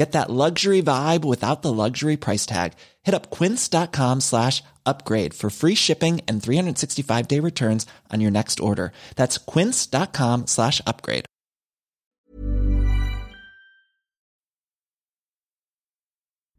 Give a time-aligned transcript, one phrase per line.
[0.00, 2.70] Get that luxury vibe without the luxury price tag.
[3.06, 7.82] Hit up quince.com slash upgrade for free shipping and 365 day returns
[8.12, 8.92] on your next order.
[9.16, 11.24] That's quince.com slash upgrade.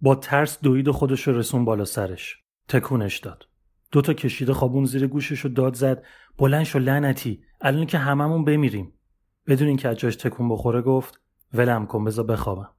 [0.01, 2.37] با ترس دوید و خودش رسون بالا سرش.
[2.67, 3.45] تکونش داد.
[3.91, 6.03] دوتا کشیده خوابون زیر گوشش رو داد زد
[6.37, 8.93] بلند شو لعنتی الان که هممون بمیریم
[9.47, 11.21] بدون اینکه از جاش تکون بخوره گفت
[11.53, 12.69] ولم کن بذار بخوابم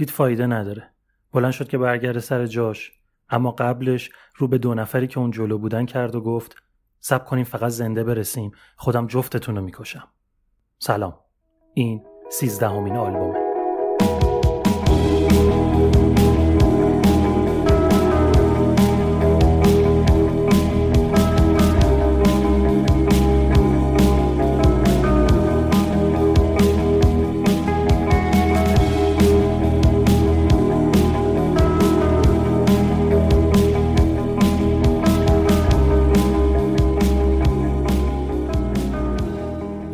[0.00, 0.90] دید فایده نداره.
[1.32, 2.92] بلند شد که برگرده سر جاش.
[3.30, 6.56] اما قبلش رو به دو نفری که اون جلو بودن کرد و گفت
[7.00, 8.52] سب کنیم فقط زنده برسیم.
[8.76, 10.08] خودم جفتتون رو می‌کشم.
[10.78, 11.18] سلام.
[11.74, 13.49] این سیزدهمین آلبومه.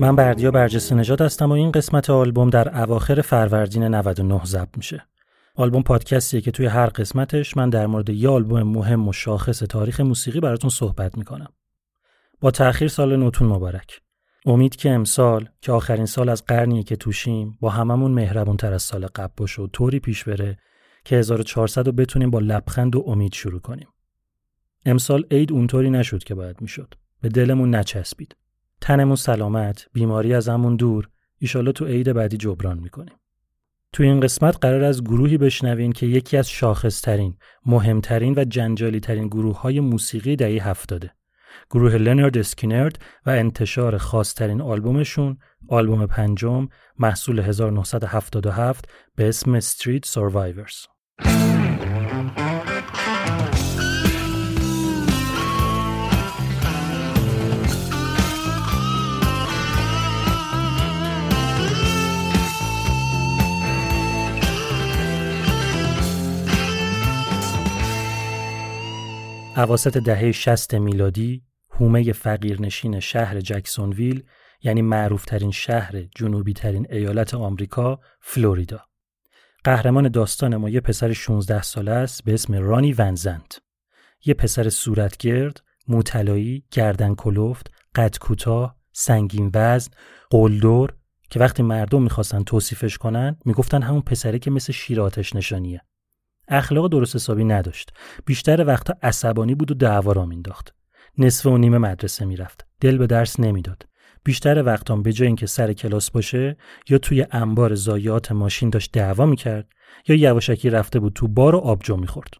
[0.06, 5.06] من بردیا برجسته نژاد هستم و این قسمت آلبوم در اواخر فروردین 99 ضبط میشه.
[5.54, 10.00] آلبوم پادکستیه که توی هر قسمتش من در مورد یه آلبوم مهم و شاخص تاریخ
[10.00, 11.52] موسیقی براتون صحبت می‌کنم.
[12.40, 14.00] با تأخیر سال نوتون مبارک.
[14.46, 18.82] امید که امسال که آخرین سال از قرنیه که توشیم با هممون مهربون تر از
[18.82, 20.58] سال قبل باشه و طوری پیش بره
[21.04, 23.88] که 1400 رو بتونیم با لبخند و امید شروع کنیم.
[24.84, 26.94] امسال عید اونطوری نشد که باید می‌شد.
[27.20, 28.36] به دلمون نچسبید.
[28.86, 31.08] تنمون سلامت بیماری از همون دور
[31.38, 33.14] ایشالا تو عید بعدی جبران می‌کنیم.
[33.92, 37.36] تو این قسمت قرار از گروهی بشنوین که یکی از شاخصترین
[37.66, 41.12] مهمترین و جنجالی ترین گروه های موسیقی دهی هفتاده.
[41.70, 45.38] گروه لنارد اسکینرد و انتشار خاصترین آلبومشون
[45.68, 50.86] آلبوم پنجم محصول 1977 به اسم Street Survivors.
[69.58, 74.22] اواسط دهه 60 میلادی هومه فقیرنشین شهر جکسونویل
[74.62, 78.80] یعنی معروفترین شهر جنوبی ترین ایالت آمریکا فلوریدا.
[79.64, 83.60] قهرمان داستان ما یه پسر 16 ساله است به اسم رانی ونزنت
[84.24, 89.90] یه پسر صورتگرد موطلایی گردن کلفت قد کوتاه سنگین وزن
[90.30, 90.94] قلدر
[91.30, 95.80] که وقتی مردم می‌خواستن توصیفش کنن می‌گفتن همون پسره که مثل شیر آتش نشانیه
[96.48, 97.92] اخلاق درست حسابی نداشت.
[98.26, 100.74] بیشتر وقتا عصبانی بود و دعوا را مینداخت
[101.18, 102.66] نصف و نیمه مدرسه می‌رفت.
[102.80, 103.86] دل به درس نمی‌داد.
[104.24, 106.56] بیشتر وقتام به جای اینکه سر کلاس باشه
[106.88, 109.68] یا توی انبار زایات ماشین داشت دعوا می‌کرد
[110.08, 112.34] یا یواشکی رفته بود تو بار و آبجو می‌خورد.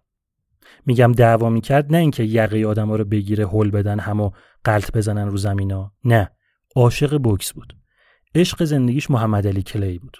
[0.86, 4.30] میگم دعوا می‌کرد نه اینکه یقه آدما رو بگیره هل بدن همو
[4.64, 5.92] قلط بزنن رو زمینا.
[6.04, 6.30] نه
[6.76, 7.76] عاشق بوکس بود.
[8.34, 10.16] عشق زندگیش محمد علی کلی بود.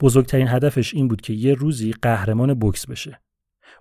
[0.00, 3.20] بزرگترین هدفش این بود که یه روزی قهرمان بوکس بشه.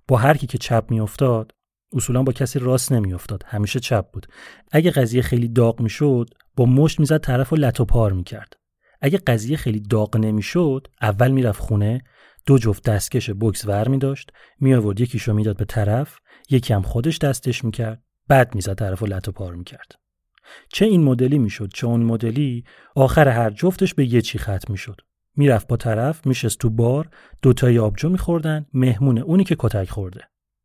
[0.07, 1.51] با هر کی که چپ میافتاد
[1.93, 3.43] اصولا با کسی راست نمیافتاد.
[3.45, 4.27] همیشه چپ بود.
[4.71, 8.53] اگه قضیه خیلی داغ می‌شد با مشت می‌زد طرف و لتو پار می‌کرد.
[9.01, 12.01] اگه قضیه خیلی داغ نمی‌شد اول می‌رفت خونه
[12.45, 16.17] دو جفت دستکش بوکس ور می داشت می آورد یکیشو می‌داد به طرف
[16.49, 19.91] یکی هم خودش دستش می‌کرد بد می‌زد طرف و و پار می‌کرد.
[20.73, 22.63] چه این مدلی می‌شد چه اون مدلی
[22.95, 25.01] آخر هر جفتش به یه چی ختم می‌شد.
[25.35, 27.09] می‌رفت با طرف میشست تو بار
[27.41, 30.21] دوتایی آبجو میخوردن مهمون اونی که کتک خورده.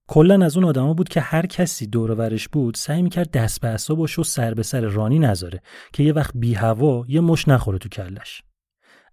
[0.08, 3.68] کلا از اون آدما بود که هر کسی دور ورش بود سعی می‌کرد دست به
[3.68, 5.60] اصلا باشه و سر به سر رانی نذاره
[5.92, 8.42] که یه وقت بی هوا یه مش نخوره تو کلش.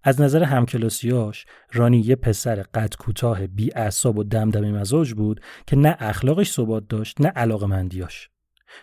[0.04, 5.76] از نظر همکلاسیاش رانی یه پسر قد کوتاه بی اعصاب و دمدمی مزاج بود که
[5.76, 8.28] نه اخلاقش ثبات داشت نه علاقه مندیاش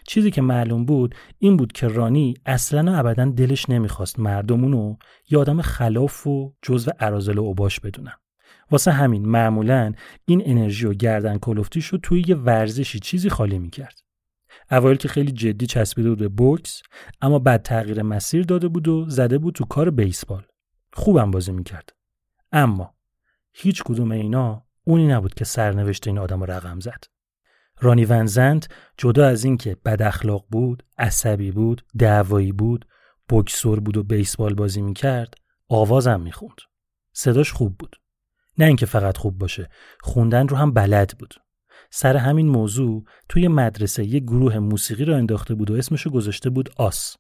[0.08, 4.96] چیزی که معلوم بود این بود که رانی اصلا و ابدا دلش نمی‌خواست مردمونو
[5.30, 8.14] یه آدم خلاف و جزو ارازل و اوباش بدونن.
[8.72, 9.94] واسه همین معمولا
[10.26, 14.00] این انرژی و گردن کلفتی شد توی یه ورزشی چیزی خالی می‌کرد.
[14.72, 16.82] اوایل که خیلی جدی چسبیده بود به بوکس
[17.22, 20.44] اما بعد تغییر مسیر داده بود و زده بود تو کار بیسبال.
[20.94, 21.94] خوبم بازی می‌کرد.
[22.52, 22.94] اما
[23.54, 27.04] هیچ کدوم اینا اونی نبود که سرنوشت این آدم رقم زد.
[27.82, 28.68] رانی ونزنت
[28.98, 32.86] جدا از اینکه بد اخلاق بود، عصبی بود، دعوایی بود،
[33.30, 35.34] بکسور بود و بیسبال بازی می‌کرد،
[35.70, 36.58] آوازم می‌خوند.
[37.14, 37.96] صداش خوب بود.
[38.58, 39.70] نه اینکه فقط خوب باشه،
[40.02, 41.34] خوندن رو هم بلد بود.
[41.92, 46.70] سر همین موضوع توی مدرسه یه گروه موسیقی را انداخته بود و اسمشو گذاشته بود
[46.78, 47.18] آس.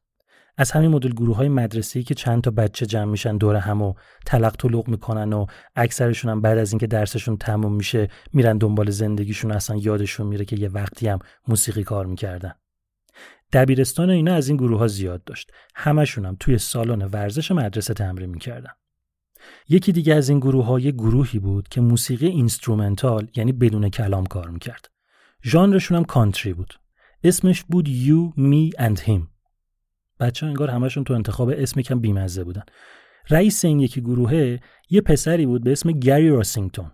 [0.62, 3.94] از همین مدل گروه های مدرسه‌ای که چند تا بچه جمع میشن دور هم و
[4.26, 5.46] تلق طلق می‌کنن و
[5.76, 10.56] اکثرشون هم بعد از اینکه درسشون تموم میشه میرن دنبال زندگیشون اصلا یادشون میره که
[10.56, 12.54] یه وقتی هم موسیقی کار می‌کردن.
[13.54, 15.52] دبیرستان اینا از این گروه ها زیاد داشت.
[15.76, 18.72] همشون هم توی سالن ورزش مدرسه تمرین می‌کردن.
[19.70, 24.26] یکی دیگه از این گروه ها یه گروهی بود که موسیقی instrumental یعنی بدون کلام
[24.26, 24.90] کار می‌کرد.
[25.44, 26.74] ژانرشون هم کانتری بود.
[27.24, 29.39] اسمش بود You, Me and Him.
[30.20, 32.64] بچه ها انگار همشون تو انتخاب اسم یکم بیمزه بودن.
[33.30, 36.92] رئیس این یکی گروهه یه پسری بود به اسم گری راسینگتون.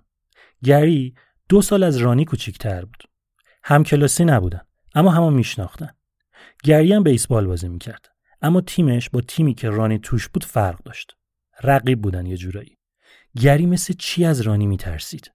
[0.63, 1.15] گری
[1.49, 3.03] دو سال از رانی کوچیکتر بود.
[3.63, 4.61] هم کلاسی نبودن
[4.95, 5.89] اما همه میشناختن.
[6.63, 8.11] گری هم بیسبال بازی می‌کرد
[8.41, 11.15] اما تیمش با تیمی که رانی توش بود فرق داشت.
[11.63, 12.77] رقیب بودن یه جورایی.
[13.41, 15.31] گری مثل چی از رانی میترسید؟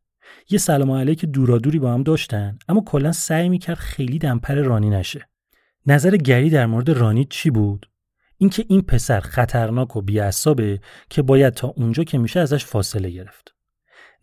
[0.50, 5.30] یه سلام علیک دورادوری با هم داشتن اما کلا سعی می‌کرد خیلی دمپر رانی نشه.
[5.87, 7.91] نظر گری در مورد رانی چی بود؟
[8.37, 10.81] اینکه این پسر خطرناک و بیعصابه
[11.11, 13.55] که باید تا اونجا که میشه ازش فاصله گرفت.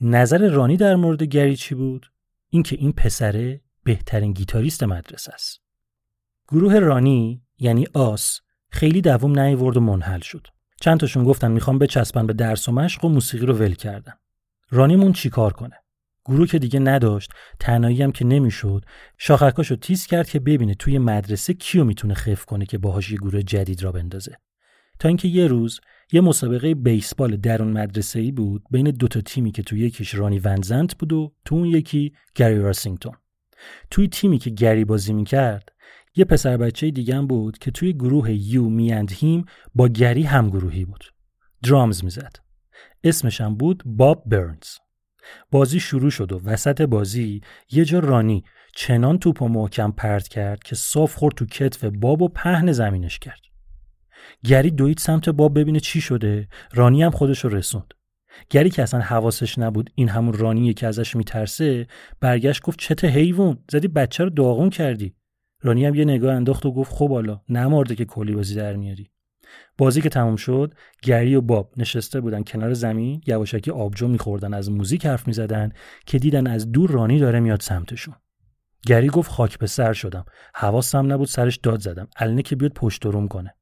[0.01, 2.11] نظر رانی در مورد گری چی بود؟
[2.49, 5.61] اینکه این پسره بهترین گیتاریست مدرسه است.
[6.47, 10.47] گروه رانی یعنی آس خیلی دوام نیورد و منحل شد.
[10.81, 14.13] چند تاشون گفتن می‌خوام بچسبن به درس و مشق و موسیقی رو ول کردن.
[14.69, 15.75] رانیمون چیکار کنه؟
[16.27, 18.85] گروه که دیگه نداشت تنهایی هم که نمی‌شد
[19.17, 23.41] شاخکاشو تیز کرد که ببینه توی مدرسه کیو می‌تونه خف کنه که باهاش یه گروه
[23.41, 24.37] جدید را بندازه.
[24.99, 25.79] تا اینکه یه روز
[26.11, 30.97] یه مسابقه بیسبال درون مدرسه ای بود بین دوتا تیمی که توی یکیش رانی ونزنت
[30.97, 33.13] بود و تو اون یکی گری راسینگتون.
[33.91, 35.71] توی تیمی که گری بازی می‌کرد
[36.15, 39.45] یه پسر بچه دیگه هم بود که توی گروه یو می اند هیم
[39.75, 41.03] با گری هم گروهی بود.
[41.63, 42.35] درامز می‌زد.
[43.03, 44.86] اسمش هم بود باب برنز.
[45.51, 47.41] بازی شروع شد و وسط بازی
[47.71, 48.43] یه جا رانی
[48.75, 53.19] چنان توپ و محکم پرت کرد که صاف خورد تو کتف باب و پهن زمینش
[53.19, 53.39] کرد.
[54.43, 56.47] گری دوید سمت باب ببینه چی شده.
[56.73, 57.93] رانی هم خودش رو رسوند.
[58.49, 61.87] گری که اصلا حواسش نبود این همون رانیه که ازش میترسه
[62.19, 65.15] برگشت گفت چت حیوان زدی بچه رو داغون کردی.
[65.61, 69.11] رانی هم یه نگاه انداخت و گفت خب حالا نمارده که کلی بازی در میاری.
[69.77, 74.71] بازی که تموم شد گری و باب نشسته بودن کنار زمین یواشکی آبجو میخوردن از
[74.71, 75.71] موزیک حرف می‌زدن
[76.05, 78.15] که دیدن از دور رانی داره میاد سمتشون.
[78.85, 80.25] گری گفت خاک به سر شدم.
[80.53, 82.07] حواسم نبود سرش داد زدم.
[82.17, 83.53] النه که بیاد پشت روم کنه.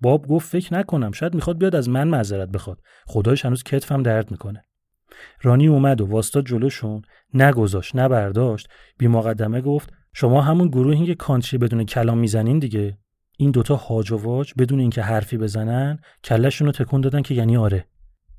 [0.00, 1.12] باب گفت فکر نکنم.
[1.12, 2.78] شاید می‌خواد بیاد از من معذرت بخواد.
[3.06, 4.64] خدایش هنوز کتفم درد می‌کنه.
[5.42, 7.02] رانی اومد و واسطا جلوشون
[7.34, 8.68] نگذاشت نه برداشت
[8.98, 12.98] بی مقدمه گفت شما همون گروهی که کانتری بدون کلام می‌زنین دیگه.
[13.36, 17.56] این دوتا هاج و واج بدون اینکه حرفی بزنن کلشون رو تکون دادن که یعنی
[17.56, 17.86] آره.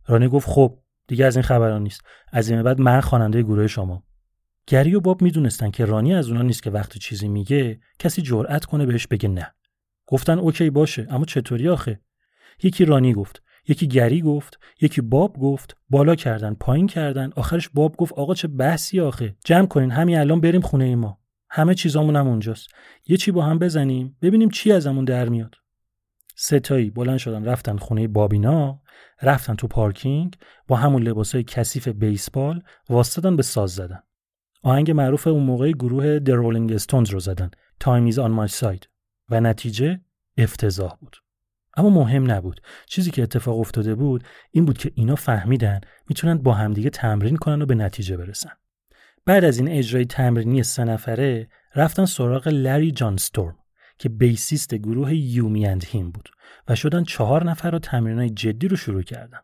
[0.08, 2.02] رانی گفت خب دیگه از این خبران نیست.
[2.32, 4.04] از این بعد من خواننده گروه شما.
[4.68, 8.66] گری و باب می‌دونستن که رانی از اونا نیست که وقتی چیزی میگه کسی جرأت
[8.66, 9.54] کنه بهش بگه نه.
[10.08, 12.00] گفتن اوکی باشه اما چطوری آخه؟
[12.64, 15.78] یکی رانی گفت یکی گری گفت یکی باب گفت.
[15.90, 17.32] بالا کردن پایین کردن.
[17.36, 21.20] آخرش باب گفت آقا چه بحثی آخه؟ جمع کنین همین الان بریم خونه ما.
[21.50, 22.68] همه چیزامون هم اونجاست.
[23.08, 25.56] یه چی با هم بزنیم ببینیم چی ازمون در میاد.
[26.36, 28.82] ستایی بلند شدن رفتن خونه بابینا
[29.22, 30.36] رفتن تو پارکینگ
[30.68, 34.04] با همون لباسای کثیف بیسبال واسطدن به ساز زدن.
[34.64, 37.52] آهنگ معروف اون موقع گروه The Rolling Stones رو زدن.
[37.84, 38.86] Time is on my side.
[39.30, 40.02] و نتیجه
[40.38, 41.18] افتضاح بود.
[41.78, 42.62] اما مهم نبود.
[42.86, 47.62] چیزی که اتفاق افتاده بود این بود که اینا فهمیدن می‌تونن با همدیگه تمرین کنن
[47.62, 48.52] و به نتیجه برسن.
[49.28, 53.58] بعد از این اجرای تمرینی سه نفره رفتن سراغ لری جان ستورم
[53.98, 56.30] که بیسیست گروه یومی اند هیم بود
[56.68, 59.40] و شدن چهار نفر و تمرینای جدی رو شروع کردن.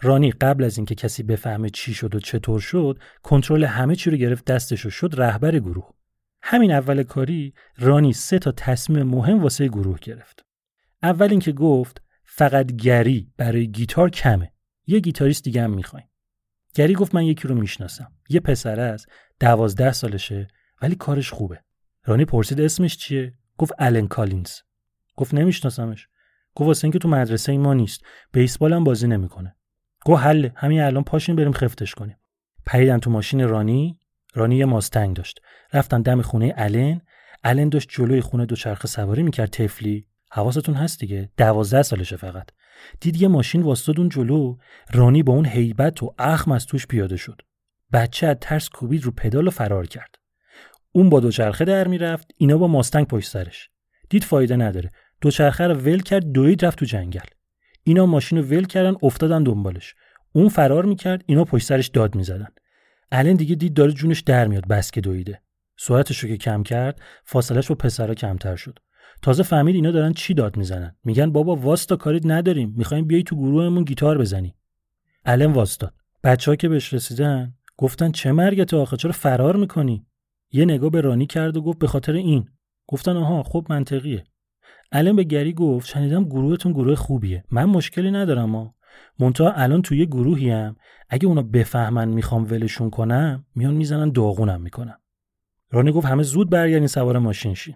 [0.00, 4.16] رانی قبل از اینکه کسی بفهمه چی شد و چطور شد کنترل همه چی رو
[4.16, 5.90] گرفت دستش و شد رهبر گروه.
[6.42, 10.44] همین اول کاری رانی سه تا تصمیم مهم واسه گروه گرفت.
[11.02, 14.52] اول اینکه گفت فقط گری برای گیتار کمه.
[14.86, 16.06] یه گیتاریست دیگه هم می‌خوایم.
[16.74, 18.12] گری گفت من یکی رو می‌شناسم.
[18.28, 19.06] یه پسر است
[19.40, 20.48] دوازده سالشه
[20.82, 21.60] ولی کارش خوبه.
[22.04, 24.52] رانی پرسید اسمش چیه؟ گفت الن کالینز.
[25.16, 26.08] گفت نمیشناسمش.
[26.54, 28.00] گفت واسه اینکه تو مدرسه ما نیست.
[28.32, 29.56] بیسبال هم بازی نمی‌کنه.
[30.04, 32.16] گفت حله همین الان پاشین بریم خفتش کنیم.
[32.66, 33.98] پریدن تو ماشین رانی
[34.34, 35.40] رانی یه ماستنگ داشت.
[35.72, 37.00] رفتن دم خونه الن.
[37.44, 40.06] الن داشت جلوی خونه دوچرخه سواری می‌کرد تفلی.
[40.30, 42.46] حواستون هست دیگه دوازده سالشه فقط
[43.00, 44.56] دید یه ماشین واسطاد اون جلو
[44.92, 47.42] رانی با اون هیبت و اخم از توش پیاده شد.
[47.92, 50.14] بچه از ترس کوبید رو پدال و فرار کرد.
[50.92, 53.70] اون با دوچرخه در می‌رفت اینا با ماستنگ پشت سرش.
[54.10, 54.90] دید فایده نداره.
[55.20, 57.20] دوچرخه رو ول کرد دوید رفت تو جنگل.
[57.84, 59.94] اینا ماشین رو ول کردن افتادن دنبالش.
[60.32, 62.48] اون فرار می‌کرد اینا پشت سرش داد می‌زدن.
[63.12, 65.42] الان دیگه دید داره جونش در میاد بس که دویده.
[65.78, 68.78] سرعتش رو که کم کرد فاصلش با پسرا کمتر شد.
[69.22, 70.96] تازه فهمید اینا دارن چی داد می‌زنن.
[71.04, 72.74] میگن بابا واستا کاریت نداریم.
[72.76, 74.54] می‌خوایم بیای تو گروهمون گیتار بزنی.
[75.24, 80.06] الان واستاد بچه که بهش رسیدن گفتن چه مرگت آخه؟ چرا فرار می‌کنی؟
[80.52, 82.48] یه نگاه به رانی کرد و گفت به خاطر این.
[82.86, 84.24] گفتن آها خب منطقیه.
[84.92, 87.44] الان به گری گفت شنیدم گروهتون گروه خوبیه.
[87.50, 88.74] من مشکلی ندارم ما
[89.18, 90.76] منتها الان توی گروهی هم
[91.08, 94.98] اگه اونا بفهمن می‌خوام ولشون کنم میان می‌زنن داغونم می‌کنم
[95.70, 97.74] رانی گفت همه زود برگردین سوار ماشین شین.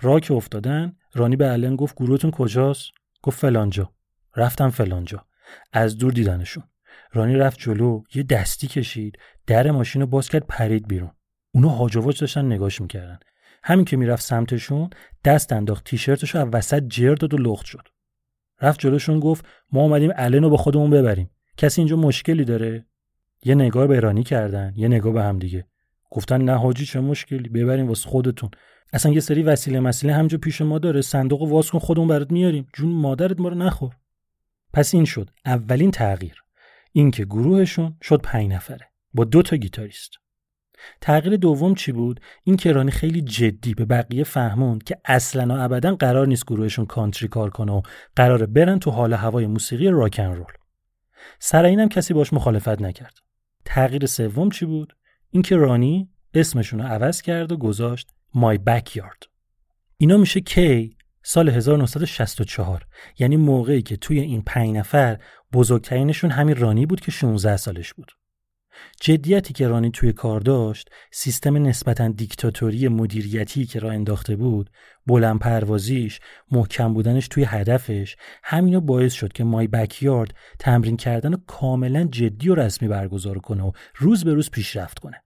[0.00, 2.90] را که افتادن رانی به الن گفت گروهتون کجاست؟
[3.22, 3.92] گفت فلانجا.
[4.36, 5.24] رفتم فلانجا.
[5.72, 6.64] از دور دیدنشون.
[7.12, 11.10] رانی رفت جلو یه دستی کشید در ماشین رو باز کرد پرید بیرون.
[11.52, 13.18] اونا هاجواج داشتن نگاش می‌کردن.
[13.62, 14.90] همین که می‌رفت سمتشون
[15.24, 17.88] دست انداخت تیشرتش رو وسط جر داد و لخت شد.
[18.60, 21.30] رفت جلوشون گفت ما اومدیم الن رو با خودمون ببریم.
[21.56, 22.86] کسی اینجا مشکلی داره؟
[23.44, 25.66] یه نگاه به رانی کردن یه نگاه به هم دیگه.
[26.10, 28.50] گفتن نه حاجی چه مشکلی؟ ببریم واسه خودتون.
[28.92, 31.00] اصلا یه سری وسیله مسیله همجا پیش ما داره.
[31.00, 32.66] صندوق واز کن خودمون برات میاریم.
[32.72, 33.96] جون مادرت ما رو نخور.
[34.72, 35.30] پس این شد.
[35.44, 36.42] اولین تغییر.
[36.92, 38.90] اینکه گروهشون شد پنج نفره.
[39.14, 40.10] با دو تا گیتاریست.
[41.00, 45.94] تغییر دوم چی بود؟ این رانی خیلی جدی به بقیه فهموند که اصلا و ابدا
[45.94, 47.82] قرار نیست گروهشون کانتری کار کنه و
[48.16, 50.52] قراره برن تو حال هوای موسیقی راکن رول.
[51.38, 53.14] سر اینم کسی باش مخالفت نکرد.
[53.64, 54.96] تغییر سوم چی بود؟
[55.30, 59.26] اینکه رانی اسمشون رو عوض کرد و گذاشت My Backyard.
[59.96, 62.86] اینا میشه کی سال 1964
[63.18, 65.18] یعنی موقعی که توی این پنج نفر
[65.52, 68.12] بزرگترینشون همین رانی بود که 16 سالش بود.
[69.00, 74.70] جدیتی که رانی توی کار داشت سیستم نسبتا دیکتاتوری مدیریتی که را انداخته بود
[75.06, 76.20] بلند پروازیش
[76.50, 82.54] محکم بودنش توی هدفش همینو باعث شد که مای بکیارد تمرین کردن کاملا جدی و
[82.54, 85.22] رسمی برگزار کنه و روز به روز پیشرفت کنه.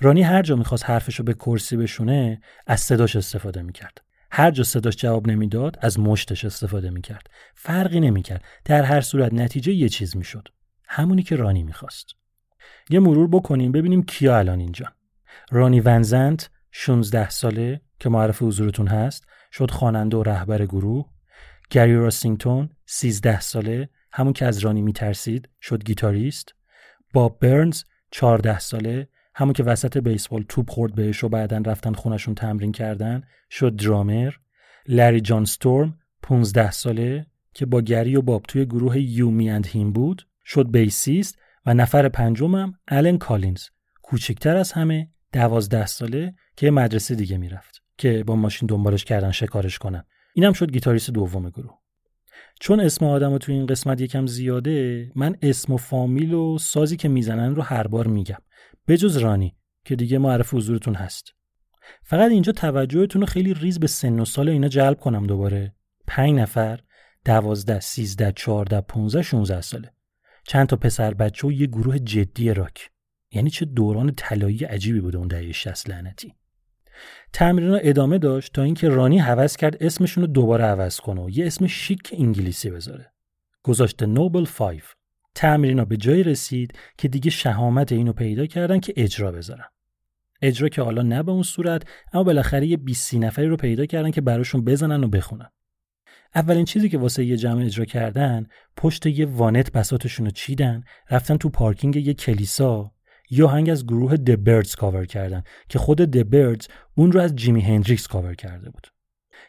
[0.00, 3.98] رانی هر جا می‌خواست حرفش رو به کرسی بشونه از صداش استفاده می‌کرد.
[4.30, 7.26] هر جا صداش جواب نمی‌داد از مشتش استفاده می‌کرد.
[7.54, 8.44] فرقی نمی‌کرد.
[8.64, 10.48] در هر صورت نتیجه یه چیز می‌شد.
[10.88, 12.06] همونی که رانی می‌خواست.
[12.90, 14.86] یه مرور بکنیم ببینیم کیا الان اینجا.
[15.50, 21.04] رانی ونزنت 16 ساله که معرف حضورتون هست شد خواننده و رهبر گروه.
[21.70, 26.54] گری راسینگتون 13 ساله همون که از رانی میترسید شد گیتاریست.
[27.12, 32.34] باب برنز 14 ساله همون که وسط بیسبال توپ خورد بهش و بعدا رفتن خونشون
[32.34, 34.32] تمرین کردن شد درامر.
[34.88, 39.92] لری جانستروم 15 ساله که با گری و باب توی گروه You, Me and Him
[39.92, 43.62] بود شد bassist و نفر پنجمم الن کالینز.
[44.02, 49.78] کوچکتر از همه دوازده ساله که مدرسه دیگه می‌رفت که با ماشین دنبالش کردن شکارش
[49.78, 50.04] کنن.
[50.34, 51.78] اینم شد گیتاریست دوم گروه.
[52.60, 57.08] چون اسم آدم تو این قسمت یکم زیاده من اسم و فامیل و سازی که
[57.08, 58.38] می‌زنن رو هر بار میگم.
[58.88, 61.32] بجز رانی که دیگه معرف حضورتون هست.
[62.02, 65.74] فقط اینجا توجهتون رو خیلی ریز به سن و سال اینا جلب کنم دوباره.
[66.06, 66.80] پنج نفر
[67.24, 69.92] دوازده سیزده چهارده پونزه شونزه ساله.
[70.46, 72.90] چند تا پسر بچه و یه گروه جدی راک.
[73.32, 76.34] یعنی چه دوران طلایی عجیبی بوده اون دهه 60 لعنتی.
[77.32, 81.46] تمرین ادامه داشت تا اینکه رانی حوض کرد اسمشون رو دوباره عوض کنه و یه
[81.46, 83.12] اسم شیک انگلیسی بذاره.
[83.62, 84.82] گذاشته نوبل 5
[85.34, 89.66] تمرینا به جایی رسید که دیگه شهامت اینو پیدا کردن که اجرا بذارن.
[90.42, 94.10] اجرا که حالا نه به اون صورت اما بالاخره یه 20 نفری رو پیدا کردن
[94.10, 95.48] که براشون بزنن و بخونن.
[96.34, 98.46] اولین چیزی که واسه یه جمع اجرا کردن
[98.76, 102.92] پشت یه وانت بساتشون رو چیدن رفتن تو پارکینگ یه کلیسا
[103.30, 108.06] یا هنگ از گروه دبردز کاور کردن که خود دبردز اون رو از جیمی هندریکس
[108.06, 108.91] کاور کرده بود.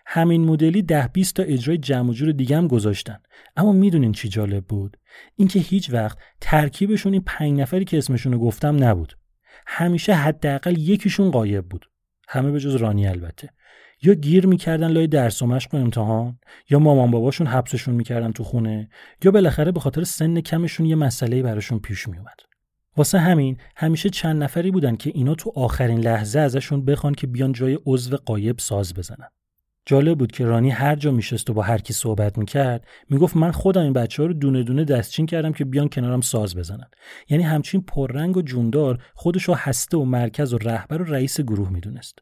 [0.06, 3.18] همین مدلی ده 20 تا اجرای جمع و جور دیگه هم گذاشتن.
[3.56, 4.98] اما می‌دونین چی جالب بود؟
[5.36, 9.18] اینکه هیچ وقت ترکیبشون این پنج نفری که اسمشون رو گفتم نبود.
[9.68, 11.90] همیشه حداقل یکیشون قایب بود.
[12.28, 13.50] همه به جز رانی البته.
[14.02, 18.44] یا گیر می‌کردن لای درس و مشق و امتحان یا مامان باباشون حبسشون می‌کردن تو
[18.44, 18.90] خونه
[19.24, 22.40] یا بالاخره به خاطر سن کمشون یه مسئله براشون پیش میومد
[22.98, 27.52] واسه همین همیشه چند نفری بودن که اینا تو آخرین لحظه ازشون بخوان که بیان
[27.52, 29.28] جای عضو قایب ساز بزنن.
[29.86, 33.52] جالب بود که رانی هر جا میشست و با هر کی صحبت می‌کرد می‌گفت من
[33.52, 36.88] خودم این بچه ها رو دونه دونه دستچین کردم که بیان کنارم ساز بزنن.
[37.30, 41.70] یعنی همچین پررنگ و جوندار خودش رو هسته و مرکز و رهبر و رئیس گروه
[41.70, 42.20] می‌دونست.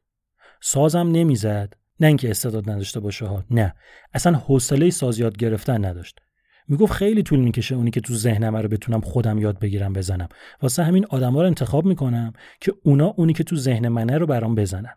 [0.62, 1.74] سازم نمی‌زد.
[2.00, 3.76] نه اینکه استعداد نداشته باشه ها نه.
[4.14, 6.20] اصلا حوصله ساز یاد گرفتن نداشت.
[6.68, 10.30] می‌گفت خیلی طول می‌کشه اونی که تو ذهنم رو بتونم خودم یاد بگیرم بزنم.
[10.62, 14.56] واسه همین آدما رو انتخاب می‌کنم که اونا اونی که تو ذهن منه رو برام
[14.56, 14.94] بزنن.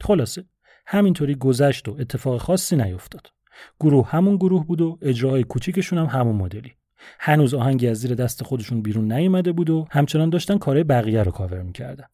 [0.00, 0.44] خلاصه.
[0.92, 3.32] همینطوری گذشت و اتفاق خاصی نیفتاد
[3.80, 6.72] گروه همون گروه بود و اجراهای کوچیکشون هم همون مدلی.
[7.18, 11.32] هنوز آهنگی از زیر دست خودشون بیرون نیومده بود و همچنان داشتن کارهای بقیه رو
[11.32, 12.04] کاور می‌کردن.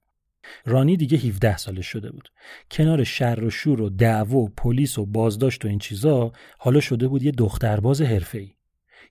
[0.67, 2.29] رانی دیگه 17 سالش شده بود.
[2.71, 7.09] کنار شر و شور و دعوا و پلیس و بازداشت و این چیزا حالا شده
[7.09, 8.51] بود یه دخترباز حرفه‌ای.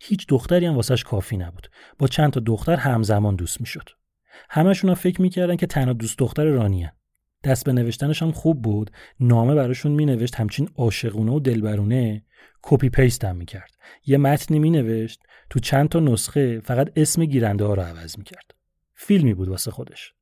[0.02, 1.68] هیچ دختری هم واسش کافی نبود.
[2.00, 3.90] با چند تا دختر همزمان دوست می‌شد.
[4.50, 6.94] همشون هم فکر می‌کردن که تنها دوست دختر رانیه.
[7.46, 8.92] دست به نوشتنش هم خوب بود.
[9.20, 12.24] نامه براشون مینوشت همچین عاشقونه و دلبرونه.
[12.62, 13.72] copy paste هم می‌کرد.
[14.06, 18.54] یه متنی مینوشت تو چند تا نسخه فقط اسم گیرنده ها رو عوض می‌کرد.
[18.94, 20.14] فیلمی بود واسه خودش.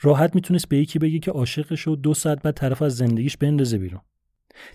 [0.00, 3.78] راحت می‌تونست به یکی بگه که عاشقش و دو ساعت بعد طرف از زندگیش بندازه
[3.78, 4.00] بیرون.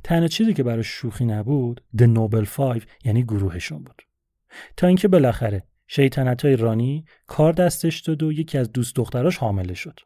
[0.04, 4.02] تنها چیزی که براش شوخی نبود The Nobel Five یعنی گروهشون بود.
[4.78, 10.00] تا اینکه بالاخره شیطنت رانی کار دستش داد و یکی از دوست دختراش حامله شد.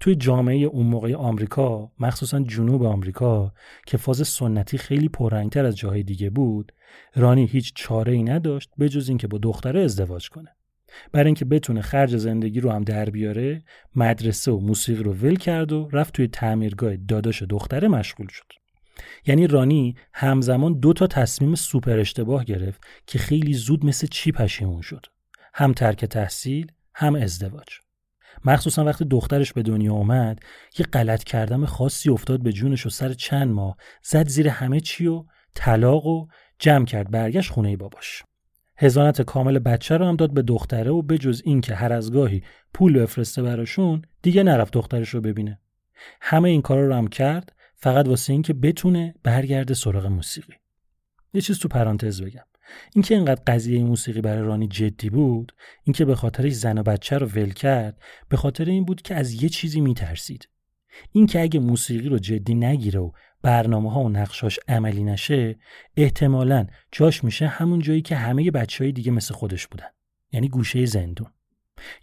[0.00, 3.52] توی جامعه اون موقع آمریکا مخصوصا جنوب آمریکا
[3.86, 6.72] که فاز سنتی خیلی پررنگتر از جاهای دیگه بود
[7.14, 10.48] رانی هیچ چاره ای نداشت به جز اینکه با دختره ازدواج کنه.
[11.12, 13.62] برای اینکه بتونه خرج زندگی رو هم در بیاره
[13.94, 18.52] مدرسه و موسیقی رو ول کرد و رفت توی تعمیرگاه داداش دختره مشغول شد.
[19.26, 24.80] یعنی رانی همزمان دو تا تصمیم سوپر اشتباه گرفت که خیلی زود مثل چی پشیمون
[24.80, 25.06] شد.
[25.54, 27.87] هم ترک تحصیل هم ازدواج.
[28.44, 30.40] مخصوصا وقتی دخترش به دنیا اومد
[30.78, 33.76] یه غلط کردم خاصی افتاد به جونش و سر چند ماه.
[34.02, 35.24] زد زیر همه چی و
[35.54, 36.26] طلاق و
[36.58, 37.10] جمع کرد.
[37.10, 38.22] برگشت خونه باباش.
[38.76, 42.42] هزانت کامل بچه رو هم داد به دختره و بجز اینکه هر از گاهی
[42.74, 45.60] پول بفرسته براشون دیگه نرفت دخترش رو ببینه.
[46.20, 50.52] همه این کارا رو هم کرد فقط واسه اینکه بتونه برگرده سراغ موسیقی.
[51.32, 52.44] یه چیز تو پرانتز بگم.
[52.94, 55.52] اینکه اینقدر قضیه موسیقی برای رانی جدی بود
[55.84, 59.42] اینکه به خاطرش زن و بچه رو ول کرد به خاطر این بود که از
[59.42, 60.48] یه چیزی میترسید.
[61.12, 63.10] اینکه اگه موسیقی رو جدی نگیره و
[63.42, 65.56] برنامه ها و نقشاش عملی نشه
[65.96, 69.88] احتمالا جاش میشه همون جایی که همه بچه های دیگه مثل خودش بودن
[70.32, 71.26] یعنی گوشه زندون.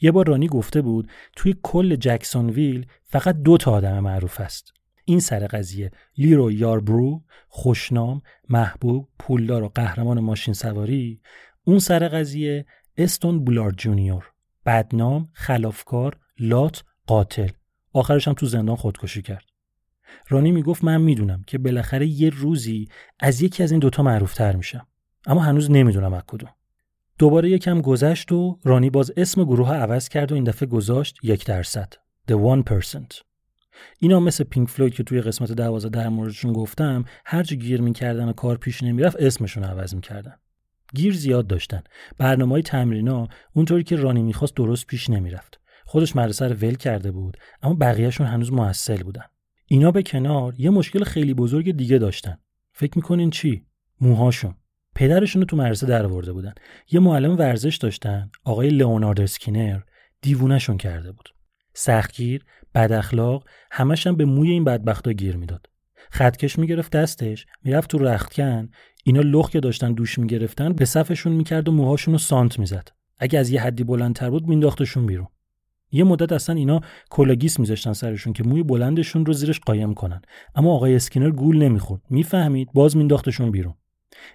[0.02, 4.74] یه بار رانی گفته بود توی کل جکسونویل فقط دو تا آدم معروف است.
[5.06, 5.92] این سر قضیه.
[6.18, 11.22] لیرو یاربرو خوشنام محبوب پولدار و قهرمان ماشین سواری.
[11.64, 12.66] اون سر قضیه
[12.98, 14.32] استون بولارد جونیور.
[14.66, 17.50] بدنام خلافکار لات قاتل.
[17.94, 19.46] آخرش هم تو زندان خودکشی کرد.
[20.30, 22.88] رانی می‌گفت من می‌دونم که بالاخره یه روزی
[23.20, 24.88] از یکی از این دوتا معروفتر میشم.
[25.26, 26.50] اما هنوز نمی‌دونم از کدوم.
[27.18, 31.46] دوباره یکم گذشت و رانی باز اسم گروه عوض کرد و این دفعه گذاشت یک
[31.46, 31.94] درصد.
[32.32, 33.35] The One Percent.
[34.00, 38.30] اینا مثل پینک فلوید که توی قسمت دوازه در موردشون گفتم هر جا گیر می‌کردن
[38.30, 40.36] و کار پیش نمی‌رفت اسمشون عوض می‌کردن.
[40.94, 41.84] گیر زیاد داشتن.
[42.18, 45.60] برنامه های تمرینا اونطوری که رانی می‌خواست درست پیش نمی‌رفت.
[45.86, 49.26] خودش مدرسه رو ول کرده بود اما بقیهشون هنوز محصل بودن.
[49.68, 52.38] اینا به کنار یه مشکل خیلی بزرگ دیگه داشتن.
[52.72, 53.66] فکر می‌کنین چی؟
[54.02, 54.56] موهاشون.
[54.96, 56.54] پدرشون رو تو مدرسه در بودن.
[56.92, 59.80] یه معلم ورزش داشتن آقای لئونارد اسکینر
[60.22, 61.30] دیوونهشون کرده بود.
[61.74, 65.70] سختگیر بد اخلاق همش هم به موی این بدبختا گیر می‌داد.
[66.12, 68.70] خطکش می‌گرفت دستش می‌رفت تو رختکن.
[69.04, 72.88] اینا لخ که داشتن دوش می‌گرفتن به صفشون می‌کرد و موهاشون رو سانت می‌زد.
[73.20, 75.28] اگه از یه حدی بلندتر بود مینداختشون بیرون.
[75.92, 80.22] یه مدت اصلا اینا کلاه‌گیس میذاشتن سرشون که موی بلندشون رو زیرش قایم کنن.
[80.56, 82.02] اما آقای اسکینر گول نمی‌خورد.
[82.10, 83.74] می‌فهمید؟ باز مینداختشون بیرون.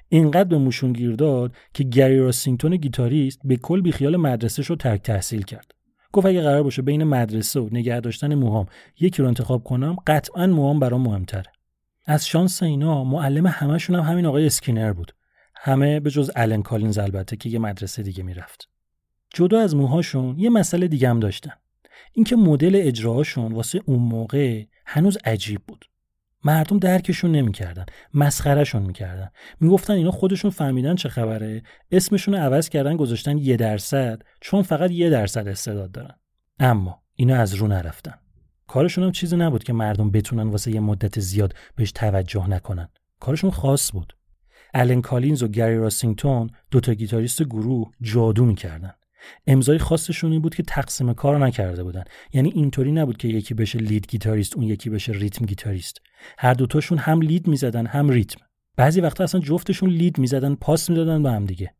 [0.08, 4.76] اینقدر به موشون گیر داد که گری راسینگتون گیتاریست به کل بیخیال مدرسه شد و
[4.76, 5.74] ترک تحصیل کرد.
[6.12, 8.66] گفت اگه قرار باشه بین مدرسه و نگه داشتن موهام
[9.00, 11.52] یکی رو انتخاب کنم قطعا موهام برام مهمتره.
[12.06, 15.12] از شانس اینا معلم همشون هم همین آقای اسکینر بود.
[15.56, 18.68] همه به جز الن کالینز البته که یه مدرسه دیگه می‌رفت.
[19.34, 21.52] جدا از موهاشون یه مسئله دیگه هم داشتن.
[22.12, 25.84] اینکه مدل اجراهاشون واسه اون موقع هنوز عجیب بود.
[26.44, 29.30] مردم درکشون نمی‌کردن مسخره‌شون می‌کردن.
[29.60, 35.10] می‌گفتن اینا خودشون فهمیدن چه خبره اسمشون عوض کردن گذاشتن یه درصد چون فقط یه
[35.10, 36.14] درصد استعداد دارن.
[36.58, 38.14] اما اینا از رو نرفتن.
[38.66, 42.88] کارشون هم چیزی نبود که مردم بتونن واسه یه مدت زیاد بهش توجه نکنن.
[43.20, 44.16] کارشون خاص بود.
[44.74, 48.92] الن کالینز و گری راسینگتون دوتا گیتاریست گروه جادو می‌کردن.
[49.46, 52.04] امضای خاصشون این بود که تقسیم کار نکرده بودن.
[52.32, 56.00] یعنی اینطوری نبود که یکی بشه lead guitarist اون یکی بشه rhythm guitarist.
[56.38, 58.40] هر دوتاشون هم lead می‌زدن هم ریتم.
[58.76, 61.74] بعضی وقتا اصلا جفتشون lead می‌زدن پاس می‌دادن به هم دیگه.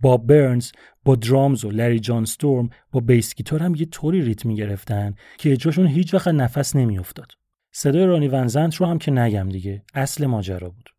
[0.00, 0.70] باب برنز
[1.04, 5.86] با drums و لری جانستروم با bass guitar هم یه طوری ریتم می‌گرفتن که اجراشون
[5.86, 7.32] هیچ وقت نفس نمیافتاد.
[7.72, 10.90] صدای رانی ون زنت رو هم که نگم دیگه اصل ماجرا بود.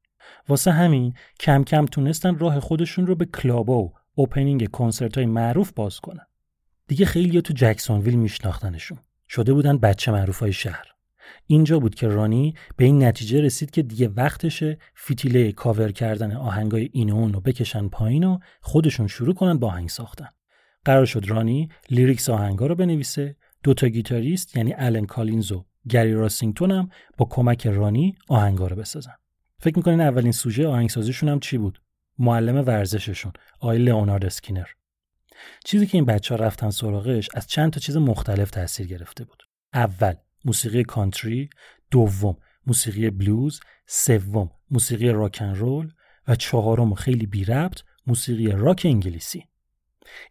[0.49, 5.71] واسه همین کم کم تونستن راه خودشون رو به کلابا و opening کنسرت های معروف
[5.71, 6.25] باز کنن.
[6.87, 8.97] دیگه خیلی تو جکسونویل میشناختنشون.
[9.29, 10.92] شده بودن بچه معروف های شهر.
[11.47, 16.89] اینجا بود که رانی به این نتیجه رسید که دیگه وقتشه فیتیله کاور کردن آهنگای
[16.93, 20.29] این و اون رو بکشن پایین و خودشون شروع کنن با آهنگ ساختن.
[20.85, 23.35] قرار شد رانی lyrics آهنگا رو بنویسه.
[23.63, 29.13] دوتا گیتاریست یعنی الن کالینز و گری راسینگتون هم با کمک رانی آهنگا رو بسازن.
[29.59, 31.81] فکر می‌کنین اولین سوژه آهنگسازیشون هم چی بود؟
[32.19, 33.33] معلم ورزششون.
[33.59, 34.67] آقای لئونارد اسکینر
[35.65, 39.43] چیزی که این بچه ها رفتن سراغش از چند تا چیز مختلف تاثیر گرفته بود.
[39.73, 40.13] اول
[40.45, 41.49] موسیقی کانتری
[41.91, 45.91] دوم موسیقی بلوز سوم موسیقی راک اند رول
[46.27, 49.43] و چهارم خیلی بی ربط موسیقی راک انگلیسی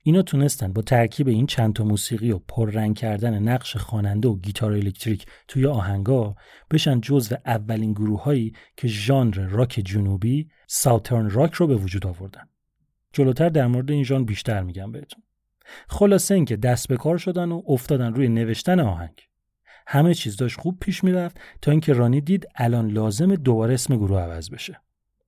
[0.02, 4.72] اینا تونستن با ترکیب این چند تا موسیقی و پررنگ کردن نقش خواننده و گیتار
[4.72, 6.36] الکتریک توی آهنگا
[6.70, 12.48] بشن جزو اولین گروههایی که ژانر راک جنوبی ساوترن راک رو به وجود آوردن.
[13.12, 15.22] جلوتر در مورد این ژانر بیشتر میگم بهتون.
[15.88, 19.20] خلاصه اینکه دست به کار شدن و افتادن روی نوشتن آهنگ.
[19.86, 24.20] همه چیز داشت خوب پیش می‌رفت تا اینکه رانی دید الان لازم دوباره اسم گروه
[24.20, 24.80] عوض بشه.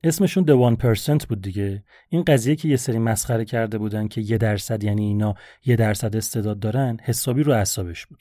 [0.05, 1.85] اسمشون The One بود دیگه.
[2.09, 6.17] این قضیه که یه سری مسخره کرده بودن که یه درصد یعنی اینا یه درصد
[6.17, 8.19] استعداد دارن حسابی رو اعصابش بود.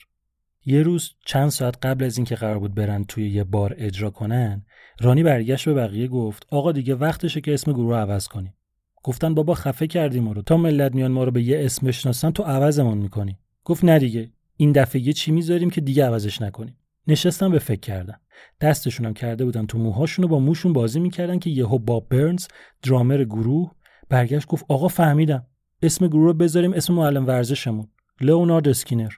[0.66, 4.64] یه روز چند ساعت قبل از اینکه قرار بود برن توی یه بار اجرا کنن
[5.00, 8.54] رانی برگشت به بقیه گفت آقا دیگه وقتشه که اسم گروه عوض کنیم
[9.02, 10.42] گفتن بابا خفه کردیم ما رو.
[10.42, 13.38] تا ملت میان ما رو به یه اسم بشناسن تو عوضمون می‌کنی.
[13.64, 14.30] گفت نه دیگه.
[14.56, 16.76] این دفعه یه چی می‌ذاریم که دیگه عوضش نکنیم.
[17.06, 18.14] نشستم به فکر کردن
[18.60, 22.46] دستشون هم کرده بودن تو موهاشون با موشون بازی می‌کردن که یهو باب برنز
[22.82, 23.72] درامر گروه
[24.08, 25.46] برگشت گفت آقا فهمیدم.
[25.82, 27.88] اسم گروه رو بذاریم اسم معلم ورزشمون.
[28.20, 29.12] لئونارد اسکینر.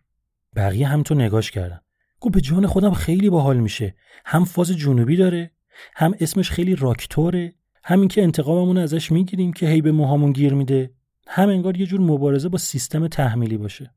[0.56, 1.80] بقیه هم تو نگاش کردن.
[2.20, 3.94] گفت به جان خودم خیلی باحال میشه.
[4.24, 5.50] هم فاز جنوبی داره
[5.94, 7.54] هم اسمش خیلی راکتوره.
[7.84, 10.90] همین که انتقاممون ازش می‌گیریم که هی به موهامون گیر میده.
[11.26, 13.94] هم انگار یه جور مبارزه با سیستم تحمیلی باشه.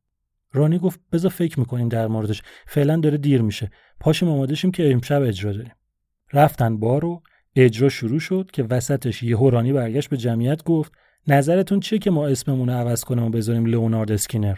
[0.52, 2.42] رانی گفت بذار فکر می‌کنیم در موردش.
[2.68, 3.72] فعلا داره دیر میشه.
[4.00, 5.74] پاشیم آماده شیم که امشب اجرا داریم.
[6.34, 7.22] رفتن بار و
[7.56, 10.92] اجرا شروع شد که وسطش یهو رانی برگشت به جمعیت گفت
[11.28, 14.58] نظرتون چیه که ما اسممون رو عوض کنیم و بذاریم لئونارد اسکینر؟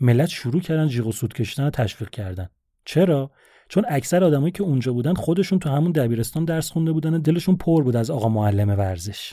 [0.00, 2.48] ملت شروع کردن جیغ و سوت کشیدن و تشویق کردن.
[2.84, 3.30] چرا؟
[3.68, 7.56] چون اکثر آدمایی که اونجا بودن خودشون تو همون دبیرستان درس خونده بودن و دلشون
[7.56, 9.32] پر بود از آقا معلم ورزش.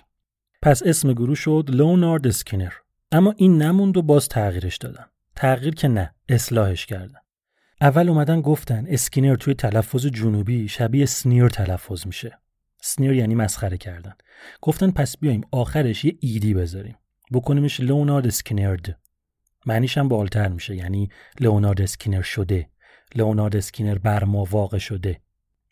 [0.62, 2.72] پس اسم گروه شد لئونارد اسکینر.
[3.12, 5.06] اما این نموند و باز تغییرش دادن.
[5.36, 7.20] تغییر که نه اصلاحش کردن.
[7.82, 12.40] اول اومدن گفتن اسکینر توی تلفظ جنوبی شبیه sneer تلفظ میشه.
[12.82, 14.14] sneer یعنی مسخره کردن.
[14.62, 16.96] گفتن پس بیایم آخرش یه ED بذاریم.
[17.34, 19.00] بکنیمش لئونارد اسکینرد.
[19.66, 22.70] معنیش هم باحالتر میشه یعنی لئونارد اسکینر شده.
[23.16, 25.22] لئونارد اسکینر بر ما واقع شده.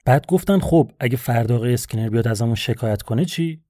[0.06, 3.64] بعد گفتن خب اگه فردا اسکینر بیاد ازمون شکایت کنه چی؟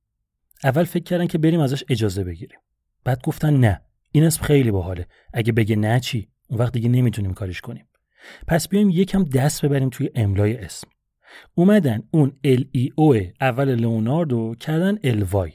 [0.64, 2.60] اول فکر کردن که بریم ازش اجازه بگیریم.
[3.04, 3.82] بعد گفتن نه.
[4.16, 5.08] این اسم خیلی باحاله.
[5.34, 7.88] اگه بگه نه چی؟ اون وقت دیگه نمی‌تونیم کارش کنیم.
[8.48, 10.88] پس بیایم یکم دست ببریم توی املای اسم.
[11.56, 15.52] اومدن اون ال ای او اول لئوناردو کردن ال وای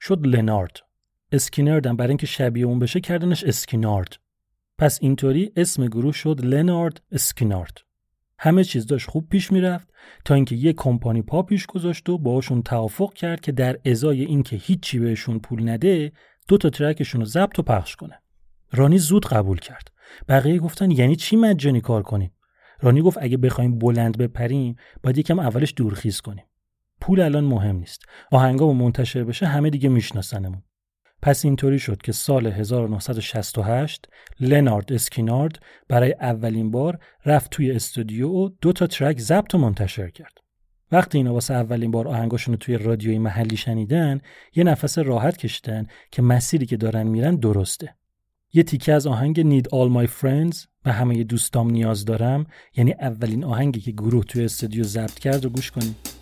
[0.00, 0.76] شد لنارد.
[1.32, 4.16] اسکینردم برای اینکه شبیه اون بشه کردنش اسکینارد
[4.78, 7.78] پس اینطوری اسم گروه شد لنارد اسکینارد
[8.38, 9.88] همه چیز داشت خوب پیش می‌رفت
[10.24, 14.56] تا اینکه یه کمپانی پا پیش گذاشت و باهاشون توافق کرد که در ازای اینکه
[14.56, 16.12] هیچی بهشون پول نده
[16.48, 18.22] دو تا ترکشون رو ضبط و پخش کنه.
[18.72, 19.88] رانی زود قبول کرد.
[20.28, 22.32] بقیه گفتن یعنی چی مجانی کار کنیم؟
[22.80, 26.44] رانی گفت اگه بخوایم بلند بپریم باید یکم اولش دورخیز کنیم.
[27.00, 28.02] پول الان مهم نیست.
[28.30, 30.62] آهنگا و منتشر بشه همه دیگه میشناسنمون.
[31.22, 34.08] پس اینطوری شد که سال 1968
[34.40, 40.10] لنارد اسکینارد برای اولین بار رفت توی استودیو و دو تا ترک ضبط و منتشر
[40.10, 40.38] کرد.
[40.92, 44.20] وقتی اینا واسه اولین بار آهنگاشون رو توی رادیوی محلی شنیدن
[44.54, 47.94] یه نفس راحت کشیدن که مسیری که دارن میرن درسته.
[48.52, 52.46] یه تیکه از آهنگ Need All My Friends به همه دوستام نیاز دارم
[52.76, 56.15] یعنی اولین آهنگی که گروه توی استودیو ضبط کرد رو گوش کنید.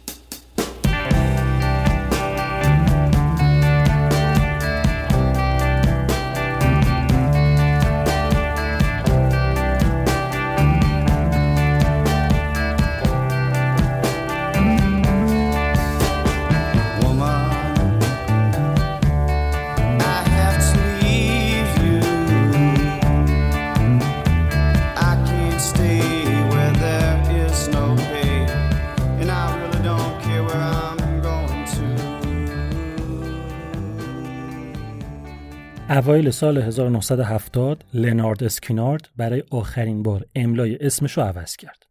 [35.94, 41.82] اوایل سال 1970 لنارد اسکینارد برای آخرین بار املای اسمش رو عوض کرد.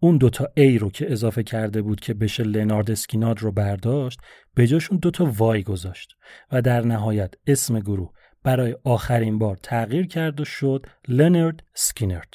[0.00, 4.20] اون دوتا A رو که اضافه کرده بود که بشه لنارد اسکینارد رو برداشت
[4.54, 6.12] به جاشون دوتا وای گذاشت
[6.52, 8.10] و در نهایت اسم گروه
[8.42, 12.34] برای آخرین بار تغییر کرد و شد لنارد سکینرد.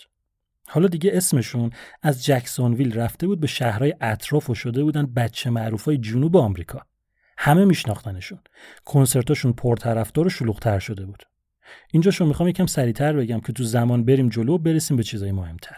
[0.67, 1.71] حالا دیگه اسمشون
[2.03, 6.81] از جکسونویل رفته بود به شهرهای اطراف و شده بودن بچه معروفای جنوب آمریکا.
[7.37, 8.39] همه میشناختنشون.
[8.85, 11.23] کنسرتاشون پرطرفدار و شلوغتر شده بود.
[11.91, 15.77] اینجاشو می‌خوام یکم سریعتر بگم که تو زمان بریم جلو و برسیم به چیزای مهمتر.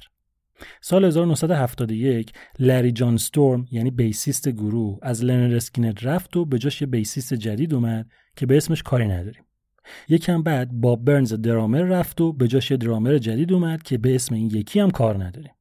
[0.82, 6.88] سال 1971 لری جانستروم یعنی bassist گروه از لنرد اسکینرد رفت و به جاش یه
[6.88, 9.43] bassist جدید اومد که به اسمش کاری نداریم.
[10.10, 14.15] یکم بعد باب برنز درامر رفت و به جاش یه درامر جدید اومد که به
[14.15, 15.54] اسم این یکی هم کار نداریم.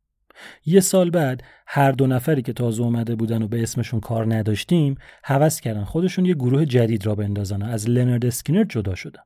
[0.67, 4.95] یه سال بعد هر دو نفری که تازه اومده بودن و به اسمشون کار نداشتیم
[5.25, 5.85] هوس کردن.
[5.85, 9.23] خودشون یه گروه جدید را بندازن و از لنرد اسکینرد جدا شدن.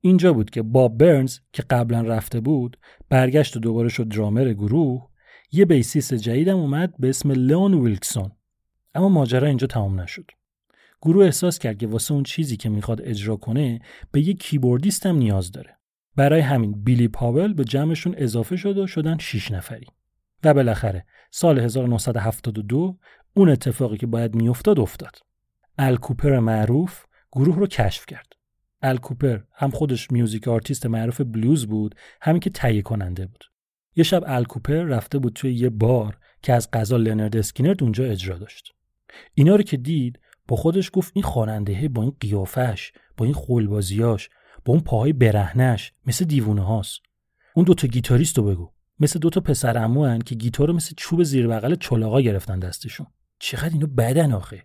[0.00, 2.76] اینجا بود که باب برنز که قبلا رفته بود
[3.08, 5.08] برگشت و دوباره شد درامر گروه.
[5.52, 8.30] یه bassist جدیدم اومد به اسم لئون ویلکسون.
[8.94, 10.30] اما ماجرا اینجا تمام نشد.
[11.02, 13.80] گروه احساس کرد که واسه اون چیزی که می‌خواد اجرا کنه
[14.12, 15.76] به یه keyboardist هم نیاز داره.
[16.16, 19.86] برای همین بیلی پاول به جمعشون اضافه شد و شدن 6 نفری.
[20.44, 22.98] و بالاخره سال 1972
[23.34, 25.18] اون اتفاقی که باید میافتاد افتاد.
[25.78, 28.32] ال کوپر معروف گروه رو کشف کرد.
[28.82, 33.44] ال کوپر هم خودش music artist معروف بلوز بود هم اینکه تهیه کننده بود.
[33.96, 38.04] یه شب ال کوپر رفته بود توی یه بار که از قضا لنرد اسکینرد اونجا
[38.04, 38.72] اجرا داشت.
[39.34, 44.30] اینا رو که دید با خودش گفت این خواننده با این قیافش با این خولبازیاش
[44.64, 47.00] با اون پاهای برهنش مثل دیوونه هاست.
[47.54, 51.22] اون دوتا گیتاریست رو بگو مثل دو تا پسر هن که گیتار رو مثل چوب
[51.22, 53.06] زیر بغل چلاقا گرفتن دستشون.
[53.38, 54.64] چقدر اینو بدن آخه.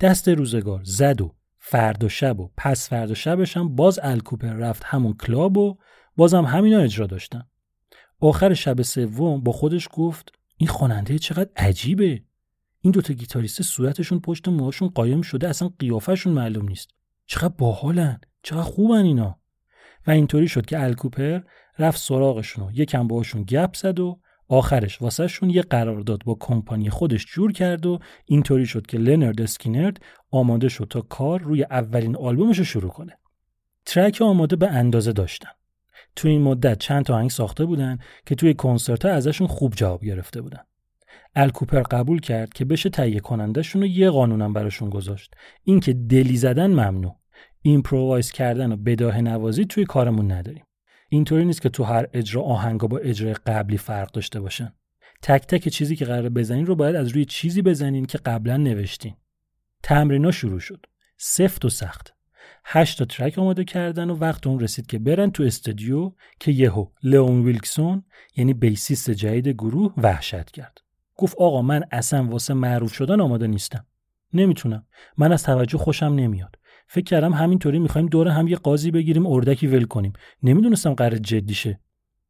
[0.00, 4.82] دست روزگار زد و فردا شب و پس فردا شبش هم باز ال کوپر رفت
[4.84, 5.78] همون کلاب و
[6.16, 7.42] بازم همینا اجرا داشتن.
[8.20, 12.22] آخر شب سوم با خودش گفت این خواننده چقدر عجیبه.
[12.80, 16.90] این دوتا گیتاریست صورتشون پشت موهاشون قایم شده اصلا قیافشون معلوم نیست.
[17.26, 18.20] چقدر باحالن.
[18.42, 19.38] چقدر خوبن اینا.
[20.06, 21.40] و اینطوری شد که الکوپر
[21.78, 27.26] رفت سراغشون و یکم باشون گپ زد و آخرش واسهشون یه قرارداد با کمپانی خودش
[27.26, 32.58] جور کرد و اینطوری شد که لنرد اسکینرد آماده شد تا کار روی اولین آلبومش
[32.58, 33.18] رو شروع کنه.
[33.86, 35.48] ترک آماده به اندازه داشتن.
[36.16, 40.40] تو این مدت چند تا آهنگ ساخته بودن که توی کنسرت ازشون خوب جواب گرفته
[40.40, 40.60] بودن.
[41.36, 45.34] الکوپر قبول کرد که بشه تهیه کنندهشون رو یه قانونم براشون گذاشت.
[45.64, 47.16] اینکه دلی زدن ممنوع.
[47.62, 50.64] improvise کردن و بداهه نوازی توی کارمون نداریم.
[51.14, 54.72] اینطوری نیست که تو هر اجرا آهنگا با اجرای قبلی فرق داشته باشن.
[55.22, 59.14] تک تک چیزی که قرار بزنین رو باید از روی چیزی بزنین که قبلا نوشتین.
[59.82, 60.86] تمرینا شروع شد.
[61.16, 62.14] سفت و سخت.
[62.64, 66.86] هشت تا track آماده کردن و وقت اون رسید که برن تو استودیو که یهو
[67.02, 68.04] لئون ویلکسون
[68.36, 70.78] یعنی bassist جدید گروه وحشت کرد.
[71.16, 73.86] گفت آقا من اصلا واسه معروف شدن آماده نیستم.
[74.32, 74.86] نمی‌تونم.
[75.18, 76.56] من از توجه خوشم نمیاد.
[76.86, 80.12] فکر کردم همینطوری می‌خوایم دور هم یه قاضی بگیریم اردکی ول کنیم.
[80.42, 81.80] نمی‌دونستم قرار جدی شه.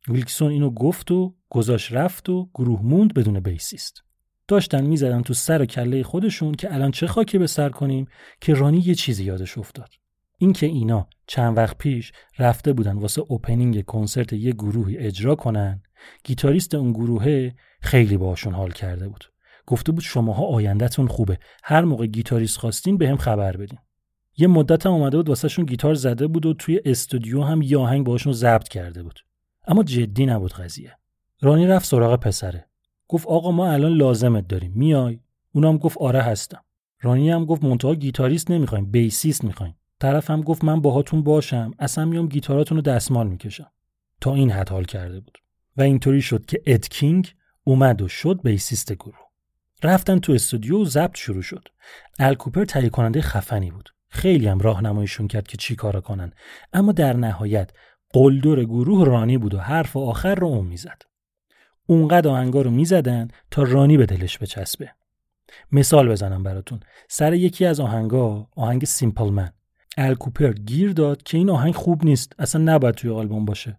[0.09, 4.03] ویلکسون اینو گفت و گذاشت رفت و گروه موند بدون بیسیست.
[4.49, 8.07] داشتن می‌زدن تو سر و کله خودشون که الان چه خاکی به سر کنیم
[8.41, 9.89] که رانی یه چیزی یادش افتاد.
[10.39, 15.83] اینکه اینا چند وقت پیش رفته بودن واسه اوپنینگ کنسرت یه گروهی اجرا کنن
[16.25, 19.25] گیتاریست اون گروهه خیلی باشون حال کرده بود.
[19.67, 23.79] گفته بود شماها آیندهتون خوبه هر موقع گیتاریست خواستین بهم خبر بدین.
[24.37, 28.07] یه مدت هم اومده بود واسهشون گیتار زده بود و توی استودیو هم یه آهنگ
[28.07, 29.21] باشون ضبط کرده بود.
[29.67, 30.97] اما جدی نبود قضیه.
[31.41, 32.67] رانی رفت سراغ پسره.
[33.09, 34.73] گفت آقا ما الان لازمت داریم.
[34.75, 35.21] میای؟
[35.53, 36.65] اونم گفت آره هستم.
[37.01, 39.77] رانی هم گفت منتها گیتاریست نمی‌خوایم bassist می‌خوایم.
[40.01, 43.71] طرف هم گفت من باهاتون باشم اصلا میام گیتاراتون دستمال می‌کشم.
[44.21, 45.39] تا این حد حال کرده بود.
[45.77, 49.19] و اینطوری شد که اد کینگ اومد و شد بیسیست گروه.
[49.83, 51.69] رفتن تو استودیو و ضبط شروع شد.
[52.19, 53.94] الکوپر تهیه کننده خفنی بود.
[54.15, 56.33] خیلی هم راهنماییشون کرد که چی کارا کنن.
[56.73, 57.71] اما در نهایت
[58.11, 61.03] قلدر گروه رانی بود و حرف آخر رو اون می‌زد.
[61.87, 64.91] اونقدر آهنگا رو می‌زدن تا رانی به دلش بچسبه.
[65.73, 66.81] مثال بزنم براتون.
[67.09, 69.51] سر یکی از آهنگا آهنگ سیمپل من.
[69.97, 73.79] الکوپر گیر داد که این آهنگ خوب نیست اصلا نباید توی آلبوم باشه.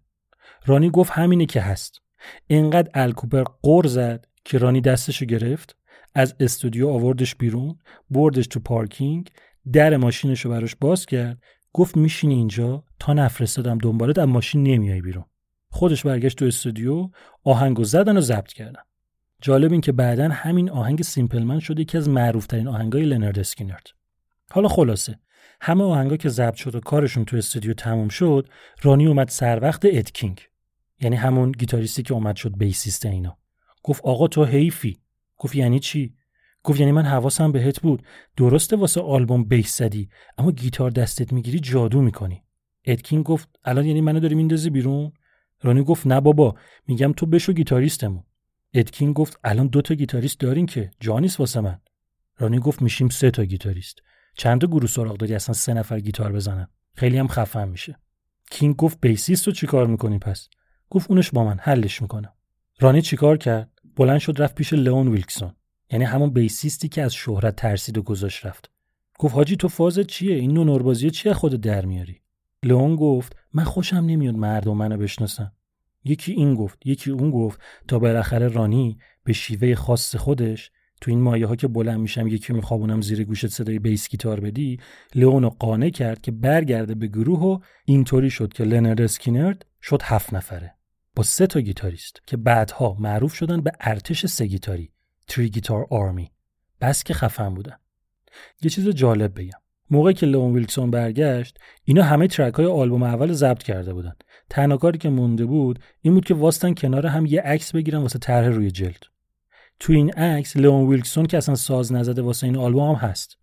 [0.66, 2.02] رانی گفت همینه که هست.
[2.48, 5.76] اینقدر الکوپر قر زد که رانی دستشو گرفت
[6.16, 9.30] از استودیو آوردش بیرون بردش تو پارکینگ
[9.74, 11.42] در ماشینش رو براش باز کرد
[11.74, 15.26] گفت میشینی اینجا؟ تا نفرستادم دنبالت از ماشین نمیای بیرون.
[15.70, 17.10] خودش برگشت تو استودیو
[17.44, 18.82] آهنگو زدن و ضبط کردن.
[19.42, 23.88] جالب این که بعدا همین آهنگ سیمپلمن شده یکی از معروفترین آهنگای لنارد اسکینرد.
[24.52, 25.20] حالا خلاصه
[25.62, 28.50] همه آهنگا که ضبط شد و کارشون تو استودیو تموم شد
[28.82, 30.42] رانی اومد سر وقت اد کینگ
[31.02, 33.38] یعنی همون گیتاریستی که اومد شد bassist اینا.
[33.84, 35.00] گفت آقا تو حیفی.
[35.38, 36.15] گفت یعنی چی؟
[36.66, 38.04] گفت یعنی من حواسم بهت بود.
[38.38, 42.44] درسته واسه آلبوم bass زدی اما گیتار دستت می‌گیری جادو می‌کنی.
[42.86, 45.12] اد کینگ گفت الان یعنی منو داری میندازی بیرون؟
[45.62, 46.56] رانی گفت نه بابا
[46.88, 48.24] میگم تو بشو گیتاریستمون.
[48.74, 51.80] اد کینگ گفت الان دو تا گیتاریست دارین که جا نیس واسه من.
[52.38, 54.00] رانی گفت میشیم سه تا گیتاریست.
[54.38, 58.00] چند تا گروه سراغ داری اصلا سه نفر گیتار بزنن؟ خیلی هم خفن میشه.
[58.52, 60.50] کینگ گفت بیسیست رو چیکار می‌کنی پس؟
[60.90, 62.34] گفت اونش با من حلش می‌کنم
[62.80, 65.54] رانی چیکار کرد؟ بلند شد رفت پیش لئون ویلکسون.
[65.92, 68.72] یعنی همون بیسیستی که از شهرت ترسید و گذاشت رفت.
[69.20, 72.22] گفت حاجی تو فاز چیه؟ این نو نوربازی چیه خود در میاری؟
[72.64, 75.52] لئون گفت من خوشم نمیاد مردم منو بشناسن.
[76.06, 80.72] یکی این گفت یکی اون گفت تا بالاخره رانی به شیوه خاص خودش
[81.02, 84.80] تو این مایه ها که بلند میشم یکی میخوابونم زیر گوشت صدای bass guitar بدی
[85.16, 90.34] لئونو قانع کرد که برگرده به گروه و اینطوری شد که لنرد اسکینرد شد هفت
[90.34, 90.76] نفره.
[91.16, 94.92] با سه تا گیتاریست که بعدها معروف شدن به ارتش سه گیتاری.
[95.28, 96.32] three guitar army
[96.82, 97.78] بس که خفن بودن
[98.62, 99.60] یه چیز جالب بگم.
[99.90, 104.16] موقعی که لئون ویلکسون برگشت اینا همه track های آلبوم اول ضبط کرده بودن.
[104.50, 108.20] تنها کاری که مونده بود این بود که واستن کنار هم یه عکس بگیرن واسه
[108.20, 109.04] طرح روی جلد.
[109.80, 113.38] تو این عکس لئون ویلکسون که اصلا ساز نزده واسه این آلبوم هم هست.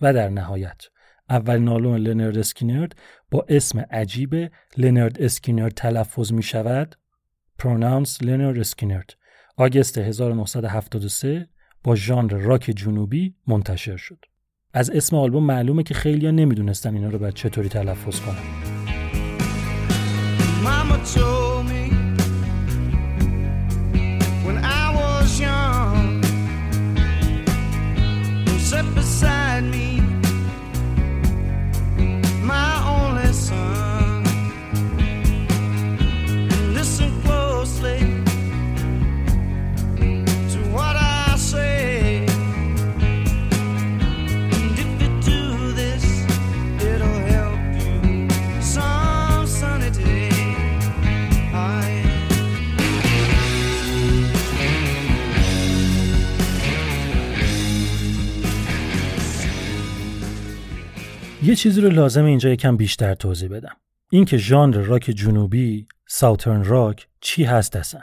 [0.00, 0.82] و در نهایت
[1.30, 2.96] اول آلبوم لنرد اسکینرد
[3.30, 6.96] با اسم عجیب لنرد اسکینرد تلفظ می شود
[7.58, 9.14] Pronounced لنرد اسکینرد.
[9.58, 11.48] August 1973
[11.84, 14.24] با ژانر راک جنوبی منتشر شد.
[14.72, 18.68] از اسم آلبوم معلومه که خیلیا نمی‌دونستن اینا رو باید چطوری تلفظ کنن.
[61.48, 63.76] یه چیزی رو لازم اینجا یکم بیشتر توضیح بدم.
[64.10, 68.00] اینکه ژانر راک جنوبی، ساوترن راک چی هست اصلا؟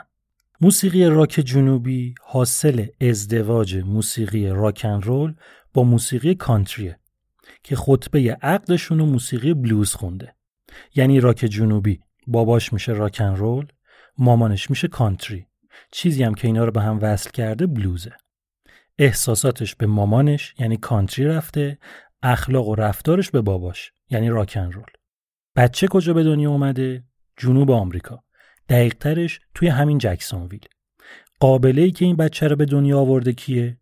[0.60, 5.34] موسیقی راک جنوبی حاصل ازدواج موسیقی راکن رول
[5.74, 6.98] با موسیقی کانتریه
[7.62, 10.34] که خطبه عقدشون و موسیقی بلوز خونده.
[10.94, 13.66] یعنی راک جنوبی باباش میشه راکن رول،
[14.18, 15.46] مامانش میشه کانتری.
[15.92, 18.12] چیزی هم که اینا رو به هم وصل کرده بلوزه.
[18.98, 21.78] احساساتش به مامانش یعنی کانتری رفته
[22.22, 24.90] اخلاق و رفتارش به باباش یعنی راکن رول.
[25.56, 27.04] بچه کجا به دنیا اومده؟
[27.36, 28.24] جنوب آمریکا.
[28.68, 30.66] دقیقترش توی همین جکسونویل.
[31.40, 33.78] قابله ای که این بچه رو به دنیا آورده کیه؟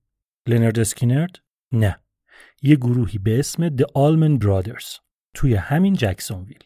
[0.46, 1.38] لنرد اسکینرد؟
[1.72, 1.98] نه.
[2.62, 4.98] یه گروهی به اسم The Allman Brothers
[5.34, 6.64] توی همین جکسونویل.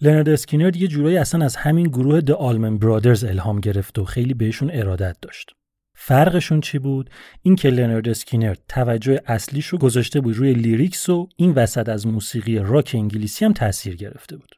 [0.00, 4.34] لنرد اسکینرد یه جورایی اصلا از همین گروه The Allman Brothers الهام گرفت و خیلی
[4.34, 5.54] بهشون ارادت داشت.
[6.00, 7.10] فرقشون چی بود؟
[7.42, 12.06] این که لنارد اسکینرد توجه اصلیش رو گذاشته بود روی lyrics و این وسط از
[12.06, 14.54] موسیقی راک انگلیسی هم تاثیر گرفته بود.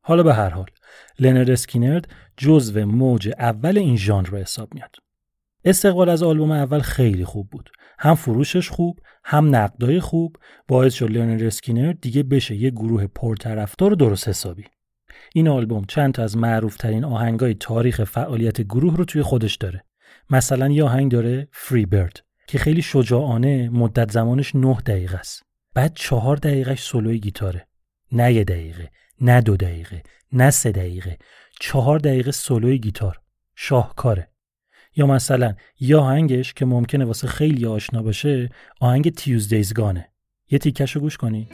[0.00, 0.66] حالا به هر حال
[1.18, 4.96] لنارد اسکینرد جزو موج اول این ژانر رو حساب میاد.
[5.64, 7.70] استقبال از آلبوم اول خیلی خوب بود.
[7.98, 10.36] هم فروشش خوب هم نقدای خوب.
[10.68, 14.64] باعث شد لنارد اسکینرد دیگه بشه یه گروه پرطرفدار درست حسابی.
[15.34, 19.84] این آلبوم چند تا از معروف ترین آهنگای تاریخ فعالیت گروه رو توی خودش داره.
[20.32, 25.42] مثلا یه آهنگ داره فری برد که خیلی شجاعانه مدت زمانش 9 دقیقه است.
[25.74, 27.66] بعد چهار دقیقهش سولوی گیتاره.
[28.12, 30.02] نه یه دقیقه نه دو دقیقه
[30.32, 31.18] نه سه دقیقه.
[31.60, 33.20] چهار دقیقه سولوی گیتار.
[33.54, 34.28] شاهکاره.
[34.96, 38.48] یا مثلا یه آهنگش که ممکنه واسه خیلی آشنا باشه
[38.80, 40.08] آهنگ تیوزدیز گانه
[40.50, 41.48] یه تیکش رو گوش کنی.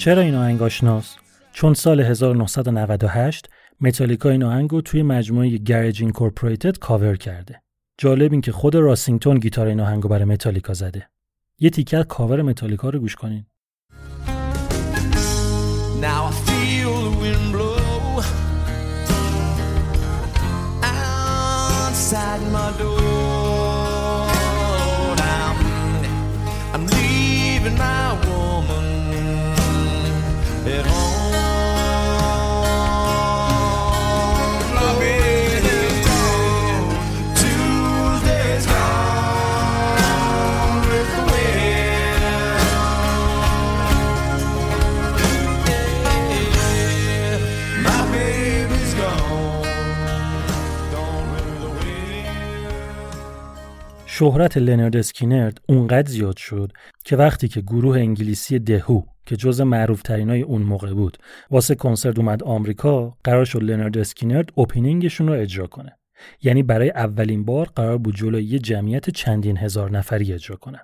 [0.00, 1.16] چرا این آهنگ آشناس؟
[1.52, 3.48] چون سال 1998
[3.80, 7.62] متالیکا این آهنگ رو توی مجموعه Garage Incorporated cover کرده.
[7.98, 11.08] جالب این که خود راسینگتون گیتار این آهنگ رو برای متالیکا زده.
[11.58, 13.46] یه تیکه کاور متالیکا رو گوش کنین.
[16.00, 18.22] Now I feel the wind blow
[21.82, 22.99] outside my.
[54.20, 56.72] شهرت لنارد اسکینرد اونقدر زیاد شد
[57.04, 61.18] که وقتی که گروه انگلیسی The Who که جز معروف ترینای اون موقع بود
[61.50, 65.98] واسه کنسرت اومد آمریکا قرار شد لنارد اسکینرد opening شون رو اجرا کنه.
[66.42, 70.80] یعنی برای اولین بار قرار بود جلوی یه جمعیت چندین هزار نفری اجرا کنه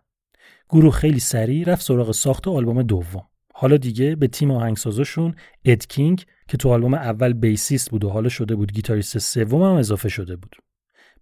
[0.68, 3.24] گروه خیلی سریع رفت سراغ ساخت آلبوم دوم.
[3.54, 5.34] حالا دیگه به تیم آهنگسازاشون
[5.64, 9.74] اد کینگ که تو آلبوم اول bassist بود و حالا شده بود گیتاریست سوم هم
[9.74, 10.56] اضافه شده بود.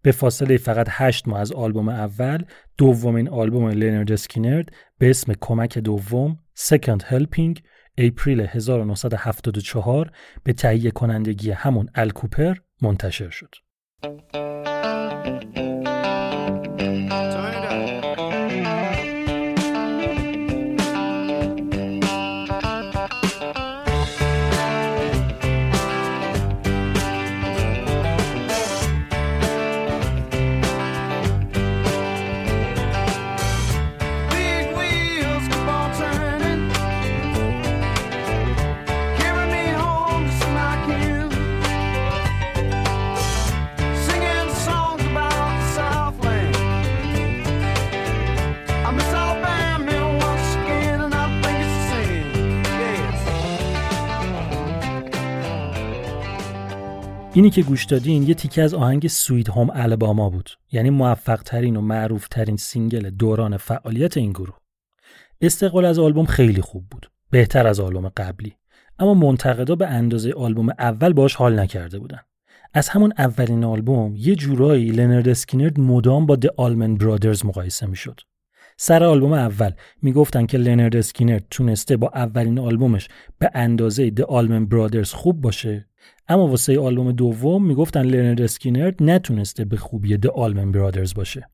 [0.04, 2.44] به فاصله فقط 8 ماه از آلبوم اول
[2.78, 7.60] دومین آلبوم لنارد اسکینرد به اسم کمک دوم Second Helping
[7.98, 10.10] اپریل 1974
[10.44, 13.54] به تهیه کنندگی همون الکوپر منتشر شد.
[57.36, 60.50] اینی که گوش دادین یه تیکه از آهنگ Sweet Home Alabama بود.
[60.72, 64.58] یعنی موفق ترین و معروف ترین single دوران فعالیت این گروه.
[65.40, 67.10] استقبال از آلبوم خیلی خوب بود.
[67.30, 68.56] بهتر از آلبوم قبلی.
[68.98, 72.20] اما منتقدا به اندازه آلبوم اول باش حال نکرده بودن.
[72.74, 78.20] از همون اولین آلبوم یه جورایی لنرد اسکینرد مدام با The Allman Brothers مقایسه می‌شد.
[78.76, 79.70] سر آلبوم اول.
[80.02, 83.08] می‌گفتن که لنرد اسکینرد تونسته با اولین آلبومش
[83.38, 85.88] به اندازه د آلمن برادرز خوب باشه.
[86.28, 91.48] اما واسه آلبوم دوم می‌گفتن لنرد اسکینرد نتونسته به خوبی د آلمن برادرز باشه.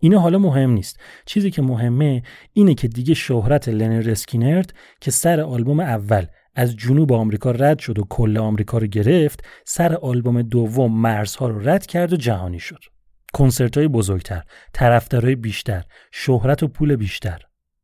[0.00, 1.00] اینا حالا مهم نیست.
[1.26, 7.12] چیزی که مهمه اینه که دیگه شهرت لنرد اسکینرد که سر آلبوم اول از جنوب
[7.12, 12.12] آمریکا رد شد و کل آمریکا رو گرفت سر آلبوم دوم مرزها رو رد کرد
[12.12, 12.93] و جهانی شد.
[13.34, 17.42] کنسرت های بزرگتر طرفدارای بیشتر شهرت و پول بیشتر.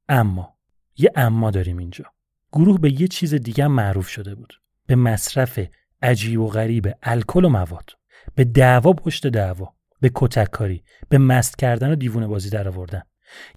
[0.09, 0.57] اما
[0.99, 2.05] یه اما داریم اینجا.
[2.53, 4.61] گروه به یه چیز دیگه معروف شده بود.
[4.87, 5.61] به مصرف
[6.03, 7.91] عجیب و غریب الکل و مواد.
[8.35, 9.75] به دعوا پشت دعوا.
[10.01, 10.85] به کتککاری.
[11.09, 13.03] به مست کردن و دیوونه بازی در آوردن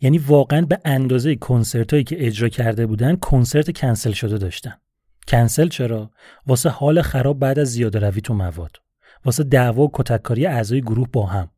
[0.01, 4.73] یعنی واقعا به اندازه کنسرت هایی که اجرا کرده بودن کنسرت کنسل شده داشتن.
[5.27, 6.11] کنسل چرا؟
[6.47, 8.77] واسه حال خراب بعد از زیاده روی تو مواد.
[9.25, 11.49] واسه دعوا و کتککاری اعضای گروه با هم.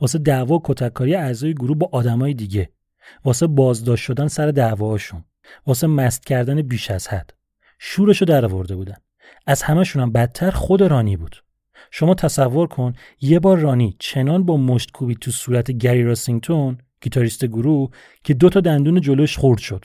[0.00, 2.70] واسه دعوا کتککاری اعضای گروه با آدمای دیگه.
[3.24, 5.24] واسه بازداشت شدن سر دعواشون
[5.66, 7.34] واسه مست کردن بیش از حد.
[7.78, 8.96] شورشو در آورده بودن.
[9.46, 11.36] از همشون هم بدتر خود رانی بود.
[11.90, 17.44] شما تصور کن یه بار رانی چنان با مشت کوبی تو صورت گری راسینگتون گیتاریست
[17.44, 17.90] گروه
[18.24, 19.84] که دو تا دندون جلوش خورد شد.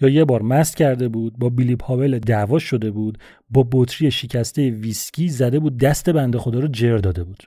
[0.00, 3.18] یا یه بار مست کرده بود با بیلی پاول دعوا شده بود
[3.50, 7.42] با بطری شکسته ویسکی زده بود دست بنده خدا رو جر داده بود.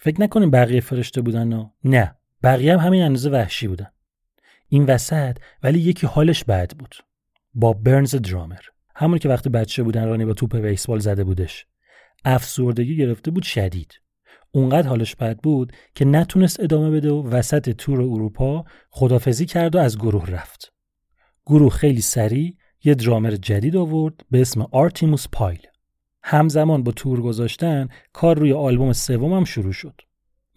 [0.00, 3.90] فکر نکنیم بقیه فرشته بودن نه نه بقیه هم همین اندازه وحشی بودن.
[4.68, 6.94] این وسط ولی یکی حالش بد بود.
[7.54, 8.60] با برنز درامر.
[8.94, 11.66] همون که وقتی بچه بودن رانی با توپ بیسبال زده بودش.
[12.24, 14.00] افسردگی گرفته بود شدید.
[14.50, 19.78] اونقدر حالش بد بود که نتونست ادامه بده و وسط تور اروپا خدافزی کرد و
[19.78, 20.72] از گروه رفت.
[21.46, 25.66] گروه خیلی سریع یه درامر جدید آورد به اسم آرتیموس پایل.
[26.30, 30.00] همزمان با تور گذاشتن کار روی آلبوم سوم هم شروع شد.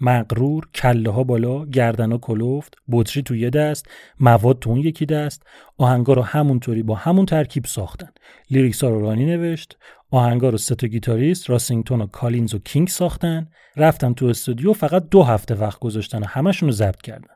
[0.02, 5.06] مغرور کله ها بالا گردن ها کلفت بطری تو یه دست مواد تو اون یکی
[5.06, 5.44] دست
[5.78, 8.10] آهنگا رو همونطوری با همون ترکیب ساختن.
[8.50, 9.78] lyrics ها رو رانی نوشت
[10.10, 13.50] آهنگا رو سه تا گیتاریست راسینگتون و کالینز و کینگ ساختن.
[13.78, 17.36] رفتن تو استودیو فقط دو هفته وقت گذاشتن و همشون رو ضبط کردن.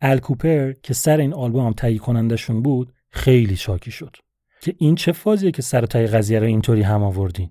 [0.00, 4.16] ال کوپر که سر این آلبوم هم تهیه کنندشون بود خیلی شاکی شد.
[4.62, 7.50] که این چه فازیه که سر تای قضیه رو اینطوری هم آوردین؟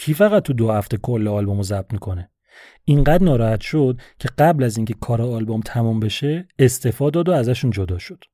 [0.00, 2.30] کی فقط تو دو هفته کل آلبوم رو ضبط می‌کنه؟
[2.84, 7.70] اینقدر ناراحت شد که قبل از اینکه کار آلبوم تموم بشه استفاده داد و ازشون
[7.70, 8.24] جدا شد.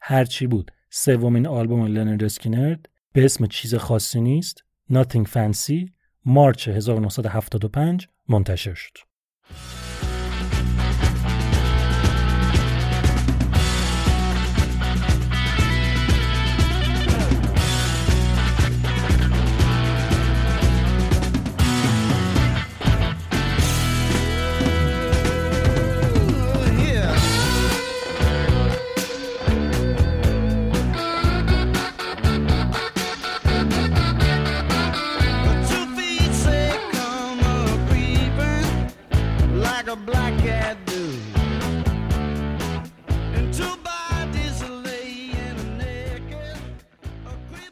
[0.00, 0.70] هرچی بود.
[0.90, 5.90] سومین آلبوم لنرد اسکینرد به اسم چیز خاصی نیست Nothing Fancy
[6.24, 8.98] مارچ 1975 منتشر شد.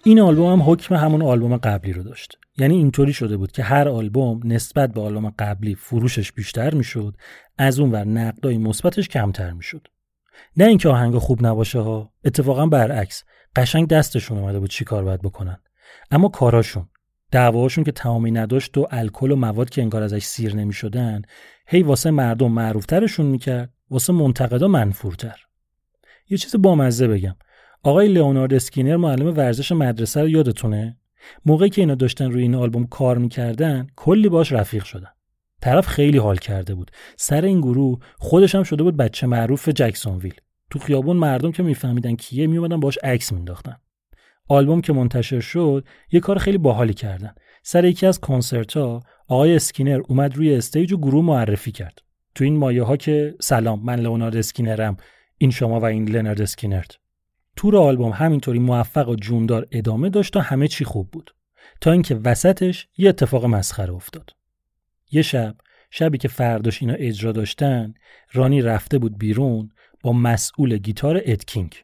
[0.05, 2.39] این آلبوم هم حکم همون آلبوم قبلی رو داشت.
[2.59, 7.17] یعنی اینطوری شده بود که هر آلبوم نسبت به آلبوم قبلی فروشش بیشتر می‌شد
[7.59, 9.89] از اون ور نقدای مثبتش کمتر می‌شد.
[10.57, 13.25] نه اینکه آهنگ خوب نباشه ها اتفاقا برعکس
[13.57, 15.59] قشنگ دستشون اومده بود چی کار باید بکنن.
[16.11, 16.89] اما کاراشون
[17.31, 21.23] دعواشون که تمامی نداشت و الکل و مواد که انگار ازش سیر نمی‌شدن
[21.67, 25.37] هی واسه مردم معروفترشون می‌کرد واسه منتقدا منفورتر.
[26.31, 27.37] یه چیز بامزه بگم.
[27.85, 30.97] آقای لئونارد اسکینر معلم ورزش مدرسه رو یادتونه؟
[31.47, 35.09] موقعی که اینا داشتن روی این آلبوم کار می‌کردن کلی باش رفیق شدن.
[35.61, 36.91] طرف خیلی حال کرده بود.
[37.17, 40.35] سر این گروه خودش هم شده بود بچه معروف جکسونویل.
[40.71, 43.77] تو خیابون مردم که میفهمیدن کیه میومدن باش عکس مینداختن
[44.49, 47.35] آلبوم که منتشر شد یه کار خیلی باحالی کردن.
[47.63, 51.99] سر یکی از کنسرت ها آقای اسکینر اومد روی stage و گروه معرفی کرد.
[52.35, 54.97] تو این مایه ها که سلام من لئونارد اسکینرم
[55.39, 57.02] این شما و این لنارد اسکینرد
[57.57, 61.35] تور آلبوم همینطوری موفق و جوندار ادامه داشت و همه چی خوب بود.
[61.81, 64.31] تا اینکه وسطش یه اتفاق مسخره افتاد.
[65.13, 65.57] یه شب
[65.91, 67.95] شبی که فرداش اینا اجرا داشتن
[68.33, 69.71] رانی رفته بود بیرون
[70.03, 71.75] با مسئول گیتار اد کینگ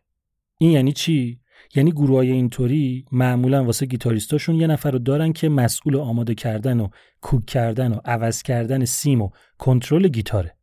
[0.59, 1.41] این یعنی چی؟
[1.75, 6.89] یعنی گروهای اینطوری معمولا واسه گیتاریستاشون یه نفر رو دارن که مسئول آماده کردن و
[7.21, 10.57] کوک کردن و عوض کردن سیم و کنترل گیتاره.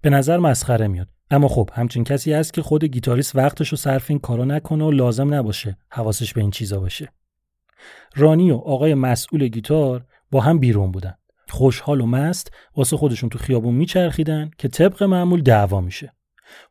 [0.00, 1.08] به نظر مسخره میاد.
[1.30, 4.90] اما خب همچین کسی هست که خود گیتاریست وقتش رو صرف این کارا نکنه و
[4.90, 7.12] لازم نباشه حواسش به این چیزا باشه.
[8.16, 11.14] رانی و آقای مسئول گیتار با هم بیرون بودن.
[11.48, 16.12] خوشحال و مست واسه خودشون تو خیابون میچرخیدن که طبق معمول دعوا میشه.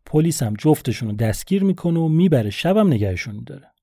[0.06, 3.75] پلیس هم جفتشون رو دستگیر می‌کنه و می‌بره شبم نگهشون داره.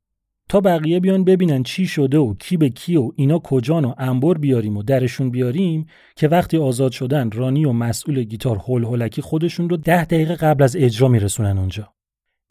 [0.53, 4.39] تا بقیه بیان ببینن چی شده و کی به کی و اینا کجان و انبر
[4.39, 5.87] بیاریم و درشون بیاریم
[6.17, 10.65] که وقتی آزاد شدن رانی و مسئول گیتار هول هولکی خودشون رو ده دقیقه قبل
[10.65, 11.93] از اجرا میرسونن اونجا.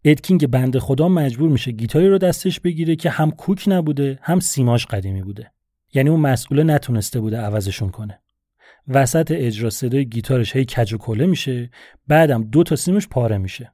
[0.04, 4.86] ادکینگ بنده خدا مجبور میشه گیتاری رو دستش بگیره که هم کوک نبوده هم سیماش
[4.86, 5.52] قدیمی بوده.
[5.94, 8.20] یعنی اون مسئول نتونسته بوده عوضشون کنه.
[8.88, 11.70] وسط اجرا صدای گیتارش هی کج و کله میشه
[12.08, 13.70] بعدم دو تا سیمش پاره میشه.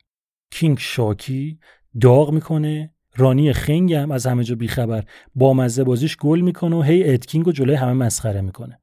[0.51, 1.59] کینگ شاکی
[2.01, 5.05] داغ می‌کنه رانی خنگ هم از همه جا بیخبر.
[5.35, 8.81] با مزه بازیش گل می‌کنه و هی اد کینگ و جلوی همه مسخره می‌کنه.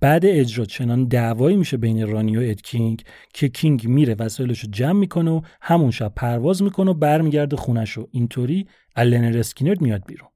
[0.00, 3.02] بعد اجرا چنان دعوایی میشه بین رانی و اد کینگ
[3.34, 7.98] که کینگ میره وسایلش رو جمع می‌کنه و همون شب پرواز می‌کنه و برمیگرده خونش
[7.98, 8.66] و اینطوری
[8.96, 10.28] لنرد اسکینرد میاد بیرون.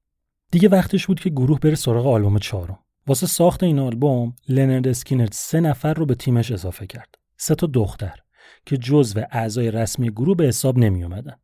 [0.51, 2.78] دیگه وقتش بود که گروه بره سراغ آلبوم چهارم.
[3.07, 7.14] واسه ساخت این آلبوم لنرد اسکینرد سه نفر رو به تیمش اضافه کرد.
[7.36, 8.20] سه تا دختر
[8.66, 11.36] که جزو اعضای رسمی گروه به حساب نمی اومدن.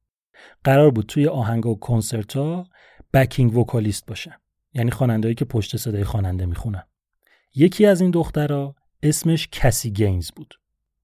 [0.64, 2.66] قرار بود توی آهنگ و کنسرت ها
[3.12, 4.34] backing vocalist باشن.
[4.74, 6.82] یعنی خوانندهایی که پشت صدای خواننده می‌خونن.
[7.55, 10.55] یکی از این دخترها اسمش کسی گینز بود.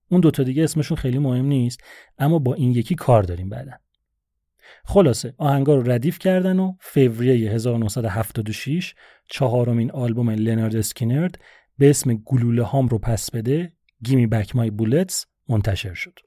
[0.09, 1.81] اون دوتا دیگه اسمشون خیلی مهم نیست
[2.19, 3.73] اما با این یکی کار داریم بعدا.
[4.85, 8.95] خلاصه آهنگا رو ردیف کردن و فوریه 1976
[9.31, 11.39] چهارمین آلبوم لنارد اسکینرد
[11.79, 13.73] به اسم گلوله هام رو پس بده
[14.05, 16.19] Gimme Back My Bullets منتشر شد.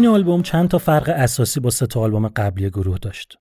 [0.00, 3.38] این آلبوم چند تا فرق اساسی با سه تا آلبوم قبلی گروه داشت.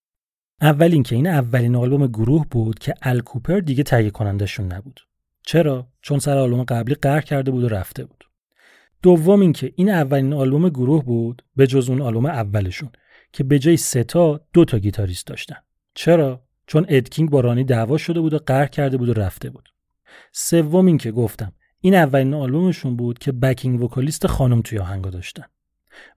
[0.62, 5.00] اول اینکه این اولین آلبوم گروه بود که الکوپر دیگه تهیه کنندشون نبود.
[5.46, 8.24] چرا؟ چون سر آلبوم قبلی قهر کرده بود و رفته بود.
[9.02, 12.90] دوم اینکه این اولین آلبوم گروه بود به جز اون آلبوم اولشون
[13.34, 15.58] که به جای سه تا دو تا گیتاریست داشتن.
[15.94, 19.70] چرا؟ چون ادکینگ با رانی دعوا شده بود و قهر کرده بود و رفته بود.
[20.32, 25.46] سوم اینکه گفتم این اولین آلبومشون بود که بکینگ وکالیست خانم توی آهنگا داشتن.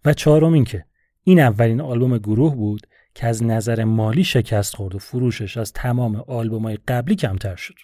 [0.04, 0.84] و چهارم اینکه
[1.24, 6.16] این اولین آلبوم گروه بود که از نظر مالی شکست خورد و فروشش از تمام
[6.16, 7.74] آلبومای قبلی کمتر شد.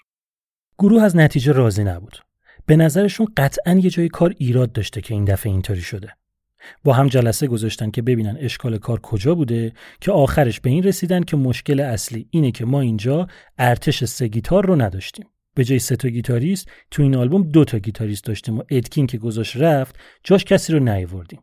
[0.78, 2.18] گروه از نتیجه راضی نبود.
[2.66, 6.12] به نظرشون قطعا یه جای کار ایراد داشته که این دفعه اینطوری شده.
[6.84, 11.22] با هم جلسه گذاشتن که ببینن اشکال کار کجا بوده که آخرش به این رسیدن
[11.22, 13.26] که مشکل اصلی اینه که ما اینجا
[13.58, 15.26] ارتش سه گیتار رو نداشتیم.
[15.54, 19.06] به جای سه تا گیتاریست تو این آلبوم دو تا گیتاریست داشتیم و اد کینگ
[19.06, 21.40] که گذاشت رفت جاش کسی رو نیاوردیم.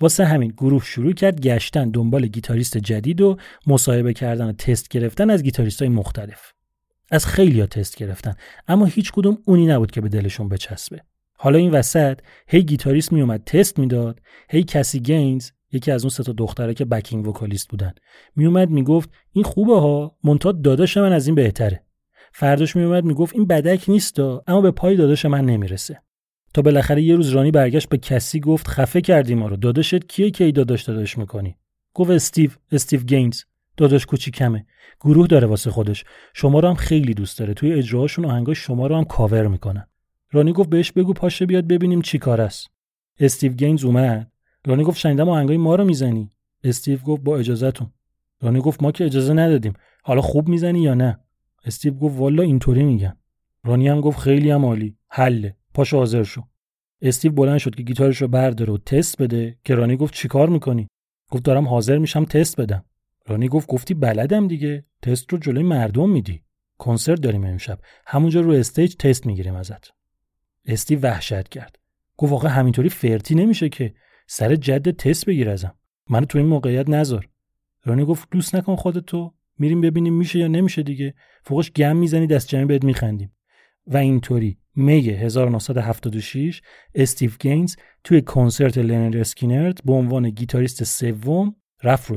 [0.00, 3.36] واسه همین گروه شروع کرد گشتن دنبال گیتاریست جدید و
[3.66, 6.52] مصاحبه کردن و تست گرفتن از گیتاریست های مختلف.
[7.10, 8.34] از خیلی تست گرفتن
[8.68, 11.00] اما هیچ کدوم اونی نبود که به دلشون بچسبه.
[11.38, 12.18] حالا این وسط
[12.48, 14.20] هی گیتاریست میومد تست می‌داد
[14.50, 17.94] هی کسی گینز یکی از اون سه تا دختره که backing vocalist بودن
[18.36, 21.82] میومد می‌گفت این خوبه ها منتها داداش من از این بهتره
[22.32, 26.02] فرداش میومد می‌گفت این بدک نیست اما به پای داداش من نمی‌رسه
[26.56, 29.56] تا بالاخره یه روز رانی برگشت به کسی گفت خفه کردی ما رو.
[29.56, 31.56] داداشت کیه کی داداش داداش می‌کنی؟
[31.94, 33.42] گفت استیو استیو گینز
[33.76, 34.66] داداش کوچیکمه
[35.00, 36.04] گروه داره واسه خودش.
[36.34, 37.54] شما رو هم خیلی دوست داره.
[37.54, 39.86] توی اجراهاشون آهنگای شما رو هم کاور می‌کنن.
[40.32, 42.70] رانی گفت بهش بگو پاشه بیاد ببینیم چی کاره است.
[43.20, 44.30] استیو گینز اومد.
[44.66, 46.30] رانی گفت شنیدم آهنگای ما رو می‌زنی.
[46.64, 47.90] استیو گفت با اجازهتون.
[48.40, 49.72] رانی گفت ما که اجازه ندادیم.
[50.02, 51.18] حالا خوب می‌زنی یا نه؟
[51.64, 53.16] استیو گفت والا اینطوری میگن
[53.64, 54.96] رانی هم گفت خیلی هم عالی.
[55.08, 55.56] حله.
[55.76, 56.42] پاشو حاضر شو.
[57.02, 60.88] استیو بلند شد که گیتارش رو برداره و تست بده که رانی گفت چیکار می‌کنی؟
[61.30, 62.84] گفت دارم حاضر میشم تست بدم.
[63.26, 64.84] رانی گفت گفتی بلدم دیگه.
[65.02, 66.42] تست رو جلوی مردم میدی.
[66.78, 67.78] کنسرت داریم امشب.
[68.06, 69.90] همونجا رو stage تست می‌گیریم ازت.
[70.64, 71.78] استیو وحشت کرد.
[72.16, 73.94] گفت واقعا همینطوری فرتی نمیشه که.
[74.26, 75.74] سر جدت تست بگیر ازم.
[76.10, 77.28] منو تو این موقعیت نذار.
[77.84, 79.34] رانی گفت لوس نکن خودتو.
[79.58, 81.14] میریم ببینیم میشه یا نمیشه دیگه.
[81.44, 83.35] فوقش گند می‌زنی دست جمعی بهت میخندیم.
[83.86, 84.58] و اینطوری.
[84.76, 86.62] می 1976
[86.94, 92.16] استیو گینز توی کنسرت لنرد اسکینرد به عنوان گیتاریست سوم رفت رو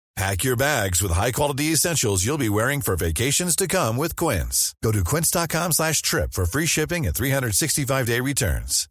[0.21, 4.57] Pack your bags with high-quality essentials you'll be wearing for vacations to come with Quince.
[4.85, 8.87] Go to quince.com slash trip for free shipping and 365-day returns.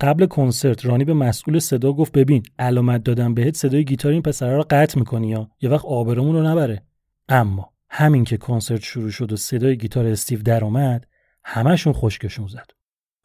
[0.00, 4.56] قبل کنسرت رانی به مسئول صدا گفت ببین علامت دادم بهت صدای گیتار این پسره
[4.56, 6.82] رو قطع می‌کنی یا؟ یه وقت آبرمون رو نبره.
[7.28, 11.06] اما همین که کنسرت شروع شد و صدای گیتار استیو در اومد
[11.44, 12.70] همشون خشکشون زد.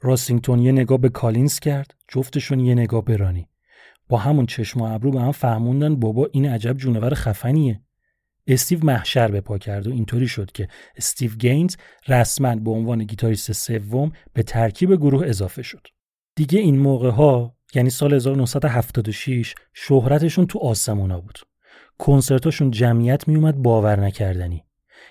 [0.01, 3.47] راسینگتون یه نگاه به کالینز کرد جفتشون یه نگاه به رانی.
[4.13, 7.81] با همون چشم و ابرو به هم فهموندن بابا این عجب جونور خفنیه.
[8.47, 11.75] استیو محشر به پا کرد و اینطوری شد که استیو گینز
[12.07, 15.87] رسما به عنوان گیتاریست سوم به ترکیب گروه اضافه شد.
[16.35, 21.39] دیگه این موقع ها یعنی سال 1976 شهرتشون تو آسمونا بود.
[21.97, 24.63] کنسرتاشون جمعیت میومد باور نکردنی.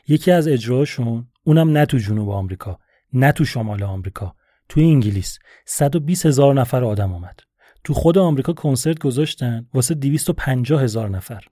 [0.09, 2.79] یکی از اجراشون اونم نه تو جنوب آمریکا
[3.13, 4.35] نه تو شمال آمریکا
[4.69, 7.41] تو انگلیس 120 هزار نفر آدم اومد.
[7.85, 11.45] تو خود آمریکا کنسرت گذاشتن واسه 250 هزار نفر.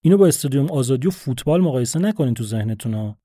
[0.00, 3.18] اینو با استادیوم آزادی و فوتبال مقایسه نکنین تو ذهنتون ها.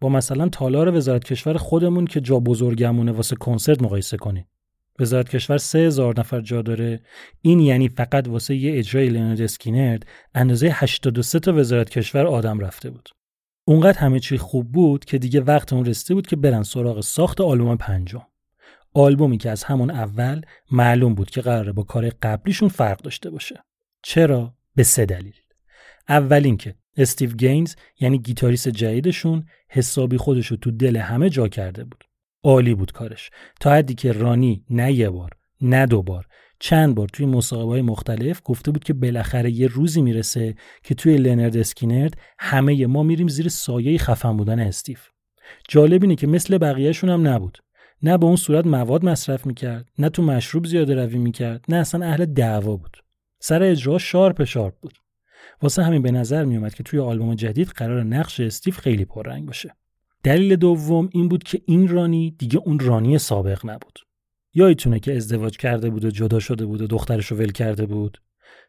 [0.00, 4.44] با مثلا تالار وزارت کشور خودمون که جا بزرگمونه واسه کنسرت مقایسه کنین.
[4.98, 7.00] وزارت کشور سه هزار نفر جا داره.
[7.42, 12.90] این یعنی فقط واسه یه اجرای لنارد اسکینرد اندازه 83 تا وزارت کشور آدم رفته
[12.90, 13.08] بود.
[13.64, 17.40] اونقدر همه چی خوب بود که دیگه وقت اون رسیده بود که برن سراغ ساخت
[17.40, 18.22] آلبوم پنجم.
[18.94, 23.64] آلبومی که از همون اول معلوم بود که قراره با کار قبلیشون فرق داشته باشه.
[24.02, 25.34] چرا؟ به سه دلیل.
[26.08, 32.04] اول اینکه استیو گینز یعنی گیتاریست جدیدشون حسابی خودشو تو دل همه جا کرده بود.
[32.44, 33.30] عالی بود کارش.
[33.60, 35.30] تا حدی که رانی نه یه بار
[35.60, 36.26] نه دو بار
[36.60, 41.16] چند بار توی مصاحبه های مختلف گفته بود که بالاخره یه روزی می‌رسه که توی
[41.16, 44.98] لنرد اسکینرد همه ما میریم زیر سایه خفن بودن استیو.
[45.68, 47.58] جالب اینه که مثل بقیهشون هم نبود.
[48.02, 52.06] نه به اون صورت مواد مصرف می‌کرد نه تو مشروب زیاده روی می‌کرد نه اصلا
[52.06, 52.96] اهل دعوا بود.
[53.40, 54.94] سر اجرا sharp sharp بود.
[55.62, 59.74] واسه همین به نظر میومد که توی آلبوم جدید قرار نقش استیو خیلی پررنگ باشه.
[60.22, 63.98] دلیل دوم این بود که این رانی دیگه اون رانی سابق نبود.
[64.54, 68.18] یادتونه که ازدواج کرده بود و جدا شده بود و دخترش رو ول کرده بود.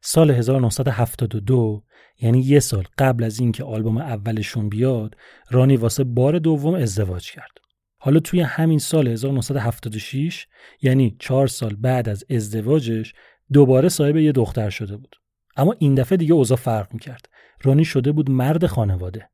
[0.01, 1.83] سال 1972
[2.21, 5.15] یعنی یه سال قبل از اینکه آلبوم اولشون بیاد
[5.51, 7.57] رانی واسه بار دوم ازدواج کرد.
[8.01, 10.47] حالا توی همین سال 1976
[10.81, 13.13] یعنی چهار سال بعد از ازدواجش
[13.53, 15.15] دوباره صاحب یه دختر شده بود.
[15.57, 17.25] اما این دفعه دیگه اوضاع فرق می‌کرد.
[17.63, 19.29] رانی شده بود مرد خانواده.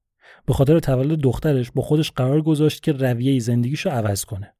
[0.45, 4.53] به خاطر تولد دخترش با خودش قرار گذاشت که رویه زندگیشو عوض کنه.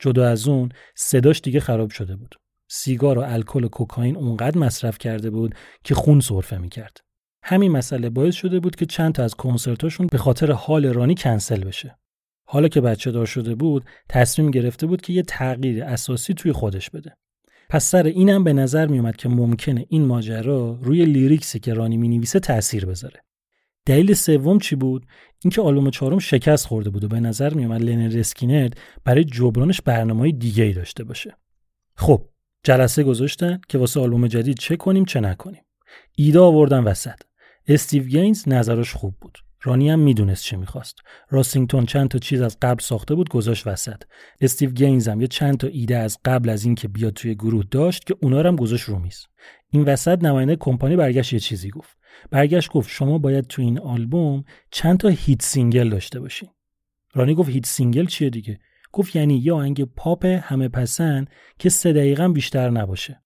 [0.00, 2.34] جدا از اون صداش دیگه خراب شده بود.
[2.68, 7.00] سیگار و الکل و کوکائین اونقدر مصرف کرده بود که خون سرفه می‌کرد.
[7.42, 11.64] همین مسئله باعث شده بود که چند تا از کنسرتاشون به خاطر حال رانی کنسل
[11.64, 11.96] بشه.
[12.54, 16.90] حالا که بچه دار شده بود تصمیم گرفته بود که یه تغییر اساسی توی خودش
[16.90, 17.16] بده.
[17.68, 22.40] پس سر اینم به نظر میومد که ممکنه این ماجرا روی لیریکسی که رانی می‌نویسه
[22.40, 23.20] تاثیر بذاره.
[23.86, 25.06] دلیل سوم چی بود؟
[25.44, 30.32] اینکه آلبوم چهارم شکست خورده بود و به نظر میومد لنرد اسکینرد برای جبرانش برنامه‌های
[30.32, 31.36] دیگه ای داشته باشه.
[31.96, 32.28] خب
[32.64, 35.62] جلسه گذاشتن که واسه آلبوم جدید چه کنیم چه نکنیم؟
[36.16, 37.20] ایده آوردن وسط.
[37.68, 39.38] استیو گینز نظرش خوب بود.
[39.66, 40.98] رانی هم می‌دونست چه می‌خواست.
[41.30, 44.02] راسینگتون چند تا چیز از قبل ساخته بود گذاشت وسط.
[44.40, 48.06] استیو گینز هم یه چند تا ایده از قبل از اینکه بیاد توی گروه داشت
[48.06, 49.26] که اونا هم گذاشت رو میز.
[49.70, 51.96] این وسط نماینده کمپانی برگشت یه چیزی گفت.
[52.30, 56.48] برگشت گفت شما باید تو این آلبوم چند تا hit single داشته باشین.
[57.14, 58.58] رانی گفت hit single چیه دیگه؟
[58.92, 63.22] گفت یعنی یه آهنگ پاپ همه پسند که سه دقیقه بیشتر نباشه.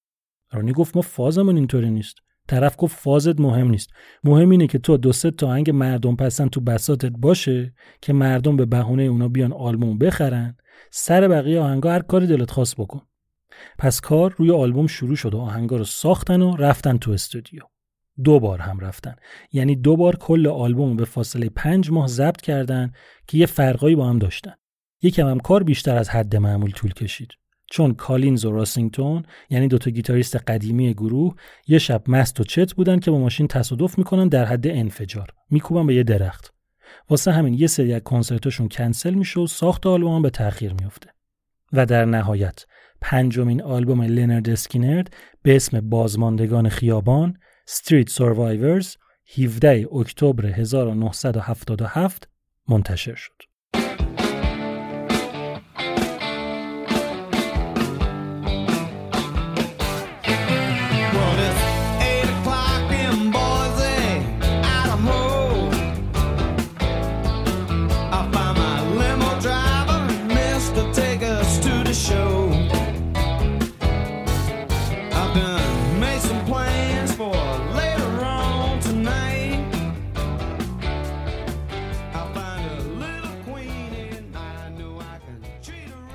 [0.53, 2.17] رانی گفت ما فازمون اینطوری نیست.
[2.49, 3.91] طرف گفت فازت مهم نیست.
[4.25, 8.57] مهم اینه که تو دو سه تا آهنگ مردم پسند تو بساطت باشه که مردم
[8.57, 10.57] به بهونه اونا بیان آلبوم بخرن
[10.91, 13.03] سر بقیه آهنگا هر کاری دلت خواست بکن.
[13.79, 17.63] پس کار روی آلبوم شروع شد و آهنگا رو ساختن و رفتن تو استودیو.
[18.25, 19.15] دو بار هم رفتن.
[19.53, 22.93] یعنی دو بار کل آلبوم به فاصله پنج ماه ضبط کردن
[23.27, 24.55] که یه فرقایی با هم داشتن.
[25.03, 27.29] یکم هم کار بیشتر از حد معمول طول کشید.
[27.71, 31.35] چون کالینز و راسینگتون یعنی دوتا گیتاریست قدیمی گروه
[31.69, 35.29] یه شب مست و چت بودن که با ماشین تصادف می‌کنن در حد انفجار.
[35.51, 36.55] میکوبن به یه درخت.
[37.11, 41.11] واسه همین یه سری از کنسرتاشون کنسل میشه و ساخت آلبوم به تاخیر میفته
[41.73, 42.65] و در نهایت
[43.01, 47.39] پنجمین آلبوم لنرد اسکینرد به اسم بازماندگان خیابان
[47.71, 48.97] Street Survivors
[49.39, 52.29] 17 اکتبر 1977
[52.69, 53.48] منتشر شد.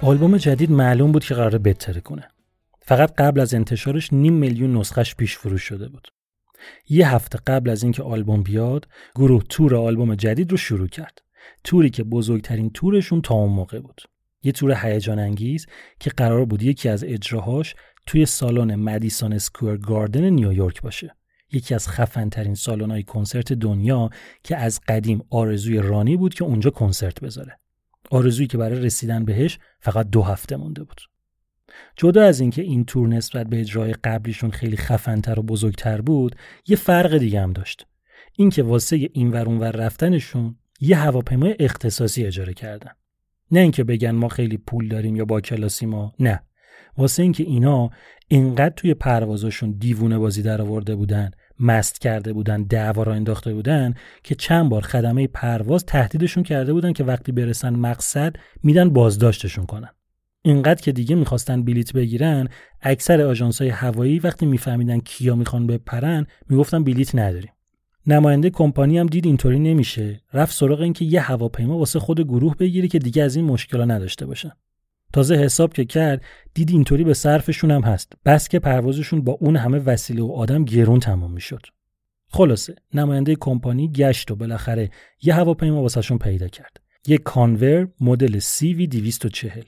[0.03, 2.27] آلبوم جدید معلوم بود که قراره بهتره کنه.
[2.81, 6.07] فقط قبل از انتشارش نیم میلیون نسخش پیش فروش شده بود.
[6.89, 11.21] یه هفته قبل از اینکه آلبوم بیاد، گروه تور آلبوم جدید رو شروع کرد.
[11.63, 14.01] توری که بزرگترین تورشون تا اون موقع بود.
[14.43, 15.65] یه تور هیجان انگیز
[15.99, 17.75] که قرار بود یکی از اجراهاش
[18.05, 21.15] توی سالن مدیسون اسکوئر گاردن نیویورک باشه
[21.51, 24.09] یکی از خفن ترین سالن های کنسرت دنیا
[24.43, 27.59] که از قدیم آرزوی رانی بود که اونجا کنسرت بذاره
[28.11, 31.01] آرزویی که برای رسیدن بهش فقط دو هفته مونده بود.
[31.95, 36.35] جدا از اینکه این تور نسبت به اجرای قبلیشون خیلی خفنتر و بزرگتر بود
[36.67, 37.87] یه فرق دیگه هم داشت.
[38.37, 42.91] اینکه واسه این ور ور رفتنشون یه هواپیمای اختصاصی اجاره کردن.
[43.51, 46.43] نه اینکه بگن ما خیلی پول داریم یا با کلاسی ما نه.
[46.97, 47.89] واسه اینکه اینا
[48.27, 53.93] اینقدر توی پروازشون دیوونه بازی در آورده بودن مست کرده بودن دعوا را انداخته بودن
[54.23, 59.89] که چند بار خدمه پرواز تهدیدشون کرده بودن که وقتی برسن مقصد میدن بازداشتشون کنن.
[60.41, 62.47] اینقدر که دیگه می‌خواستن بلیت بگیرن
[62.81, 67.51] اکثر آژانس‌های هوایی وقتی میفهمیدن کیا می‌خوان بپرن می‌گفتن بلیت نداریم.
[68.07, 70.21] نماینده کمپانی هم دید اینطوری نمیشه.
[70.33, 74.25] رفت سراغ اینکه یه هواپیما واسه خود گروه بگیره که دیگه از این مشکلا نداشته
[74.25, 74.51] باشن.
[75.13, 78.13] تازه حساب که کرد دید اینطوری به صرفشون هم هست.
[78.25, 81.61] بس که پروازشون با اون همه وسیله و آدم گرون تمام می‌شد.
[82.27, 84.89] خلاصه نماینده کمپانی گشت و بالاخره
[85.21, 86.77] یه هواپیما واسهشون پیدا کرد.
[87.07, 89.63] یه کانور مدل CV 240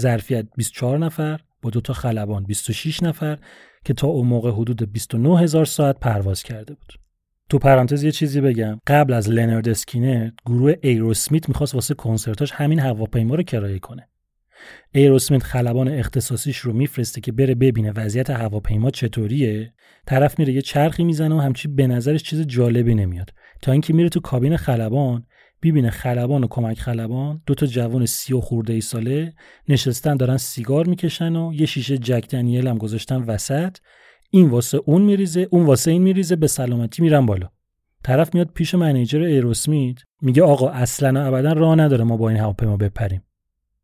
[0.00, 3.38] ظرفیت 24 نفر با دو تا خلبان 26 نفر
[3.84, 6.92] که تا اون موقع حدود 29 هزار ساعت پرواز کرده بود.
[7.48, 8.80] تو پرانتز یه چیزی بگم.
[8.86, 14.08] قبل از لنارد اسکینر گروه ایروسمیت می‌خواست واسه کنسرتاش همین هواپیما رو کرایه کنه.
[14.92, 19.72] ایروسمیت خلبان اختصاصیش رو میفرسته که بره ببینه وضعیت هواپیما چطوریه.
[20.06, 23.30] طرف میره یه چرخی می‌زنه و همچی به نظرش چیز جالبی نمیاد.
[23.62, 25.26] تا اینکه میره تو کابین خلبان
[25.62, 29.34] ببینه خلبان و کمک خلبان دو تا جوان سی و خورده ای ساله
[29.68, 33.76] نشستن دارن سیگار می‌کشن و یه شیشه جک دنیل هم گذاشتن وسط.
[34.30, 37.48] این واسه اون میریزه اون واسه این میریزه به سلامتی میرن بالا.
[38.04, 42.76] طرف میاد پیش منیجر ایروسمیت میگه آقا اصلا ابدا راه نداره ما با این هواپیما
[42.76, 43.22] بپریم.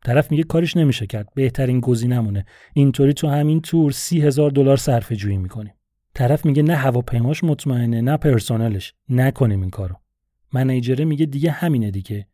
[0.05, 1.29] طرف میگه کارش نمیشه کرد.
[1.35, 2.45] بهترین گزینمونه
[2.75, 5.75] اینطوری تو همین تور سی دلار صرفه جویی می‌کنیم.
[6.15, 8.95] طرف میگه نه هواپیماش مطمئنه نه پرسنلش.
[9.09, 9.97] نکنیم این کارو.
[10.53, 12.27] منیجره میگه دیگه همینه دیگه.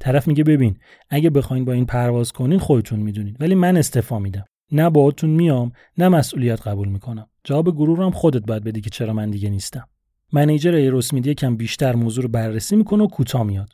[0.00, 0.78] طرف میگه ببین
[1.10, 3.36] اگه بخواین با این پرواز کنین خودتون می‌دونین.
[3.40, 4.44] ولی من استفا میدم.
[4.72, 7.26] نه باهاتون میام نه مسئولیت قبول می‌کنم.
[7.44, 9.88] جواب گروه هم خودت باید بدی که چرا من دیگه نیستم.
[10.32, 13.68] منیجر ایروسمیدی یکم بیشتر موضوع رو بررسی می‌کنه و کوتاه میاد.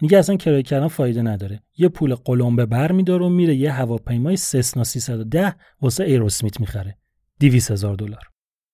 [0.00, 1.62] میگه اصلا کرایه کردن فایده نداره.
[1.76, 6.96] یه پول قلمبه بر میداره و میره یه هواپیمای سسنا 310 واسه ایروسمیت می‌خره.
[7.40, 8.22] 200 هزار دلار.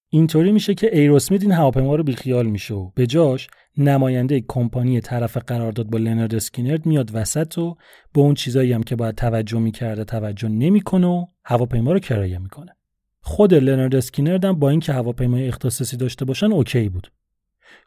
[0.08, 5.36] اینطوری میشه که ایروسمیت این هواپیما رو بیخیال میشه و به جاش نماینده کمپانی طرف
[5.36, 7.76] قرارداد با لنارد اسکینرد میاد وسط و
[8.14, 12.76] به اون چیزایی هم که باید توجه می‌کرده توجه نمی‌کنه و هواپیما رو کرایه می‌کنه.
[13.20, 17.12] خود لنارد اسکینرد هم با اینکه هواپیمای اختصاصی داشته باشن okay بود.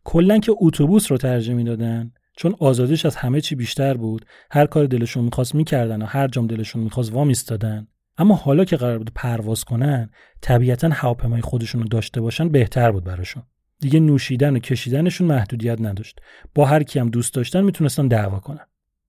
[0.04, 4.86] کلا که اتوبوس رو ترجیح می‌دادن چون آزادیش از همه چی بیشتر بود هر کار
[4.86, 9.64] دلشون می‌خواست می‌کردن و هر جام دلشون می‌خواست وامیستادن اما حالا که قرار بود پرواز
[9.64, 10.10] کنن
[10.42, 13.44] طبیعتا هواپیمای خودشون رو داشته باشن بهتر بود براشون.
[13.80, 16.20] دیگه نوشیدن و کشیدنشون محدودیت نداشت.
[16.56, 18.66] با هر کی هم دوست داشتن می‌تونستن دعوا کنن.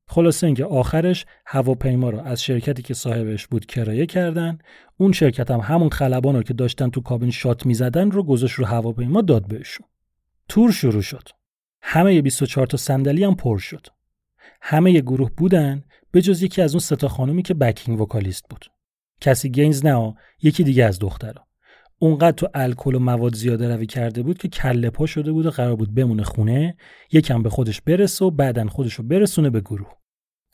[0.09, 4.59] خلاصه اینکه آخرش هواپیما رو از شرکتی که صاحبش بود کرایه کردن
[4.97, 8.65] اون شرکت هم همون خلبان رو که داشتن تو کابین شات می‌زدن رو گذاشت رو
[8.65, 9.87] هواپیما داد بهشون.
[10.49, 11.29] تور شروع شد.
[11.83, 13.87] همه 24 تا صندلی هم پر شد.
[14.63, 18.65] همه گروه بودن به جز یکی از اون سه تا خانومی که backing vocalist بود.
[19.21, 21.47] کسی گینز نه یکی دیگه از دخترها
[21.99, 25.51] اونقدر تو الکل و مواد زیاده روی کرده بود که کله پا شده بود و
[25.51, 26.77] قرار بود بمونه خونه
[27.13, 29.93] یکم به خودش برسه و بعدا خودش رو برسونه به گروه.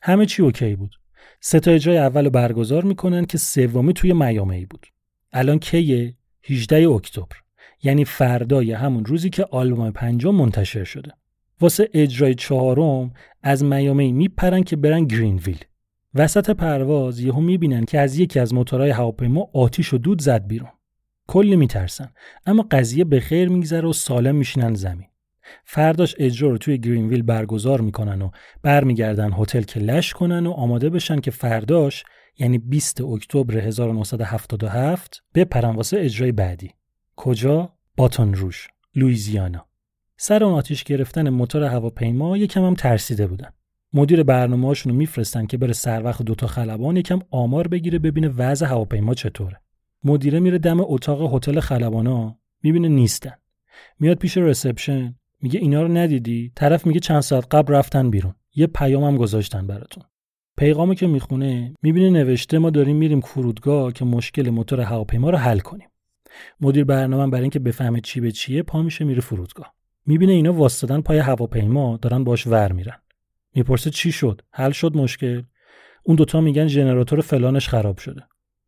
[0.01, 0.95] همه چی okay بود.
[1.41, 4.85] سه تا اجرای اول برگزار می‌کنن که سومی توی میامی بود.
[5.33, 7.42] الان کیه؟ 18 اکتبر.
[7.83, 11.11] یعنی فردای همون روزی که آلبوم پنجم منتشر شده.
[11.61, 13.13] واسه اجرای چهارم
[13.43, 15.59] از میامی میپرن که برن گرینویل.
[16.15, 20.69] وسط پرواز یهو می‌بینن که از یکی از موتورهای هواپیما آتیش و دود زد بیرون.
[21.27, 22.11] کلی میترسن
[22.45, 25.07] اما قضیه به خیر میگذره و سالم میشینن زمین.
[25.65, 28.29] فرداش اجرا رو توی گرینویل برگزار می‌کنن و
[28.61, 32.03] برمیگردن هتل که لش کنن و آماده بشن که فرداش
[32.37, 36.71] یعنی 20 اکتبر 1977 بپرن واسه اجرای بعدی.
[37.15, 39.65] کجا؟ باتون روش لویزیانا
[40.17, 43.49] سر اون آتیش گرفتن موتور هواپیما یکم هم ترسیده بودن.
[43.93, 48.65] مدیر برنامه‌هاشون رو میفرستن که بره سر وقت دوتا خلبان یکم آمار بگیره ببینه وضع
[48.65, 49.61] هواپیما چطوره.
[50.03, 53.33] مدیره میره دم اتاق هتل خلبانا می‌بینه نیستن.
[53.99, 58.35] میاد پیش رسپشن میگه اینا رو ندیدی؟ طرف میگه چند ساعت قبل رفتن بیرون.
[58.55, 60.03] یه پیامم گذاشتن براتون.
[60.57, 65.59] پیغامی که می‌خونه می‌بینه نوشته ما داریم میریم فرودگاه که مشکل موتور هواپیما رو حل
[65.59, 65.89] کنیم.
[66.61, 69.73] مدیر برنامه برای اینکه بفهمه چی به چیه پا میشه میره فرودگاه.
[70.05, 72.99] می‌بینه اینا واسطدن پای هواپیما دارن باش ور میرن.
[73.55, 75.43] می‌پرسه چی شد؟ حل شد مشکل؟
[76.03, 78.21] اون دوتا میگن ژنراتور فلانش خراب شده.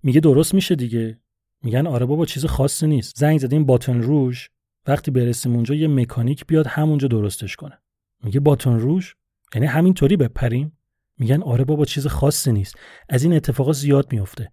[0.03, 1.19] میگه درست میشه دیگه.
[1.63, 3.17] میگن آره بابا چیز خاصی نیست.
[3.17, 4.47] زنگ زدیم باتن روژ
[4.87, 7.79] وقتی برسیم اونجا یه مکانیک بیاد همونجا درستش کنه.
[8.23, 9.13] میگه باتن روژ
[9.55, 10.77] یعنی همینطوری بپریم؟
[11.19, 12.75] میگن آره بابا چیز خاصی نیست.
[13.09, 14.51] از این اتفاقات زیاد میفته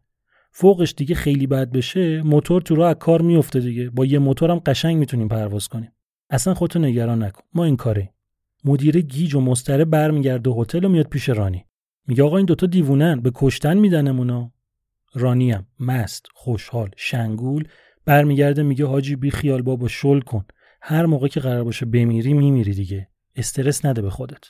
[0.55, 3.91] فوقش دیگه خیلی بد بشه موتور تو راه از کار میفته دیگه.
[3.91, 5.93] با یه موتورم قشنگ می‌تونیم پرواز کنیم.
[6.31, 7.43] اصلا خودتو نگران نکن.
[7.55, 8.13] ما این کاره
[8.65, 11.65] مدیر گیج و مستره برمیگرده هتل و میاد پیش رانی.
[12.07, 13.21] میگه آقا این دوتا دیوونن.
[13.21, 14.53] به کشتن میدنمونا
[15.15, 17.69] رانی هم مست خوشحال شنگول.
[18.05, 20.45] برمیگرده میگه حاجی بی خیال بابا شل کن.
[20.83, 23.09] هر موقع که قرار باشه بمیری میمیری دیگه.
[23.37, 24.45] استرس نده به خودت.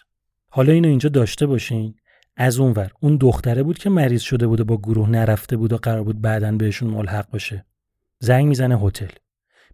[0.48, 1.94] حالا اینو اینجا داشته باشین.
[2.36, 5.76] از اونور اون دختره بود که مریض شده بود و با گروه نرفته بود و
[5.76, 7.64] قرار بود بعدا بهشون ملحق بشه.
[8.18, 9.10] زنگ می‌زنه هتل.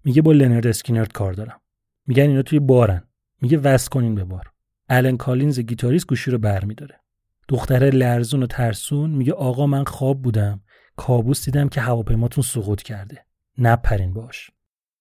[0.04, 1.60] میگه با لنرد اسکینرد کار دارم.
[2.06, 3.02] میگن اینا توی بارن.
[3.40, 4.52] میگه وصل کنین به بار.
[4.88, 7.00] الن کالینز گیتاریست گوشی رو برمیداره.
[7.48, 10.60] دختره لرزون و ترسون میگه آقا من خواب بودم.
[10.96, 13.24] کابوس دیدم که هواپیماتون سقوط کرده.
[13.58, 14.50] نپرین باهاش.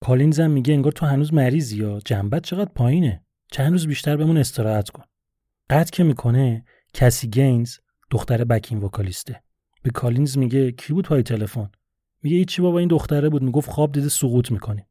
[0.02, 3.24] کالینز هم میگه انگار تو هنوز مریضی ها؟ جنبت چقدر پایینه.
[3.52, 5.04] چند روز بیشتر بمون استراحت کن.
[5.70, 6.66] قطع که می‌کنه
[6.98, 7.78] کسی گینز
[8.12, 9.42] دختر backing vocalist ه.
[9.84, 11.70] به کالینز میگه کی بود پای تلفن؟
[12.24, 13.44] میگه هیچی بابا این دختره بود.
[13.44, 14.86] می‌گفت خواب دیده سقوط می‌کنیم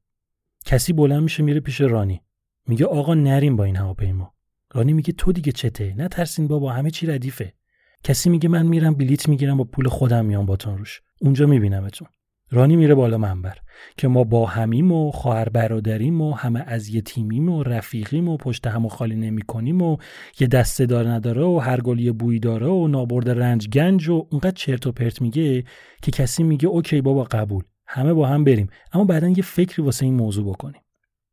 [0.64, 2.22] کسی بلند میشه میره پیش رانی.
[2.66, 4.34] میگه آقا نریم با این هواپیما.
[4.72, 7.54] رانی میگه تو دیگه چته؟ نترسین بابا همه چی ردیفه.
[8.02, 11.02] کسی میگه من میرم بلیت می‌گیرم با پول خودم میام باتون روژ.
[11.20, 12.08] اونجا میبینمتون.
[12.50, 13.58] رانی میره بالا منبر
[13.96, 18.36] که ما با همیم و خواهر برادریم و همه از یه تیمیم و رفیقیم و
[18.36, 19.96] پشت هم و خالی نمی کنیم و
[20.40, 24.26] یه دسته دار نداره و هر گل یه بوی داره و نابرد رنج گنج و
[24.30, 25.64] اونقدر چرت و پرت میگه
[26.02, 27.64] که کسی میگه اوکی بابا قبول.
[27.86, 28.68] همه با هم بریم.
[28.92, 30.80] اما بعدا یه فکری واسه این موضوع بکنیم.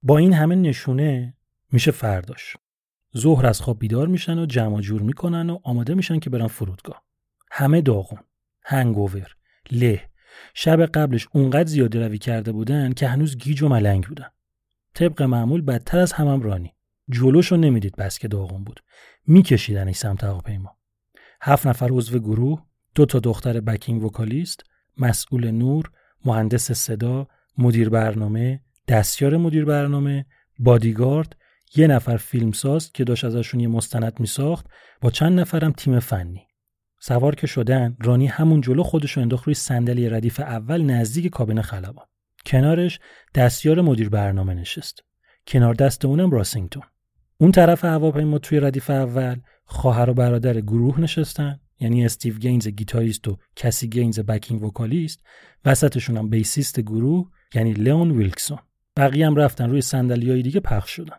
[0.04, 1.34] با این همه نشونه
[1.72, 2.58] میشه فرداش.
[3.18, 7.04] ظهر از خواب بیدار میشن و جمع جور می‌کنن و آماده میشن که برن فرودگاه.
[7.52, 8.20] همه داغون.
[8.66, 9.36] هنگوور.
[9.72, 10.13] له.
[10.54, 14.30] شب قبلش اونقدر زیاده روی کرده بودن که هنوز گیج و ملنگ بودن.
[14.94, 16.74] طبق معمول بدتر از همم رانی.
[17.10, 18.80] جلوشو نمی‌دید بس که داغون بود.
[19.28, 20.78] میکشیدنش سمت هواپیما.
[21.42, 22.64] هفت نفر عضو گروه
[22.96, 24.64] دو تا دختر بکینگ وکالیست
[24.98, 25.92] مسئول نور
[26.26, 27.28] مهندس صدا
[27.58, 30.26] مدیر برنامه دستیار مدیر برنامه
[30.60, 31.36] بادیگارد
[31.76, 34.66] یه نفر فیلمساز که داشت ازشون یه مستند میساخت
[35.02, 36.48] با چند نفرم تیم فنی.
[37.06, 42.06] سوار که شدن رانی همون جلو خودشو انداخت روی صندلی ردیف اول نزدیک کابین خلبان.
[42.46, 43.00] کنارش
[43.36, 45.04] دستیار مدیر برنامه نشست.
[45.48, 46.84] کنار دست اونم راسینگتون.
[47.38, 49.36] اون طرف هواپیما توی ردیف اول
[49.66, 55.24] خواهر و برادر گروه نشستن یعنی استیو گینز گیتاریست و کسی گینز backing vocalist
[55.66, 58.60] وسطشون هم bassist گروه یعنی لئون ویلکسون.
[58.98, 61.18] بقیه هم رفتن روی صندلی دیگه پخش شدن.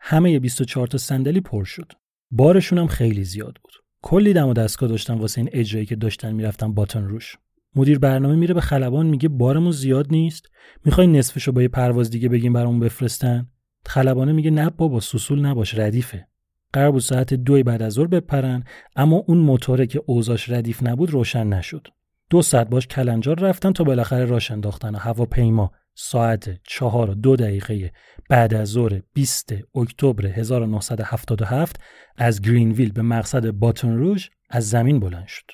[0.00, 1.92] همه 24 تا صندلی پر شد.
[2.30, 3.81] بارشون هم خیلی زیاد بود.
[4.02, 7.36] کلی دم و دستگاه داشتن واسه این اجرایی که داشتن می‌رفتن باتن روش.
[7.76, 10.50] مدیر برنامه میره به خلبان میگه بارمون زیاد نیست.
[10.84, 13.46] می‌خوای نصفشو با یه پرواز دیگه بگیم برامون بفرستن؟
[13.86, 16.26] خلبانه میگه نه بابا سوسول نباش ردیفه.
[16.72, 18.64] قرار بود ساعت دوی بعد از ظهر بپرن
[18.96, 21.88] اما اون موتوره که اوزاش ردیف نبود روشن نشد.
[22.30, 25.72] دو ساعت باش کلنجار رفتن تا بالاخره راش انداختن هواپیما.
[25.94, 27.92] ساعت چهار و دو دقیقه
[28.28, 31.80] بعد از ظهر 20 اکتبر 1977
[32.16, 35.50] از گرینویل به مقصد باتون روژ از زمین بلند شد.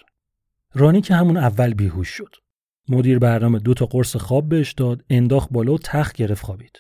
[0.75, 2.35] رانی که همون اول بیهوش شد.
[2.89, 6.79] مدیر برنامه دو تا قرص خواب بهش داد، انداخت بالا و تخت گرفت خوابید.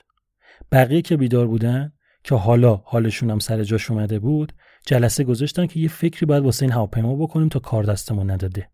[0.72, 1.92] بقیه که بیدار بودن
[2.24, 4.52] که حالا حالشون هم سر جاش اومده بود،
[4.86, 8.70] جلسه گذاشتن که یه فکری باید واسه این هواپیما بکنیم تا کار دستمون نداده.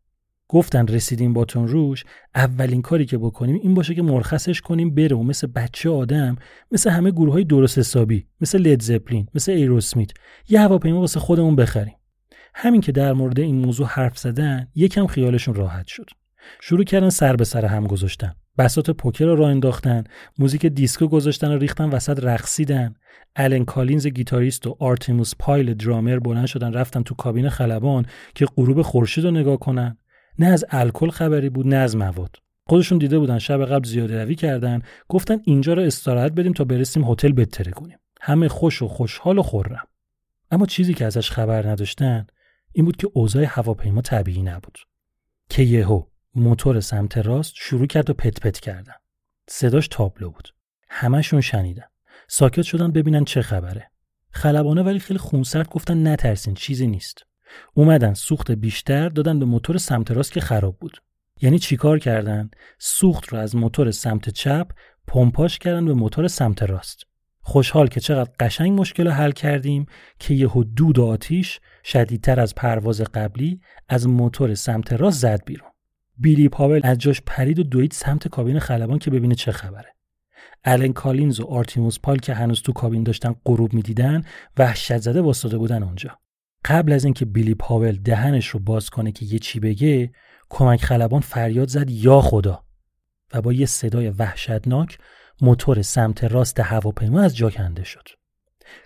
[0.48, 5.22] گفتن رسیدیم باتون روش اولین کاری که بکنیم این باشه که مرخصش کنیم بره و
[5.22, 6.36] مثل بچه آدم
[6.72, 10.10] مثل همه گروه های درست حسابی مثل لید زپلین مثل ایروسمیت
[10.48, 11.94] یه هواپیما واسه خودمون بخریم.
[12.54, 16.10] همین که در مورد این موضوع حرف زدن یکم خیالشون راحت شد.
[16.60, 18.32] شروع کردن سر به سر هم گذاشتن.
[18.58, 20.04] بساط پوکر رو راه انداختن
[20.38, 22.94] موزیک دیسکو گذاشتن و ریختن وسط رقصیدن.
[23.36, 28.82] الن کالینز گیتاریست و آرتیموس پایل درامر بلند شدن رفتن تو کابین خلبان که غروب
[28.82, 29.98] خورشید رو نگاه کنن.
[30.38, 32.36] نه از الکل خبری بود نه از مواد.
[32.66, 34.82] خودشون دیده بودن شب قبل زیاده روی کردن.
[35.08, 37.98] گفتن اینجا رو استراحت بدیم تا برسیم هتل بتره کنیم.
[38.20, 39.86] همه خوش و خوشحال و خورم
[40.50, 42.26] اما چیزی که ازش خبر نداشتن
[42.72, 44.78] این بود که اوضاع هواپیما طبیعی نبود.
[45.48, 46.02] که یهو
[46.34, 48.94] موتور سمت راست شروع کرد و پت پت کردن.
[49.48, 50.54] صداش تابلو بود.
[50.88, 51.86] همشون شنیدن.
[52.28, 53.90] ساکت شدن ببینن چه خبره.
[54.30, 57.26] خلبانه ولی خیلی خونسرد گفتن نترسین چیزی نیست.
[57.74, 61.02] اومدن سوخت بیشتر دادن به موتور سمت راست که خراب بود
[61.40, 64.70] یعنی چیکار کردن سوخت رو از موتور سمت چپ
[65.06, 67.04] پمپاژ کردن به موتور سمت راست
[67.46, 69.86] خوشحال که چقدر قشنگ مشکل رو حل کردیم
[70.18, 75.70] که یهو دود و آتیش شدیدتر از پرواز قبلی از موتور سمت راست زد بیرون.
[76.18, 79.94] بیلی پاول از جاش پرید و دوید سمت کابین خلبان که ببینه چه خبره.
[80.64, 84.22] الن کالینز و آرتیموس پایل که هنوز تو کابین داشتن غروب می‌دیدن
[84.58, 86.18] وحشت زده وایساده بودن اونجا.
[86.64, 90.12] قبل از اینکه بیلی پاول دهنش رو باز کنه که یه چی بگه
[90.50, 92.64] کمک خلبان فریاد زد یا خدا
[93.34, 94.98] و با یه صدای وحشتناک
[95.40, 98.08] موتور سمت راست هواپیما از جا کنده شد.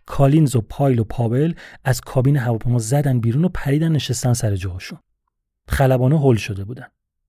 [0.07, 1.55] کالینز و پایل و پاول
[1.85, 4.99] از کابین هواپیما زدن بیرون و پریدن نشستن سر جاهاشون.
[5.69, 6.87] خلبانا هول شده بودن.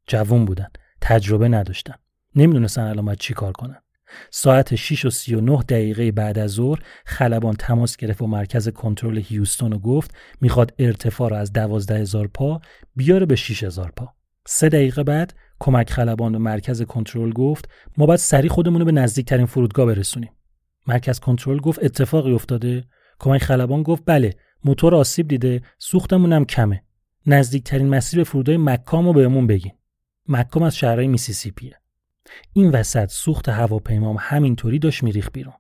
[0.08, 0.68] جوون بودن.
[1.02, 1.96] تجربه نداشتن.
[2.36, 3.82] نمی‌دونستن الان باید چی کار کنن.
[4.32, 9.74] ساعت 6 و 39 دقیقه بعد از ظهر خلبان تماس گرفت و مرکز کنترل هیوستون
[9.74, 12.62] و گفت می‌خواد ارتفاع رو از 12 هزار پا
[12.96, 14.14] بیاره به 6 هزار پا.
[14.48, 18.92] سه دقیقه بعد کمک خلبان و مرکز کنترل گفت ما باید سریع خودمون رو به
[18.92, 20.32] نزدیکترین فرودگاه برسونیم.
[20.88, 22.84] مرکز کنترل گفت اتفاقی افتاده؟
[23.20, 24.34] کمک خلبان گفت بله
[24.64, 26.84] موتور آسیب دیده سوختمون هم کمه.
[27.26, 29.72] نزدیکترین مسیر به فرودگاه مکام رو بهمون بگین.
[30.28, 31.80] مکام از شهرهای میسیسیپیه.
[32.54, 35.54] این وسط سوخت هواپیمام همینطوری داشت میریخ بیرون.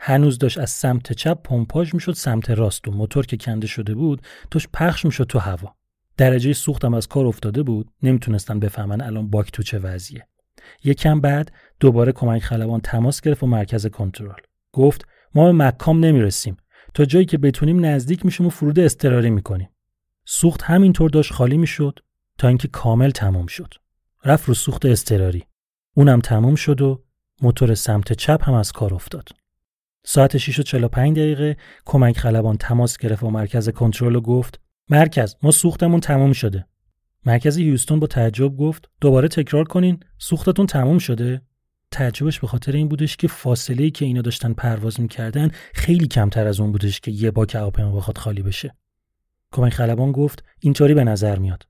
[0.00, 4.22] هنوز داشت از سمت چپ پمپاژ می‌شد سمت راست و موتور که کنده شده بود
[4.50, 5.74] داشت پخش می‌شد تو هوا.
[6.16, 10.26] درجه سوختم از کار افتاده بود نمی‌تونستن بفهمن الان باک تو چه وضعیه.
[10.84, 14.40] یکم بعد دوباره کمک خلبان تماس گرفت و مرکز کنترل.
[14.72, 16.56] گفت ما به مکام نمی‌رسیم.
[16.94, 19.68] تا جایی که بتونیم نزدیک میشیم و فرود اضطراری می‌کنیم.
[20.24, 21.98] سوخت همینطور داشت خالی می‌شد
[22.38, 23.74] تا اینکه کامل تمام شد.
[24.24, 25.44] رفت رو سوخت اضطراری.
[25.98, 27.04] اونم تمام شد و
[27.42, 29.28] موتور سمت چپ هم از کار افتاد.
[30.04, 35.36] ساعت 6 و 45 دقیقه کمک خلبان تماس گرفت و مرکز کنترل و گفت مرکز
[35.42, 36.66] ما سوختمون تمام شده.
[37.26, 41.42] مرکز هیوستون با تعجب گفت دوباره تکرار کنین سوختتون تمام شده؟
[41.90, 46.46] تعجبش به خاطر این بودش که فاصله ای که اینا داشتن پرواز می‌کردن خیلی کمتر
[46.46, 48.74] از اون بودش که یه باک هواپیما بخواد خالی بشه.
[49.52, 51.66] کمک خلبان گفت اینطوری به نظر میاد.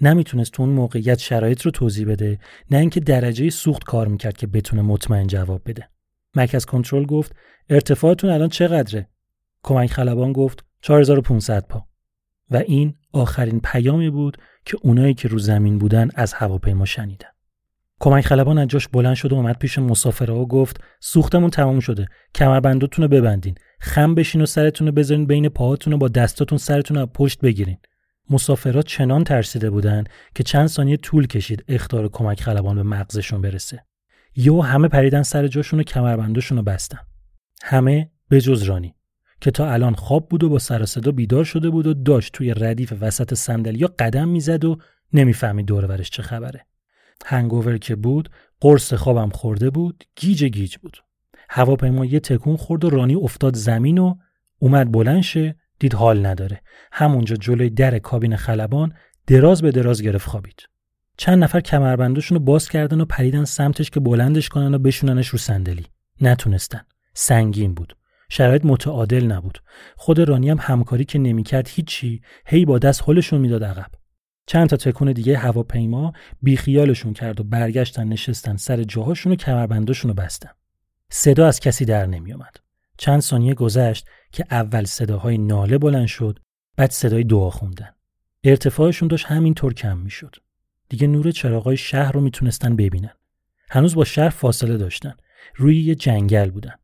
[0.00, 2.38] نمی‌تونست تو اون موقعیت شرایط رو توضیح بده
[2.70, 5.88] نه اینکه درجه سوخت کار می‌کرد که بتونه مطمئن جواب بده
[6.34, 7.36] مرکز کنترل گفت
[7.70, 9.08] ارتفاعتون الان چقدره
[9.62, 11.86] کمک خلبان گفت 4500 پا
[12.50, 17.28] و این آخرین پیامی بود که اونایی که رو زمین بودن از هواپیما شنیدن.
[18.00, 22.06] کمک خلبان از جاش بلند شد و اومد پیش مسافرها و گفت سوختمون تمام شده.
[22.34, 23.54] کمربندتون رو ببندین.
[23.80, 27.78] خم بشین و سرتون رو بذارین بین پاهاتون و با دستاتون سرتون رو پشت بگیرین.
[28.30, 30.04] مسافرها چنان ترسیده بودن
[30.34, 33.84] که چند ثانیه طول کشید اختار کمک خلبان به مغزشون برسه.
[34.36, 36.98] یهو همه پریدن سر جاشون و کمربندشون رو بستن.
[37.62, 38.94] همه به جز رانی.
[39.40, 42.54] که تا الان خواب بود و با سر صدا بیدار شده بود و داشت توی
[42.54, 44.78] ردیف وسط صندلی قدم می‌زد و
[45.12, 46.66] نمی‌فهمید دور ورش چه خبره.
[47.26, 50.96] هنگوور که بود قرص خوابم خورده بود گیج گیج بود.
[51.48, 54.14] هواپیما یه تکون خورد و رانی افتاد زمین و
[54.58, 56.60] اومد بلند شه دید حال نداره.
[56.92, 58.94] همونجا جلوی در کابین خلبان
[59.26, 60.68] دراز به دراز گرفت خوابید.
[61.16, 65.38] چند نفر کمربندشون رو باز کردن و پریدن سمتش که بلندش کنن و بشوننش رو
[65.38, 65.86] صندلی.
[66.20, 66.80] نتونستن.
[67.14, 67.96] سنگین بود.
[68.28, 69.62] شرایط متعادل نبود
[69.96, 73.90] خود رانی هم همکاری که نمی‌کرد هیچی هی با دست حلشون می‌داد عقب
[74.46, 76.12] چند تا تکون دیگه هواپیما
[76.42, 80.50] بیخیالشون کرد و برگشتن نشستن سر جاهاشون و کمربنداشون رو بستن
[81.10, 82.56] صدا از کسی در نمیومد
[82.98, 86.38] چند ثانیه گذشت که اول صداهای ناله بلند شد
[86.76, 87.90] بعد صدای دعا خوندن
[88.44, 90.36] ارتفاعشون داشت همینطور کم می‌شد
[90.88, 93.12] دیگه نور چراغای شهر رو می‌تونستن ببینن
[93.70, 95.14] هنوز با شهر فاصله داشتن
[95.56, 96.74] روی یه جنگل بودن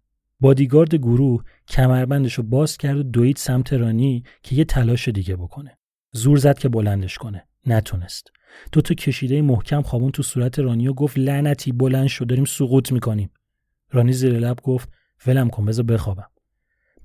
[0.41, 5.79] بادیگارد گروه کمربندش رو باز کرد و دوید سمت رانی که یه تلاش دیگه بکنه.
[6.13, 7.47] زور زد که بلندش کنه.
[7.67, 8.31] نتونست.
[8.73, 12.93] دو تا کشیده محکم خوابون تو صورت رانی و گفت لعنتی بلند شد داریم سقوط
[12.93, 13.31] می‌کنیم.
[13.91, 14.89] رانی زیر لب گفت
[15.27, 16.31] ولم کن بذار بخوابم.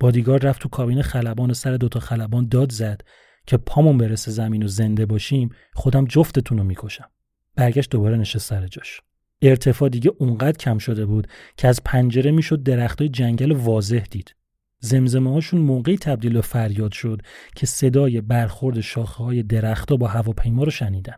[0.00, 3.00] بادیگارد رفت تو کابین خلبان و سر دوتا خلبان داد زد
[3.46, 7.10] که پامون برسه زمین و زنده باشیم خودم جفتتون رو می‌کشم.
[7.56, 9.00] برگشت دوباره نشست سر جاش.
[9.42, 14.34] ارتفاع دیگه اونقدر کم شده بود که از پنجره می‌شد درختای جنگل واضح دید.
[14.78, 17.22] زمزمه هاشون موقعی تبدیل و فریاد شد
[17.54, 21.16] که صدای برخورد شاخه های درختها با هواپیما رو شنیدن.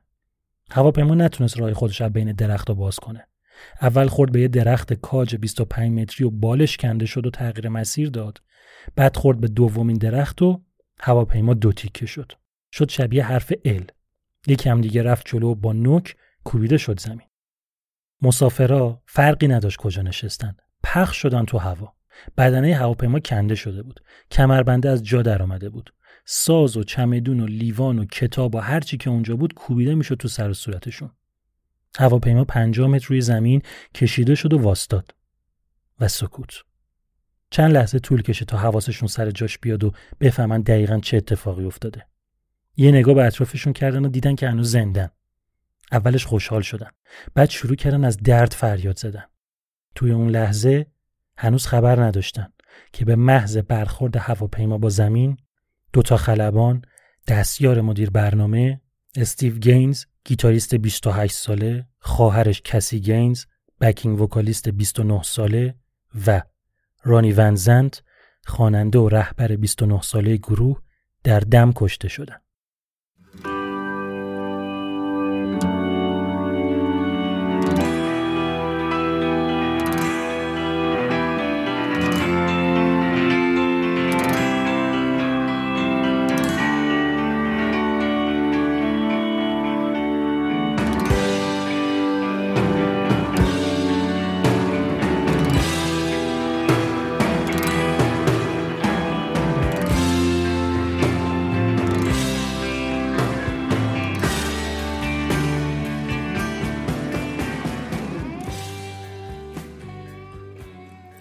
[0.70, 3.26] هواپیما نتونست راه خودش از بین درختها باز کنه.
[3.82, 8.10] اول خورد به یه درخت کاج 25 متری و بالش کنده شد و تغییر مسیر
[8.10, 8.38] داد.
[8.96, 10.62] بعد خورد به دومین درخت و
[11.00, 12.32] هواپیما دو تیکه شد.
[12.72, 13.86] شد شبیه حرف ال.
[14.46, 17.28] یکم دیگه رفت جلو و با نوک کوبیده شد زمین.
[18.22, 20.56] مسافرا فرقی نداشت کجا نشستن.
[20.82, 21.92] پخش شدن تو هوا.
[22.36, 24.00] بدنه هواپیما کنده شده بود.
[24.30, 25.94] کمربنده از جا در آمده بود.
[26.24, 30.28] ساز و چمدون و لیوان و کتاب و هرچی که اونجا بود کوبیده می‌شد تو
[30.28, 31.10] سر و صورتشون.
[31.98, 33.62] هواپیما پنجاه متر روی زمین
[33.94, 35.14] کشیده شد و واستاد.
[36.00, 36.64] و سکوت.
[37.50, 42.06] چند لحظه طول کشه تا حواسشون سر جاش بیاد و بفهمن دقیقا چه اتفاقی افتاده.
[42.76, 45.08] یه نگاه به اطرافشون کردن و دیدن که هنوز زندن.
[45.92, 46.90] اولش خوشحال شدن.
[47.34, 49.24] بعد شروع کردن از درد فریاد زدن.
[49.94, 50.86] توی اون لحظه
[51.36, 52.52] هنوز خبر نداشتن
[52.92, 55.36] که به محض برخورد هواپیما با زمین
[55.92, 56.82] دوتا خلبان
[57.28, 58.80] دستیار مدیر برنامه
[59.16, 63.44] استیو گینز گیتاریست 28 ساله خواهرش کسی گینز
[63.80, 65.74] backing vocalist 29 ساله
[66.26, 66.42] و
[67.04, 68.02] رانی ونزنت
[68.46, 70.82] خواننده و رهبر 29 ساله گروه
[71.24, 72.42] در دم کشته شدند.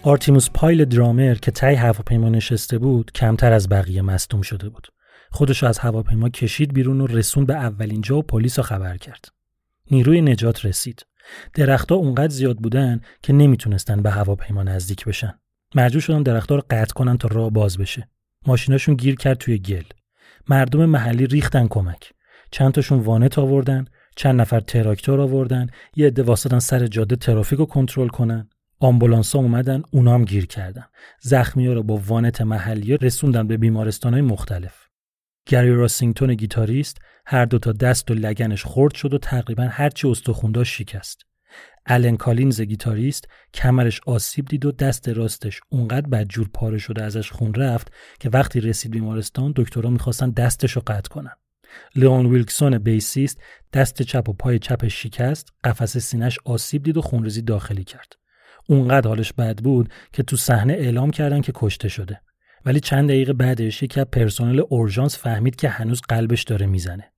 [0.08, 4.88] آرتیموس پایل درامر که ته هواپیما نشسته بود کمتر از بقیه مصدوم شده بود.
[5.30, 9.28] خودش از هواپیما کشید بیرون و رسوند به اولین جا و پلیس رو خبر کرد.
[9.90, 11.06] نیروی نجات رسید.
[11.54, 15.34] درختها اونقدر زیاد بودن که نمی‌تونستن به هواپیما نزدیک بشن.
[15.74, 18.08] مجبور شدن درختها رو قطع کنن تا راه باز بشه.
[18.46, 19.84] ماشیناشون گیر کرد توی گل.
[20.48, 22.12] مردم محلی ریختن کمک.
[22.50, 23.84] چند تاشون وانت آوردن
[24.16, 25.66] چند نفر تراکتور آوردن
[25.96, 28.48] یه عده واستادن سر جاده ترافیک رو کنترل کنن.
[28.80, 30.84] آمبولانس ها اومدن اونام گیر کردن.
[31.20, 34.88] زخمی ها رو با وانت محلی رسوندن به بیمارستان های مختلف.
[35.46, 40.64] گری راسینگتون گیتاریست هر دو تا دست و لگنش خرد شد و تقریبا هرچی استخون
[40.64, 41.22] شکست.
[41.86, 47.54] الن کالینز گیتاریست کمرش آسیب دید و دست راستش اونقدر بدجور پاره شده ازش خون
[47.54, 51.36] رفت که وقتی رسید بیمارستان دکترها می‌خواستن دستش رو قطع کنن.
[51.96, 53.40] لئون ویلکسون bassist
[53.72, 58.12] دست چپ و پای چپش شکست قفس سینش آسیب دید و خونریزی داخلی کرد.
[58.68, 62.20] اونقدر حالش بد بود که تو صحنه اعلام کردن که کشته شده.
[62.64, 67.12] ولی چند دقیقه بعدش یکی از پرسنل اورژانس فهمید که هنوز قلبش داره می‌زنه.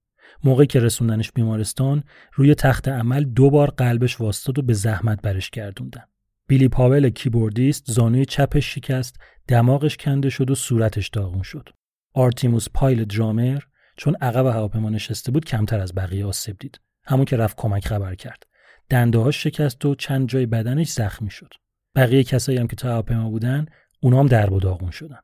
[0.45, 2.05] موقعی که رسوندنش بیمارستان
[2.35, 6.05] روی تخت عمل دو بار قلبش واستاد و به زحمت برش گردوندن.
[6.47, 9.17] بیلی پاول keyboardist زانوی چپش شکست
[9.49, 11.69] دماغش کنده شد و صورتش داغون شد.
[12.15, 13.61] آرتیموس پایل درامر
[13.97, 16.81] چون عقب هواپیما نشسته بود کمتر از بقیه آسیب دید.
[17.05, 18.47] همون که رفت کمک خبر کرد.
[18.91, 21.53] دنده شکست و چند جای بدنش زخمی شد.
[21.95, 23.67] بقیه کسایی هم که ته هواپیما بودن
[24.01, 25.21] اونام درب و داغون شدن.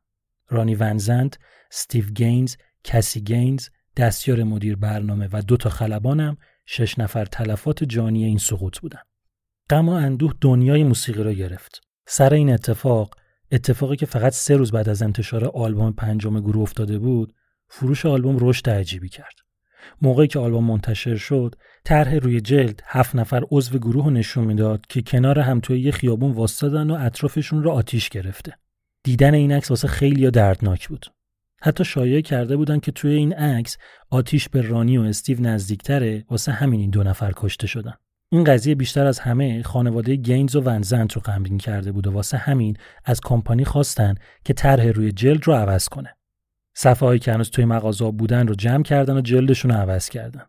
[0.48, 1.36] رانی ونزنت،
[1.70, 6.36] ستیو گینز، کسی گینز، دستیار مدیر برنامه و دو تا خلبانم
[6.66, 9.02] شش نفر تلفات جانی این سقوط بودن.
[9.70, 11.80] غم و اندوه دنیای موسیقی را گرفت.
[12.06, 13.14] سر این اتفاق
[13.52, 17.34] اتفاقی که فقط سه روز بعد از انتشار آلبوم پنجم گروه افتاده بود
[17.68, 19.34] فروش آلبوم رشد عجیبی کرد
[20.02, 21.54] موقعی که آلبوم منتشر شد
[21.84, 26.32] طرح روی جلد هفت نفر عضو گروه نشون می‌داد که کنار هم توی یه خیابون
[26.32, 28.54] واسطادن و اطرافشون رو آتیش گرفته.
[29.04, 31.06] دیدن این عکس واسه خیلی دردناک بود.
[31.62, 33.76] حتی شایعه کرده بودن که توی این عکس
[34.10, 37.94] آتیش به رانی و استیو نزدیکتره واسه همین این دو نفر کشته شدن.
[38.32, 42.36] این قضیه بیشتر از همه خانواده گینز و ونزنت رو غمگین کرده بود و واسه
[42.36, 44.14] همین از کمپانی خواستن
[44.44, 46.15] که طرح روی جلد رو عوض کنه.
[46.78, 50.46] صفحه هایی که هنوز توی مغازه بودن رو جمع کردن و جلدشون رو عوض کردن.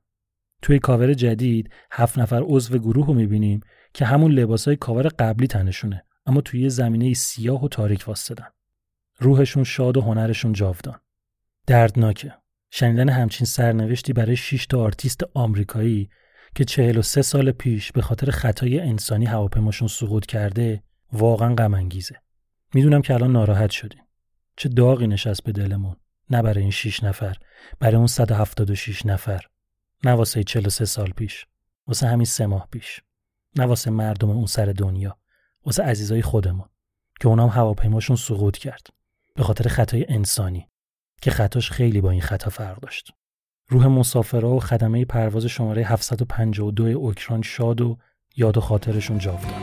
[0.61, 3.59] توی کاور جدید هفت نفر عضو گروه رو می‌بینیم
[3.93, 8.47] که همون لباس های کاور قبلی تنشونه اما توی زمینه سیاه و تاریک واستادن
[9.19, 10.99] روحشون شاد و هنرشون جاودان.
[11.67, 12.33] دردناکه.
[12.71, 16.09] شنیدن همچین سرنوشتی برای 6 تا آرتیست آمریکایی
[16.55, 20.83] که 43 سال پیش به خاطر خطای انسانی هواپیماشون سقوط کرده
[21.13, 22.15] واقعا غم انگیزه
[22.73, 24.03] می‌دونم که الان ناراحت شدیم.
[24.57, 25.95] چه داغی نشست به دلمون.
[26.29, 27.37] نه برای این 6 نفر
[27.79, 29.45] برای اون 176 نفر.
[30.03, 31.45] نه واسه 43 سال پیش
[31.87, 33.01] واسه همین سه ماه پیش.
[33.55, 35.17] نه واسه مردم اون سر دنیا
[35.65, 36.69] واسه عزیزای خودمون
[37.19, 38.87] که اونام هواپیماشون سقوط کرد.
[39.35, 40.67] به خاطر خطای انسانی
[41.21, 43.11] که خطاش خیلی با این خطا فرق داشت.
[43.69, 47.97] روح مسافرها و خدمه پرواز شماره 752 اوکراین شاد و
[48.35, 49.61] یاد و خاطرشون جاودان.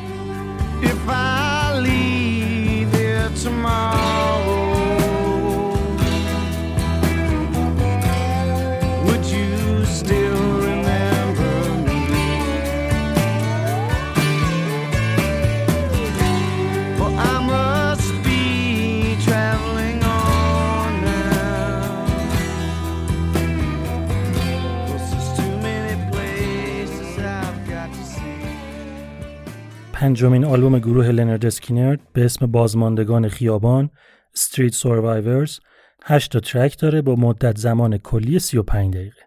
[30.05, 33.91] پنجمین آلبوم گروه لنرد اسکینرد به اسم بازماندگان خیابان
[34.39, 35.61] Street Survivors
[36.05, 39.21] هشت تا ترک داره با مدت زمان کلی 35 دقیقه.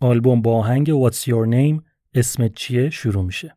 [0.00, 1.82] آلبوم با آهنگ What's Your Name
[2.14, 3.56] اسمت چیه شروع میشه.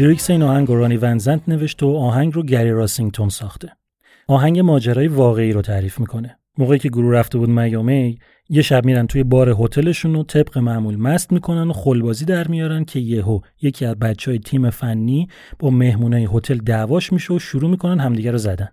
[0.00, 3.68] lyrics این آهنگ رانی ونزنت نوشته و آهنگ رو گری راسینگتون ساخته.
[4.28, 6.38] آهنگ ماجرای واقعی رو تعریف می‌کنه.
[6.58, 8.18] موقعی که گروه رفته بود میامی
[8.48, 12.84] یه شب میرن توی بار هتلشون و طبق معمول مست می‌کنن و خلبازی در میارن
[12.84, 15.28] که یهو یکی از بچه های تیم فنی
[15.58, 18.68] با مهمونای هتل دعواش میشه و شروع می‌کنن همدیگه رو زدن.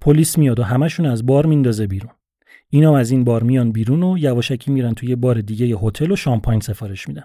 [0.00, 2.12] پلیس میاد و همشون از بار میندازه بیرون.
[2.70, 6.60] اینا از این بار میان بیرون و یواشکی میرن توی بار دیگه هتل و شامپاین
[6.60, 7.24] سفارش میدن.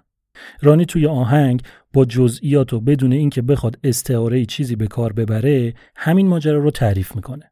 [0.62, 1.62] رانی توی آهنگ
[1.94, 7.16] با جزئیات و بدون اینکه بخواد استعاره چیزی به کار ببره همین ماجرا رو تعریف
[7.16, 7.52] می‌کنه.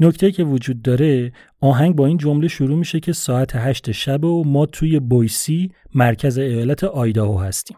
[0.00, 4.44] نکته که وجود داره آهنگ با این جمله شروع میشه که ساعت هشت شب و
[4.44, 7.76] ما توی بویسی مرکز ایالت آیداهو هستیم.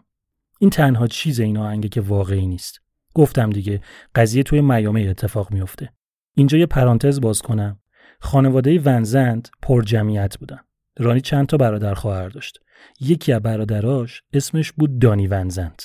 [0.59, 2.81] این تنها چیز این آهنگه که واقعی نیست.
[3.13, 3.81] گفتم دیگه
[4.15, 5.89] قضیه توی میامی اتفاق میفته.
[6.35, 7.79] اینجا یه پرانتز باز کنم.
[8.19, 10.59] خانواده ونزند پر جمعیت بودن.
[10.99, 12.59] رانی چند تا برادر خواهر داشت.
[12.99, 15.81] یکی از برادراش اسمش بود دانی ونزند.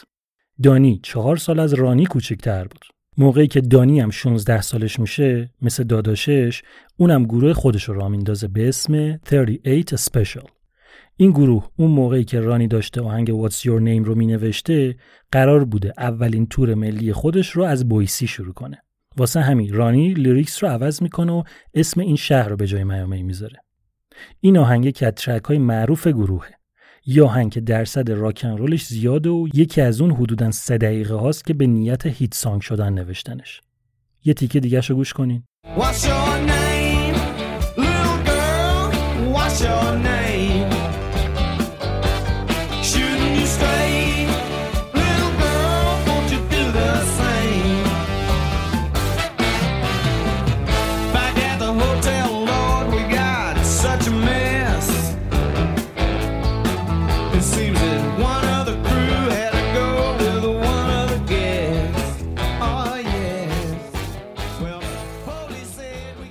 [0.62, 2.84] دانی چهار سال از رانی کوچکتر بود.
[3.18, 6.62] موقعی که دانی هم 16 سالش میشه مثل داداشش
[6.96, 10.48] اونم گروه خودش رو راه میندازه به اسم 38 Special.
[11.16, 14.96] این گروه اون موقعی که رانی داشته آهنگ What's Your Name رو مینوشته
[15.32, 18.82] قرار بوده اولین تور ملی خودش رو از بویسی شروع کنه.
[19.16, 21.42] واسه همین رانی لیریکس رو عوض می‌کنه و
[21.74, 23.60] اسم این شهر رو به جای میامی می‌ذاره.
[24.40, 26.50] این آهنگ که از های معروف گروهه.
[27.08, 31.44] یه آهنگ که درصد راکن رولش زیاده و یکی از اون حدودا سه دقیقه هاست
[31.44, 33.60] که به نیت هیت سانگ شدن نوشتنش.
[34.24, 35.42] یه تیکه دیگه گوش کنین.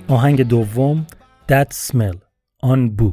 [0.08, 1.06] آهنگ دوم
[1.48, 2.16] That Smell
[2.62, 3.12] آن بو.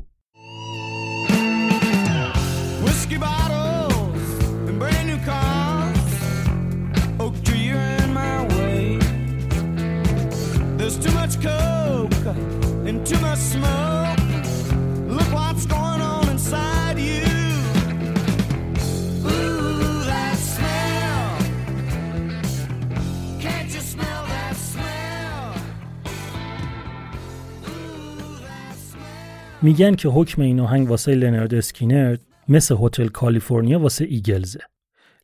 [29.64, 34.60] میگن که حکم این آهنگ واسه لنارد اسکینرد مثل هتل کالیفرنیا واسه ایگلزه.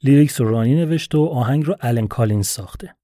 [0.04, 2.95] lyrics رو رانی نوشته و آهنگ رو الن کالینز ساخته.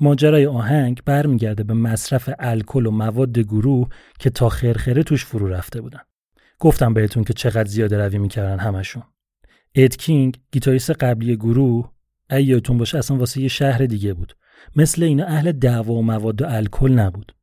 [0.00, 3.88] ماجرای آهنگ برمیگرده به مصرف الکل و مواد گروه
[4.18, 6.00] که تا خرخره توش فرو رفته بودن.
[6.58, 9.02] گفتم بهتون که چقدر زیاده روی می‌کردن همشون.
[9.74, 11.90] اد کینگ گیتاریست قبلی گروه
[12.28, 14.36] اگه یادتون باشه اصلا واسه یه شهر دیگه بود.
[14.76, 17.34] مثل اینا اهل دعوا و مواد و الکل نبود.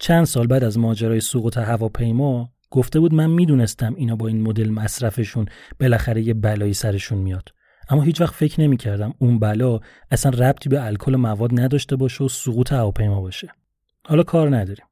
[0.00, 4.70] چند سال بعد از ماجرای سقوط هواپیما گفته بود من می‌دونستم اینا با این مدل
[4.70, 5.46] مصرفشون
[5.80, 7.48] بالاخره یه بلایی سرشون میاد.
[7.88, 9.80] اما هیچ وقت فکر نمی‌کردم اون بلا
[10.10, 13.48] اصلا ربطی به الکل و مواد نداشته باشه و سقوط هواپیما باشه.
[14.06, 14.84] حالا کار نداریم.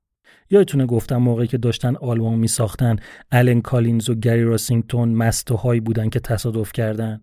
[0.50, 2.96] یادتونه گفتم موقعی که داشتن آلبوم می ساختن
[3.32, 7.22] الن کالینز و گری راسینگتون مستوهایی بودن که تصادف کردن.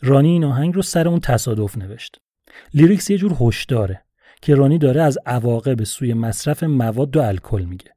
[0.00, 2.20] رانی این آهنگ رو سر اون تصادف نوشت.
[2.74, 4.04] lyrics یه جور هشداره
[4.42, 7.94] که رانی داره از عواقب سوء مصرف مواد و الکل میگه.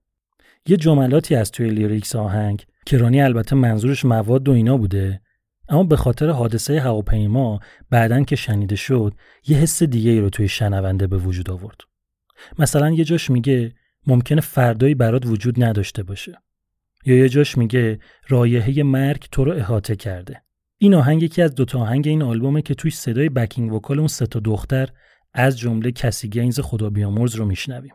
[0.68, 5.22] یه جملاتی از توی lyrics آهنگ که رانی البته منظورش مواد و اینا بوده
[5.70, 9.14] اما به خاطر حادثه هواپیما بعدن که شنیده شد
[9.48, 11.82] یه حس دیگه ای رو توی شنونده به وجود آورد.
[12.60, 13.72] مثلا یه جاش میگه
[14.08, 16.38] ممکنه فردایی برات وجود نداشته باشه.
[17.06, 20.42] یا یه جاش میگه رایحه مرگ تو رو احاطه کرده.
[20.78, 24.26] این آهنگ یکی از دوتا آهنگ این آلبومه که توی صدای backing vocal اون سه
[24.26, 24.90] تا دختر
[25.34, 27.94] از جمله کسی گینز خدا بیامرز رو میشنویم.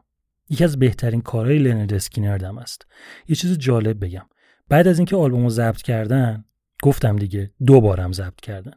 [0.51, 2.87] یکی از بهترین کارهای لنرد اسکینرد هم است.
[3.29, 4.27] یه چیز جالب بگم.
[4.69, 6.45] بعد از اینکه آلبومو ضبط کردن
[6.83, 8.73] گفتم دیگه دو بارم ضبط کردن.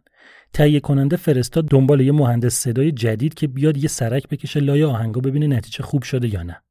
[0.54, 5.22] تهیه کننده فرستاد دنبال یه مهندس صدای جدید که بیاد یه سرک بکشه لای آهنگا
[5.22, 6.62] ببینه نتیجه خوب شده یا نه.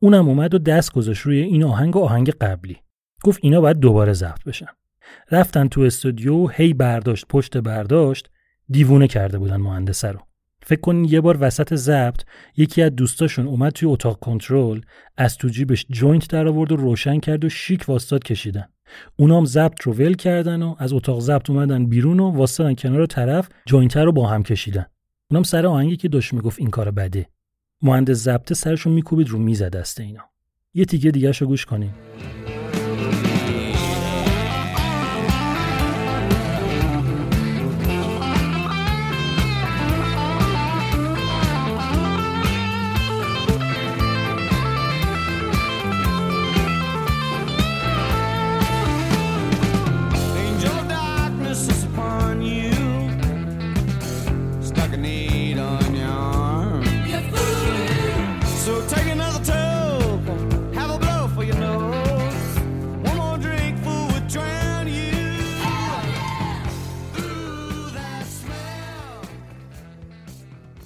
[0.00, 2.76] اونم اومد و دست گذاشت روی این آهنگ و آهنگ قبلی.
[3.22, 4.66] گفت اینا باید دوباره ضبط بشن.
[5.30, 8.30] رفتن تو استودیو هی برداشت پشت برداشت
[8.68, 10.20] دیوونه کرده بودن مهندسه رو.
[10.68, 12.22] فکر کنین یه بار وسط ضبط
[12.56, 14.80] یکی از دوستاشون اومد توی اتاق کنترل
[15.16, 18.68] از تو جیبش joint در آورد و روشن کرد و شیک واستاد کشیدن.
[19.16, 23.48] اونام ضبط رو ول کردن و از اتاق ضبط اومدن بیرون و واستادن کنار طرف
[23.66, 24.86] joint رو با هم کشیدن.
[25.30, 27.26] اونام سر آهنگی که داشت می‌گفت این کار بده.
[27.82, 30.22] مهندس ضبط سرشو میکوبید رو میز دست اینا.
[30.74, 31.90] یه تیکه دیگه گوش کنین.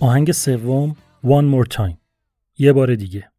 [0.02, 1.96] آهنگ سوم One More Time.
[2.58, 3.31] یه بار دیگه.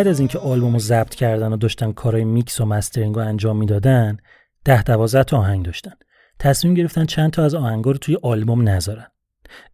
[0.00, 3.56] بعد از اینکه آلبوم رو ضبط کردن و داشتن کارهای میکس و mastering رو انجام
[3.56, 4.16] می‌دادن
[4.64, 5.92] ده دوازده تا آهنگ داشتن.
[6.38, 9.06] تصمیم گرفتن چند تا از آهنگا رو توی آلبوم نذارن.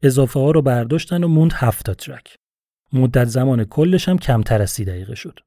[0.02, 2.36] اضافه ها رو برداشتن و موند هفت تا track.
[2.92, 5.38] مدت زمان کلش هم کمتر از سی دقیقه شد.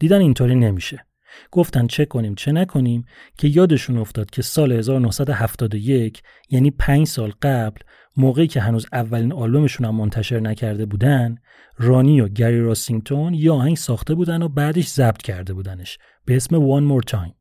[0.00, 1.06] دیدن اینطوری نمیشه.
[1.50, 3.04] گفتن چه کنیم چه نکنیم
[3.38, 7.80] که یادشون افتاد که سال 1971 یعنی پنج سال قبل
[8.16, 11.36] موقعی که هنوز اولین آلبومشون هم منتشر نکرده بودن
[11.78, 16.56] رانی و گری راسینگتون یه آهنگ ساخته بودن و بعدش ضبط کرده بودنش به اسم
[16.56, 17.32] One More Time.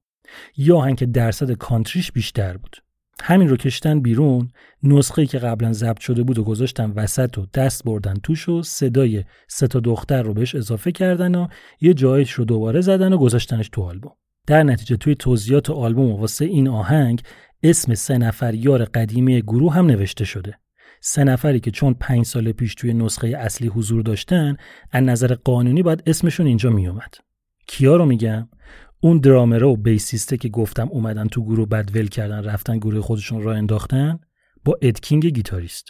[0.57, 2.77] یه آهنگ که درصد کانتریش بیشتر بود.
[3.23, 4.51] همین رو کشتن بیرون
[4.83, 9.23] نسخه که قبلا ضبط شده بود و گذاشتن وسط و دست بردن توش و صدای
[9.47, 11.47] سه تا دختر رو بهش اضافه کردن و
[11.81, 14.13] یه جایش رو دوباره زدن و گذاشتنش تو آلبوم.
[14.47, 17.21] در نتیجه توی توضیحات آلبوم واسه این آهنگ
[17.63, 20.57] اسم سه نفر یار قدیمی گروه هم نوشته شده.
[21.01, 24.57] سه نفری که چون پنج سال پیش توی نسخه اصلی حضور داشتن
[24.91, 27.15] از نظر قانونی باید اسمشون اینجا میومد.
[27.67, 28.49] کیا رو میگم؟
[28.99, 33.01] اون درامره و bassist ه که گفتم اومدن تو گروه بعد ول کردن رفتن گروه
[33.01, 34.19] خودشون را انداختن
[34.65, 35.87] با اد کینگ گیتاریست.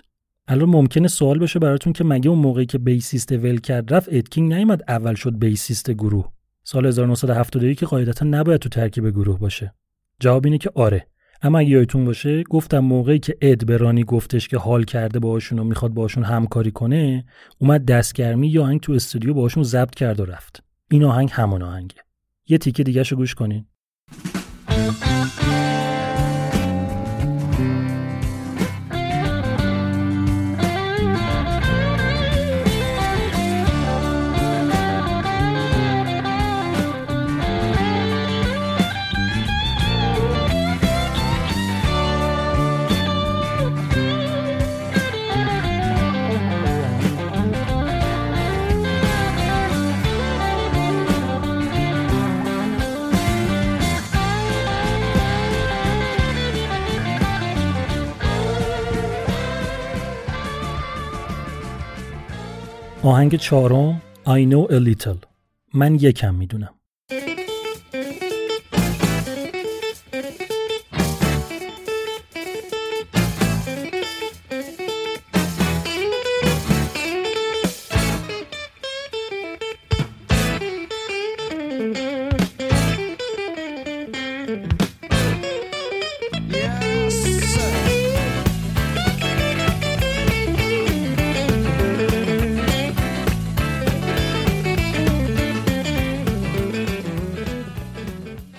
[0.47, 4.18] الان ممکنه سوال بشه براتون که مگه اون موقعی که bassist ول کرد رفت اد
[4.18, 6.31] کینگ نیومد اول شد bassist گروه.
[6.63, 9.75] سال 1972 که قاعدتا نباید تو ترکیب گروه باشه.
[10.19, 11.07] جواب اینه که آره.
[11.45, 15.63] اما اگه یادتون باشه گفتم موقعی که اد برانی گفتش که حال کرده باهاشون و
[15.63, 17.25] می‌خواد باهاشون همکاری کنه
[17.59, 20.63] اومد دستگرمی یا آهنگ تو استودیو باهاشون ضبط کرد و رفت.
[20.91, 21.95] این آهنگ همون آهنگه.
[22.47, 23.65] یه تیکه دیگه شو گوش کنین.
[63.05, 65.17] آهنگ چهارم I know a little.
[65.73, 66.74] من یکم می‌دونم.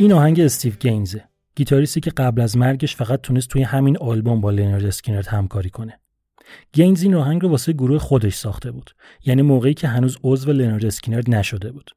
[0.07, 1.25] این آهنگ استیو گینزه
[1.55, 6.01] گیتاریستی که قبل از مرگش فقط تونست توی همین آلبوم با لنارد اسکینرد همکاری کنه.
[6.73, 8.91] گینز این آهنگ رو واسه گروه خودش ساخته بود
[9.25, 11.91] یعنی موقعی که هنوز عضو لنارد اسکینرد نشده بود.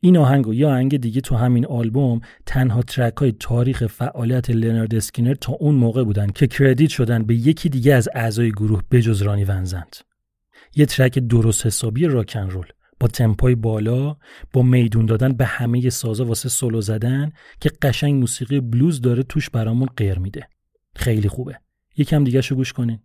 [0.00, 4.94] این آهنگ و یه آهنگ دیگه تو همین آلبوم تنها ترک های تاریخ فعالیت لنارد
[4.94, 9.22] اسکینر تا اون موقع بودن که credit شدن به یکی دیگه از اعضای گروه بجز
[9.22, 9.96] رانی ونزند.
[10.76, 12.66] یه ترک درست حسابی rock 'n' roll.
[13.04, 14.16] با تمپای بالا
[14.52, 19.50] با میدون دادن به همه سازا واسه سولو زدن که قشنگ موسیقی بلوز داره توش
[19.50, 20.48] برامون غیر میده.
[20.96, 21.60] خیلی خوبه.
[21.96, 22.98] یکم دیگه شو گوش کنین.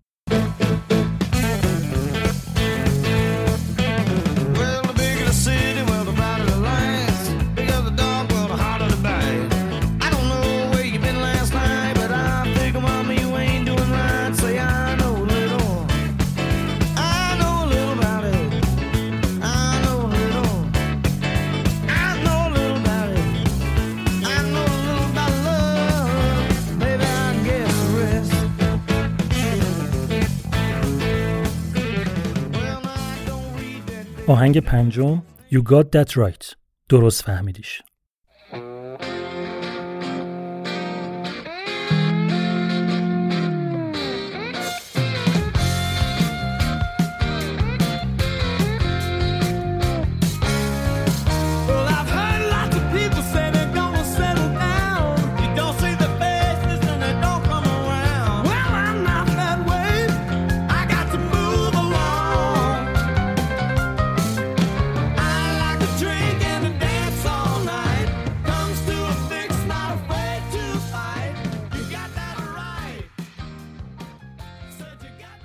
[34.29, 36.55] آهنگ پنجم You Got That Right
[36.89, 37.81] درست فهمیدیش.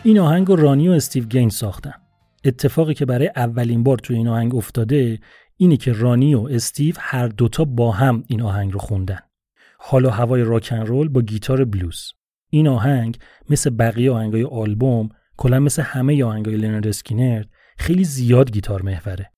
[0.07, 1.93] این آهنگ رو رانی و استیو گین ساختن.
[2.45, 5.19] اتفاقی که برای اولین بار تو این آهنگ افتاده
[5.57, 9.19] اینه که رانی و استیو هر دوتا با هم این آهنگ رو خوندن.
[9.79, 12.13] حال و هوای rock 'n' roll با گیتار بلوز.
[12.51, 13.19] این آهنگ
[13.51, 17.45] مثل بقیه آهنگای آلبوم کلا مثل همه آهنگای لنارد اسکینر
[17.79, 19.31] خیلی زیاد گیتار محوره.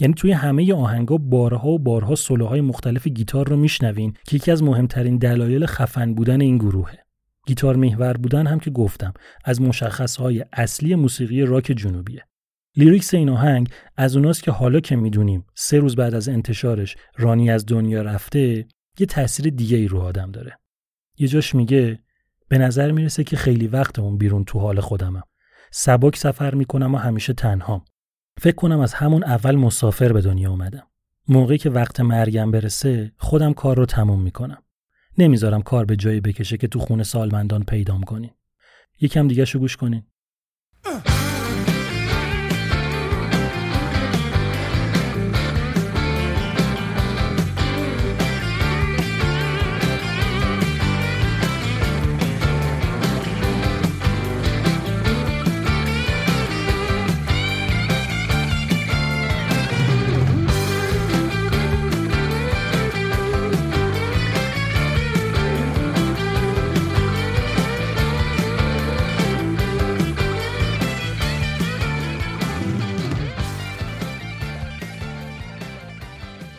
[0.00, 4.62] یعنی توی همه آهنگا بارها و بارها سولوهای مختلف گیتار رو میشنوین که یکی از
[4.62, 7.09] مهمترین دلایل خفن بودن این گروهه.
[7.50, 9.14] گیتار محور بودن هم که گفتم
[9.44, 12.24] از مشخصهای اصلی موسیقی راک جنوبیه.
[12.76, 17.50] لیریکس این آهنگ از اوناست که حالا که می‌دونیم سه روز بعد از انتشارش رانی
[17.50, 18.66] از دنیا رفته
[18.98, 20.58] یه تاثیر دیگه ای رو آدم داره.
[21.18, 21.98] یه جاش میگه
[22.48, 25.22] به نظر می‌رسه که خیلی وقت اون بیرون تو حال خودمم.
[25.70, 27.84] سبک سفر می‌کنم و همیشه تنهام.
[28.38, 30.86] فکر کنم از همون اول مسافر به دنیا اومدم.
[31.28, 34.62] موقعی که وقت مرگم برسه خودم کار رو تموم می‌کنم.
[35.18, 38.30] نمی‌ذارم کار به جایی بکشه که تو خونه سالمندان پیدام کنین.
[39.00, 40.02] یکم دیگه شو گوش کنین.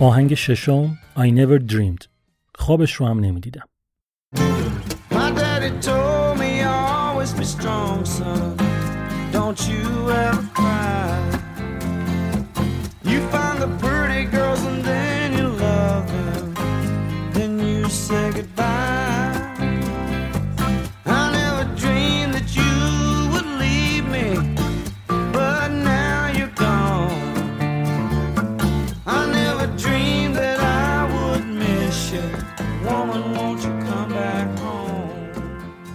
[0.01, 2.05] آهنگ ششم I never dreamed.
[2.55, 3.67] خوابش رو هم نمی‌دیدم.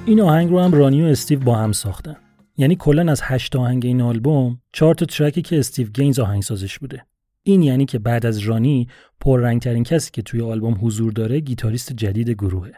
[0.07, 2.17] این آهنگ رو هم رانی و استیو با هم ساختن.
[2.57, 7.07] یعنی کلا از هشت آهنگ این آلبوم چهار تا ترکی که استیو گینز آهنگسازش بوده.
[7.43, 8.89] این یعنی که بعد از رانی
[9.21, 12.73] پررنگترین کسی که توی آلبوم حضور داره گیتاریست جدید گروهه.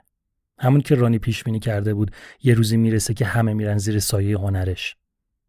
[0.59, 2.10] همون که رانی پیش بینی کرده بود
[2.42, 4.96] یه روزی می‌رسه که همه میرن زیر سایه هنرش.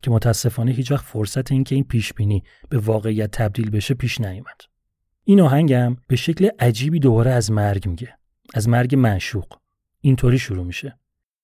[0.01, 4.21] که متاسفانه هیچ وقت فرصت این که این پیش بینی به واقعیت تبدیل بشه پیش
[4.21, 4.61] نیومد.
[5.23, 8.17] این آهنگم به شکل عجیبی دوباره از مرگ میگه.
[8.53, 9.47] از مرگ معشوق.
[10.01, 10.99] اینطوری شروع میشه.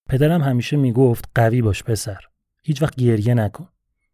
[0.10, 2.20] پدرم همیشه می‌گفت قوی باش پسر.
[2.64, 3.68] هیچ وقت گریه نکن.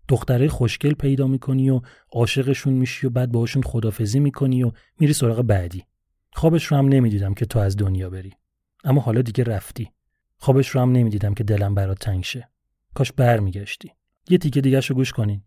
[0.08, 1.82] دختره خوشگل پیدا می‌کنی و
[2.12, 5.86] عاشقشون میشی و بعد باهاشون خدافزی می‌کنی و میری سراغ بعدی.
[6.34, 8.34] خوابش رو هم نمی‌دیدم که تو از دنیا بری.
[8.84, 9.92] اما حالا دیگه رفتی.
[10.38, 12.50] خوابش رو هم نمی‌دیدم که دلم برات تنگ شه.
[12.94, 13.92] کاش برمیگشتی.
[14.30, 15.44] یه تیکه دیگه شو گوش کنین.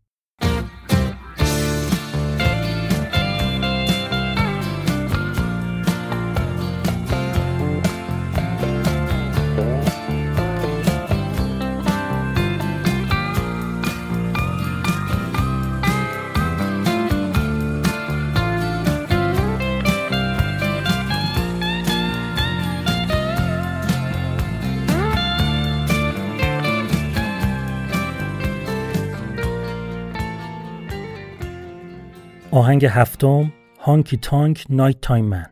[32.55, 35.47] آهنگ هفتم هانکی تانک نایت تایم من.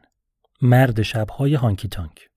[0.62, 2.28] مرد شبهای هانکی تانک.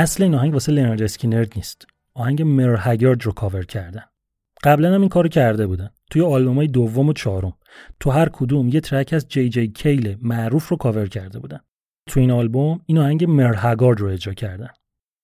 [0.00, 1.86] اصل این آهنگ واسه لنارد اسکینرد نیست.
[2.14, 4.04] آهنگ مرل هگارد رو کاور کردن.
[4.64, 5.90] قبلا هم این کارو کرده بودن.
[6.10, 7.52] توی آلبومای دوم و چهارم.
[8.00, 11.60] تو هر کدوم یه ترک از جی جی کیل معروف رو کاور کرده بودن.
[12.06, 14.68] تو این آلبوم این آهنگ مرل هگارد رو اجرا کردن.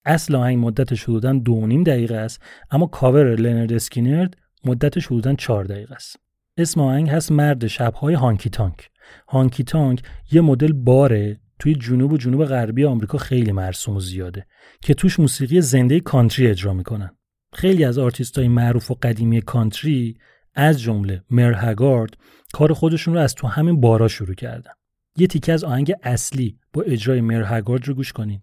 [0.05, 2.41] اصل آهنگ مدتش حدودا دو نیم دقیقه است
[2.71, 6.15] اما کاور لنارد اسکینرد مدتش حدودا چهار دقیقه است.
[6.57, 8.89] اسم آهنگ هست مرد شبهای honky tonk.
[9.27, 10.01] honky tonk
[10.31, 14.45] یه مدل باره توی جنوب و جنوب غربی آمریکا خیلی مرسوم و زیاده
[14.81, 17.17] که توش موسیقی زنده کانتری اجرا می‌کنن.
[17.53, 20.17] خیلی از آرتیست های معروف و قدیمی کانتری
[20.53, 22.17] از جمله مرل هگارد
[22.53, 24.71] کار خودشون رو از تو همین بارا شروع کردن.
[25.17, 28.41] یه تیکه از آهنگ اصلی با اجرای مرل هگارد رو گوش کنین.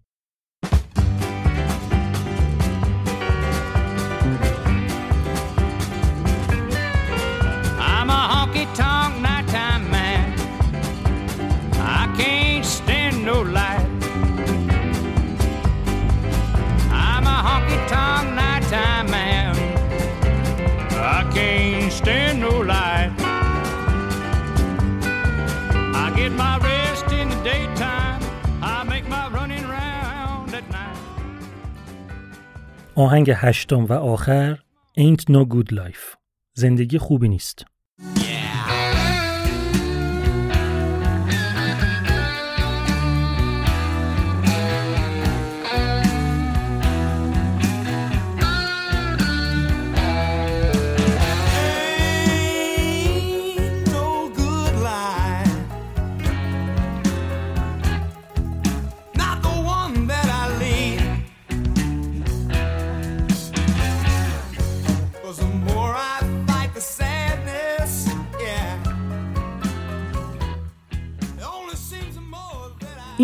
[32.96, 34.58] آهنگ هشتم و آخر
[34.98, 36.16] Ain't No Good Life.
[36.54, 37.64] زندگی خوبی نیست.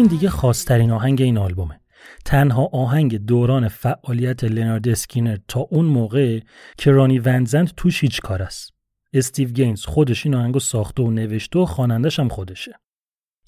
[0.01, 1.81] این دیگه خاصترین آهنگ این آلبومه.
[2.25, 6.41] تنها آهنگ دوران فعالیت لنارد اسکینر تا اون موقع
[6.79, 8.73] که رانی ونزند توش هیچ کاره است.
[9.13, 12.73] استیو گینز خودش این آهنگو ساخته و نوشته و خوانندش هم خودشه.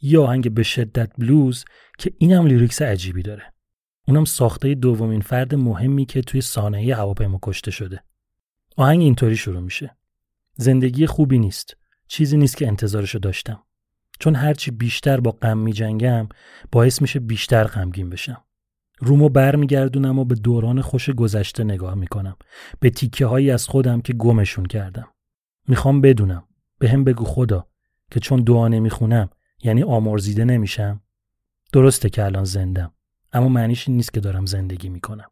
[0.03, 1.65] یه آهنگ به شدت بلوز
[1.99, 3.53] که اینم lyrics عجیبی داره.
[4.09, 8.03] اونم ساخته دومین فرد مهمی که توی سانحه هواپیما کشته شده.
[8.77, 9.97] آهنگ اینطوری شروع میشه.
[10.57, 11.77] زندگی خوبی نیست.
[12.09, 13.63] چیزی نیست که انتظارشو داشتم.
[14.23, 16.29] چون هرچی بیشتر با غم میجنگم
[16.73, 18.45] باعث میشه بیشتر غمگین بشم.
[18.99, 22.37] رومو برمیگردونم و به دوران خوش گذشته نگاه می‌کنم.
[22.81, 25.09] به تیکه هایی از خودم که گمشون کردم.
[25.69, 26.45] می‌خوام بدونم.
[26.79, 27.67] به هم بگو خدا
[28.11, 29.29] که چون دعا نمی‌خونم
[29.63, 31.01] یعنی آمرزیده نمیشم.
[31.73, 32.93] درسته که الان زندم
[33.33, 35.29] اما معنیش این نیست که دارم زندگی می‌کنم.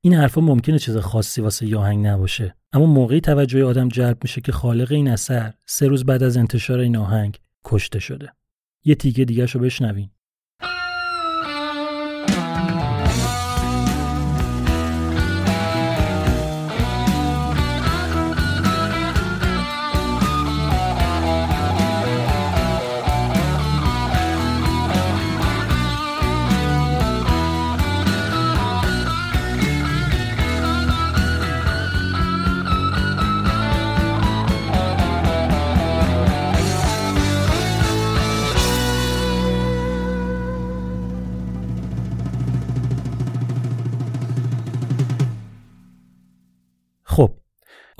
[0.00, 4.40] این حرفا ممکنه چیز خاصی واسه یه آهنگ نباشه اما موقعی توجه آدم جلب میشه
[4.40, 8.32] که خالق این اثر سه روز بعد از انتشار این آهنگ کشته شده.
[8.84, 10.10] یه تیکه دیگه رو بشنوین.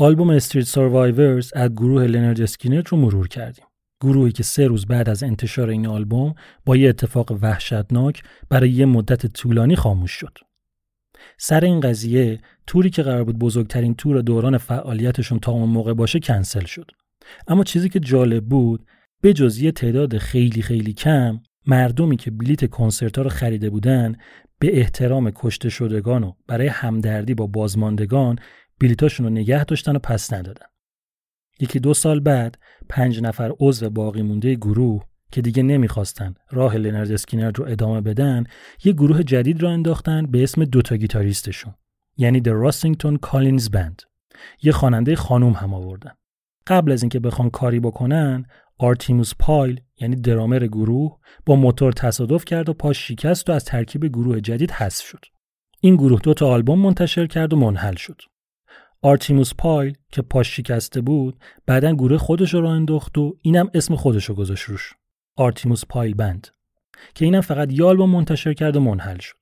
[0.01, 3.65] آلبوم Street Survivors از گروه لنارد اسکینر رو مرور کردیم.
[4.03, 8.87] گروهی که سه روز بعد از انتشار این آلبوم با یه اتفاق وحشتناک برای یه
[8.87, 10.39] مدت طولانی خاموش شد.
[11.39, 16.21] سر این قضیه توری که قرار بود بزرگترین تور دوران فعالیتشون تا اون موقع باشه
[16.21, 16.91] کنسل شد.
[17.49, 18.87] اما چیزی که جالب بود
[19.21, 24.17] به جز یه تعداد خیلی خیلی کم مردمی که بلیت کنسرت ها رو خریده بودن
[24.59, 28.39] به احترام کشته شدگان و برای همدردی با بازماندگان
[28.81, 30.67] بلیتاشون رو نگه داشتن و پس ندادن.
[31.61, 32.59] یکی دو سال بعد
[32.89, 38.45] پنج نفر عضو باقی مونده گروه که دیگه نمی‌خواستن راه لنارد اسکینر رو ادامه بدن
[38.85, 41.75] یه گروه جدید راه انداختن به اسم دوتا گیتاریستشون
[42.17, 44.05] یعنی The Rossington Collins Band.
[44.63, 46.13] یه خواننده خانوم هم آوردن.
[46.67, 48.45] قبل از اینکه بخوان کاری بکنن
[48.79, 54.07] آرتیموس پایل یعنی درامر گروه با موتور تصادف کرد و پاش شکست و از ترکیب
[54.07, 55.25] گروه جدید حذف شد.
[55.81, 58.23] این گروه دو تا آلبوم منتشر کرد و منحل شد.
[59.03, 63.97] آرتیموس پایل که پاش شکسته بود بعدا گروه خودش رو راه انداخت و اینم اسم
[63.97, 64.95] خودش رو گذاشت روش.
[65.37, 66.49] Artimus Pyle Band.
[67.15, 69.37] که اینم فقط یه آلبوم منتشر کرد و منحل شد.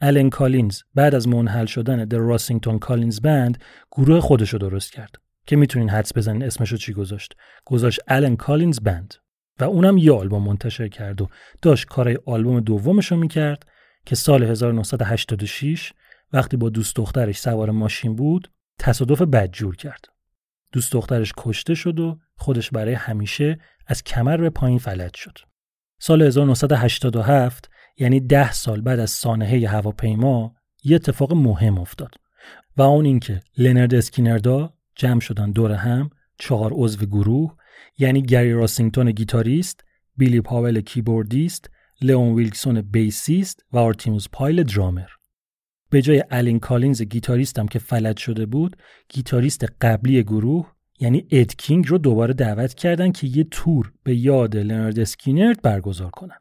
[0.00, 3.58] الن کالینز بعد از منحل شدن The Rossington Collins Band
[3.92, 5.16] گروه خودش رو درست کرد.
[5.46, 7.34] که می‌تونین حدس بزنین اسمشو چی گذاشت.
[7.64, 9.14] گذاشت Allen Collins Band.
[9.60, 11.28] و اونم یه آلبوم منتشر کرد و
[11.62, 13.66] داشت کارای آلبوم دومش رو می‌کرد
[14.06, 15.92] که سال 1986
[16.32, 18.50] وقتی با دوست دخترش سوار ماشین بود
[18.82, 20.04] تصادف بدجور کرد
[20.72, 25.38] دوست دخترش کشته شد و خودش برای همیشه از کمر به پایین فلج شد
[25.98, 30.54] سال 1987 یعنی ده سال بعد از سانحه هواپیما
[30.84, 32.14] یه اتفاق مهم افتاد
[32.76, 37.56] و اون اینکه لنرد اسکینردا جمع شدن دور هم چهار عضو گروه
[37.98, 39.84] یعنی گری راسینگتون گیتاریست،
[40.16, 45.08] بیلی پاول کیبوردیست، لئون ویلکسون بیسیست و آرتیموس پایل درامر.
[45.92, 48.76] به جای الین کالینز گیتاریست هم که فلج شده بود،
[49.08, 54.56] گیتاریست قبلی گروه یعنی اد کینگ رو دوباره دعوت کردن که یه تور به یاد
[54.56, 56.36] لنارد اسکینرد برگزار کنن.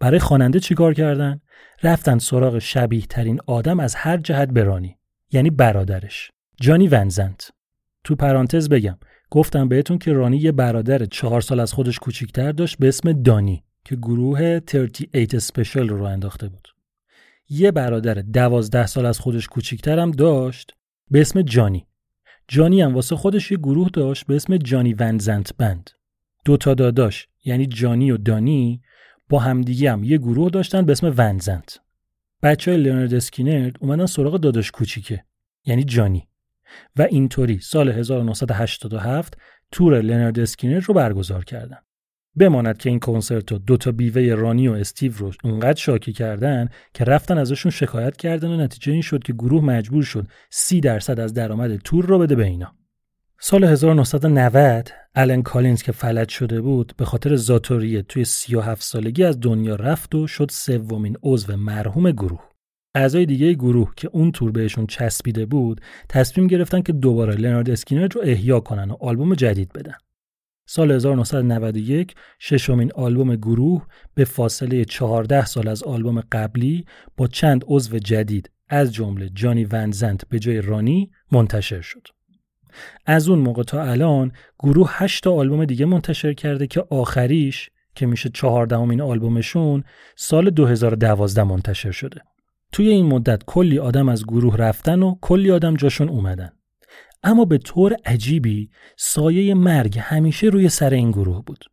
[0.00, 1.40] برای خواننده چیکار کردن؟
[1.82, 4.96] رفتن سراغ شبیه ترین آدم از هر جهت به رانی
[5.32, 6.30] یعنی برادرش
[6.60, 7.50] جانی ونزنت
[8.04, 8.98] تو پرانتز بگم
[9.30, 13.64] گفتم بهتون که رانی یه برادر چهار سال از خودش کوچیکتر داشت به اسم دانی
[13.84, 16.68] که گروه 38 اسپشل رو انداخته بود
[17.50, 20.74] یه برادر دوازده سال از خودش کوچیکتر هم داشت
[21.10, 21.86] به اسم جانی.
[22.48, 25.90] جانی هم واسه خودش یه گروه داشت به اسم جانی ونزنت بند
[26.44, 28.82] دو تا داداش یعنی جانی و دانی
[29.28, 31.80] با همدیگه هم یه گروه داشتن به اسم ونزنت
[32.42, 35.24] بچه های لئونارد اسکینرد اومدن سراغ داداش کوچیکه
[35.64, 36.28] یعنی جانی.
[36.96, 39.38] و اینطوری سال 1987
[39.72, 41.78] تور لنارد اسکینر رو برگزار کردن.
[42.36, 46.68] بماند که این کنسرت رو دو تا بیوه رانی و استیو رو اونقدر شاکی کردن
[46.94, 51.20] که رفتن ازشون شکایت کردن و نتیجه این شد که گروه مجبور شد 30 درصد
[51.20, 52.74] از درآمد تور رو بده به اینا.
[53.40, 59.40] سال 1990 الن کالینز که فلج شده بود به خاطر ذات‌الریه توی 37 سالگی از
[59.40, 62.40] دنیا رفت و شد سومین عضو مرحوم گروه.
[62.94, 68.08] اعضای دیگه گروه که اون تور بهشون چسبیده بود تصمیم گرفتن که دوباره لنارد اسکینر
[68.14, 69.94] رو احیا کنن و آلبوم جدید بدن.
[70.72, 76.84] سال 1991 ششمین آلبوم گروه به فاصله 14 سال از آلبوم قبلی
[77.16, 82.06] با چند عضو جدید از جمله جانی ونزنت به جای رانی منتشر شد.
[83.06, 88.06] از اون موقع تا الان گروه 8 تا آلبوم دیگه منتشر کرده که آخریش که
[88.06, 89.84] میشه چهاردهمین آلبومشون
[90.16, 92.20] سال 2012 منتشر شده.
[92.72, 96.50] توی این مدت کلی آدم از گروه رفتن و کلی آدم جاشون اومدن.
[97.22, 101.64] اما به طور عجیبی سایه مرگ همیشه روی سر این گروه بود.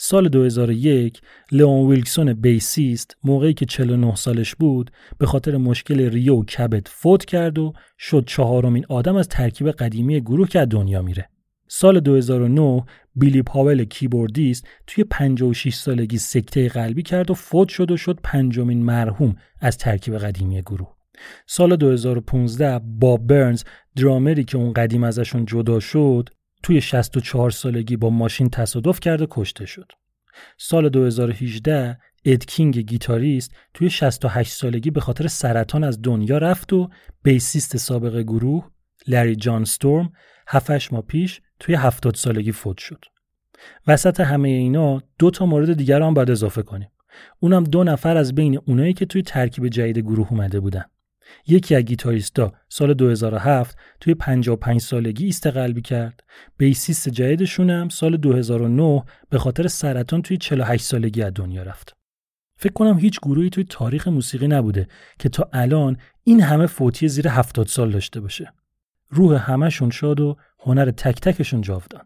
[0.00, 1.20] سال 2001
[1.52, 7.24] لئون ویلکسون بیسیست موقعی که 49 سالش بود به خاطر مشکل ریو و کبد فوت
[7.24, 11.28] کرد و شد چهارمین آدم از ترکیب قدیمی گروه که از دنیا میره.
[11.68, 12.84] سال 2009
[13.14, 18.82] بیلی پاول کیبوردیست توی 56 سالگی سکته قلبی کرد و فوت شد و شد پنجمین
[18.82, 20.97] مرحوم از ترکیب قدیمی گروه.
[21.46, 23.64] سال 2015 باب برنز
[23.96, 26.28] درامری که اون قدیم ازشون جدا شد
[26.62, 29.92] توی 64 سالگی با ماشین تصادف کرد و کشته شد.
[30.58, 36.88] سال 2018 اد کینگ گیتاریست توی 68 سالگی به خاطر سرطان از دنیا رفت و
[37.22, 38.70] بیسیست سابق گروه
[39.06, 40.12] لری جان ستورم
[40.48, 43.04] 7 ماه پیش توی 70 سالگی فوت شد.
[43.86, 46.88] وسط همه اینا دو تا مورد دیگر هم باید اضافه کنیم.
[47.40, 50.84] اونم دو نفر از بین اونایی که توی ترکیب جدید گروه اومده بودن.
[51.46, 56.22] یکی از گیتاریستا سال 2007 توی 55 سالگی ایست قلبی کرد.
[56.56, 61.96] بیسیست جدیدشون هم سال 2009 به خاطر سرطان توی 48 سالگی از دنیا رفت.
[62.56, 64.88] فکر کنم هیچ گروهی توی تاریخ موسیقی نبوده
[65.18, 68.52] که تا الان این همه فوتی زیر 70 سال داشته باشه.
[69.10, 72.02] روح همشون شاد و هنر تک تکشون جاودان.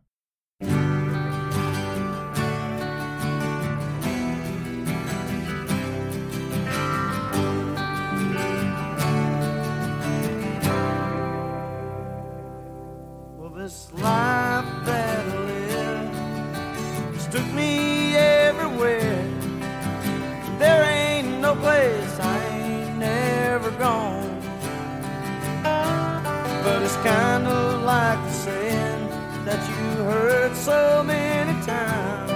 [30.69, 32.31] So many times.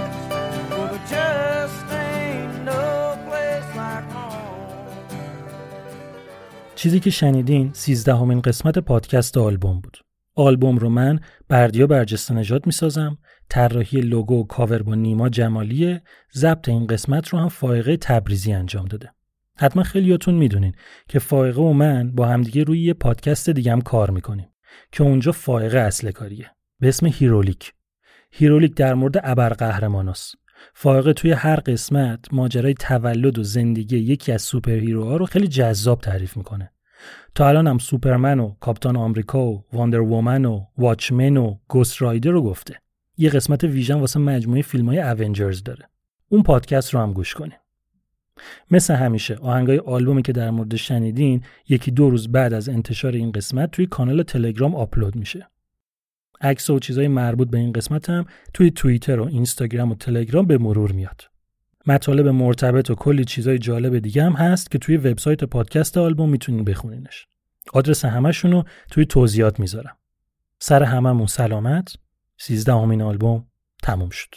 [0.71, 2.85] Well, there just ain't no
[3.27, 4.97] place like home.
[6.75, 9.99] چیزی که شنیدین 13 همین قسمت پادکست آلبوم بود.
[10.35, 16.03] آلبوم رو من بردیا برجسته نجات می‌سازم طراحی لوگو و کاور با نیما جمالیه
[16.35, 19.13] ضبط این قسمت رو هم فائقه تبریزی انجام داده
[19.59, 20.75] حتما خیلیاتون می‌دونین
[21.09, 24.49] که فائقه و من با همدیگه روی یه پادکست دیگه هم کار می‌کنیم
[24.93, 26.51] که اونجا فائقه اصل کاریه
[26.81, 27.73] به اسم هیرولیک
[28.39, 30.35] هیرولیک در مورد ابرقهرماناست.
[30.75, 35.49] فائقه توی هر قسمت ماجرای تولد و زندگی یکی از super hero ها رو خیلی
[35.49, 36.73] جذاب تعریف می‌کنه.
[37.35, 42.31] تا الان هم سوپرمن و Captain America و Wonder Woman و Watchmen و Ghost Rider
[42.31, 42.75] رو گفته.
[43.17, 45.89] یه قسمت ویژه‌م واسه مجموعه فیلم های Avengers داره.
[46.29, 47.59] اون پادکست رو هم گوش کنیم
[48.71, 53.33] مثل همیشه آهنگای آلبومی که در مورد شنیدین یکی دو روز بعد از انتشار این
[53.33, 55.49] قسمت توی کانال تلگرام آپلود میشه.
[56.41, 60.59] عکس و چیزای مربوط به این قسمت هم توی توییتر و اینستاگرام و تلگرام به
[60.59, 61.31] مرور میاد.
[61.87, 66.65] مطالب مرتبط و کلی چیزای جالب دیگه هم هست که توی وبسایت پادکست آلبوم می‌تونین
[66.65, 67.27] بخونینش.
[67.73, 69.97] آدرس همشون رو توی توضیحات می‌ذارم.
[70.59, 71.97] سر هممون سلامت.
[72.39, 73.47] سیزده آلبوم
[73.83, 74.35] تموم شد.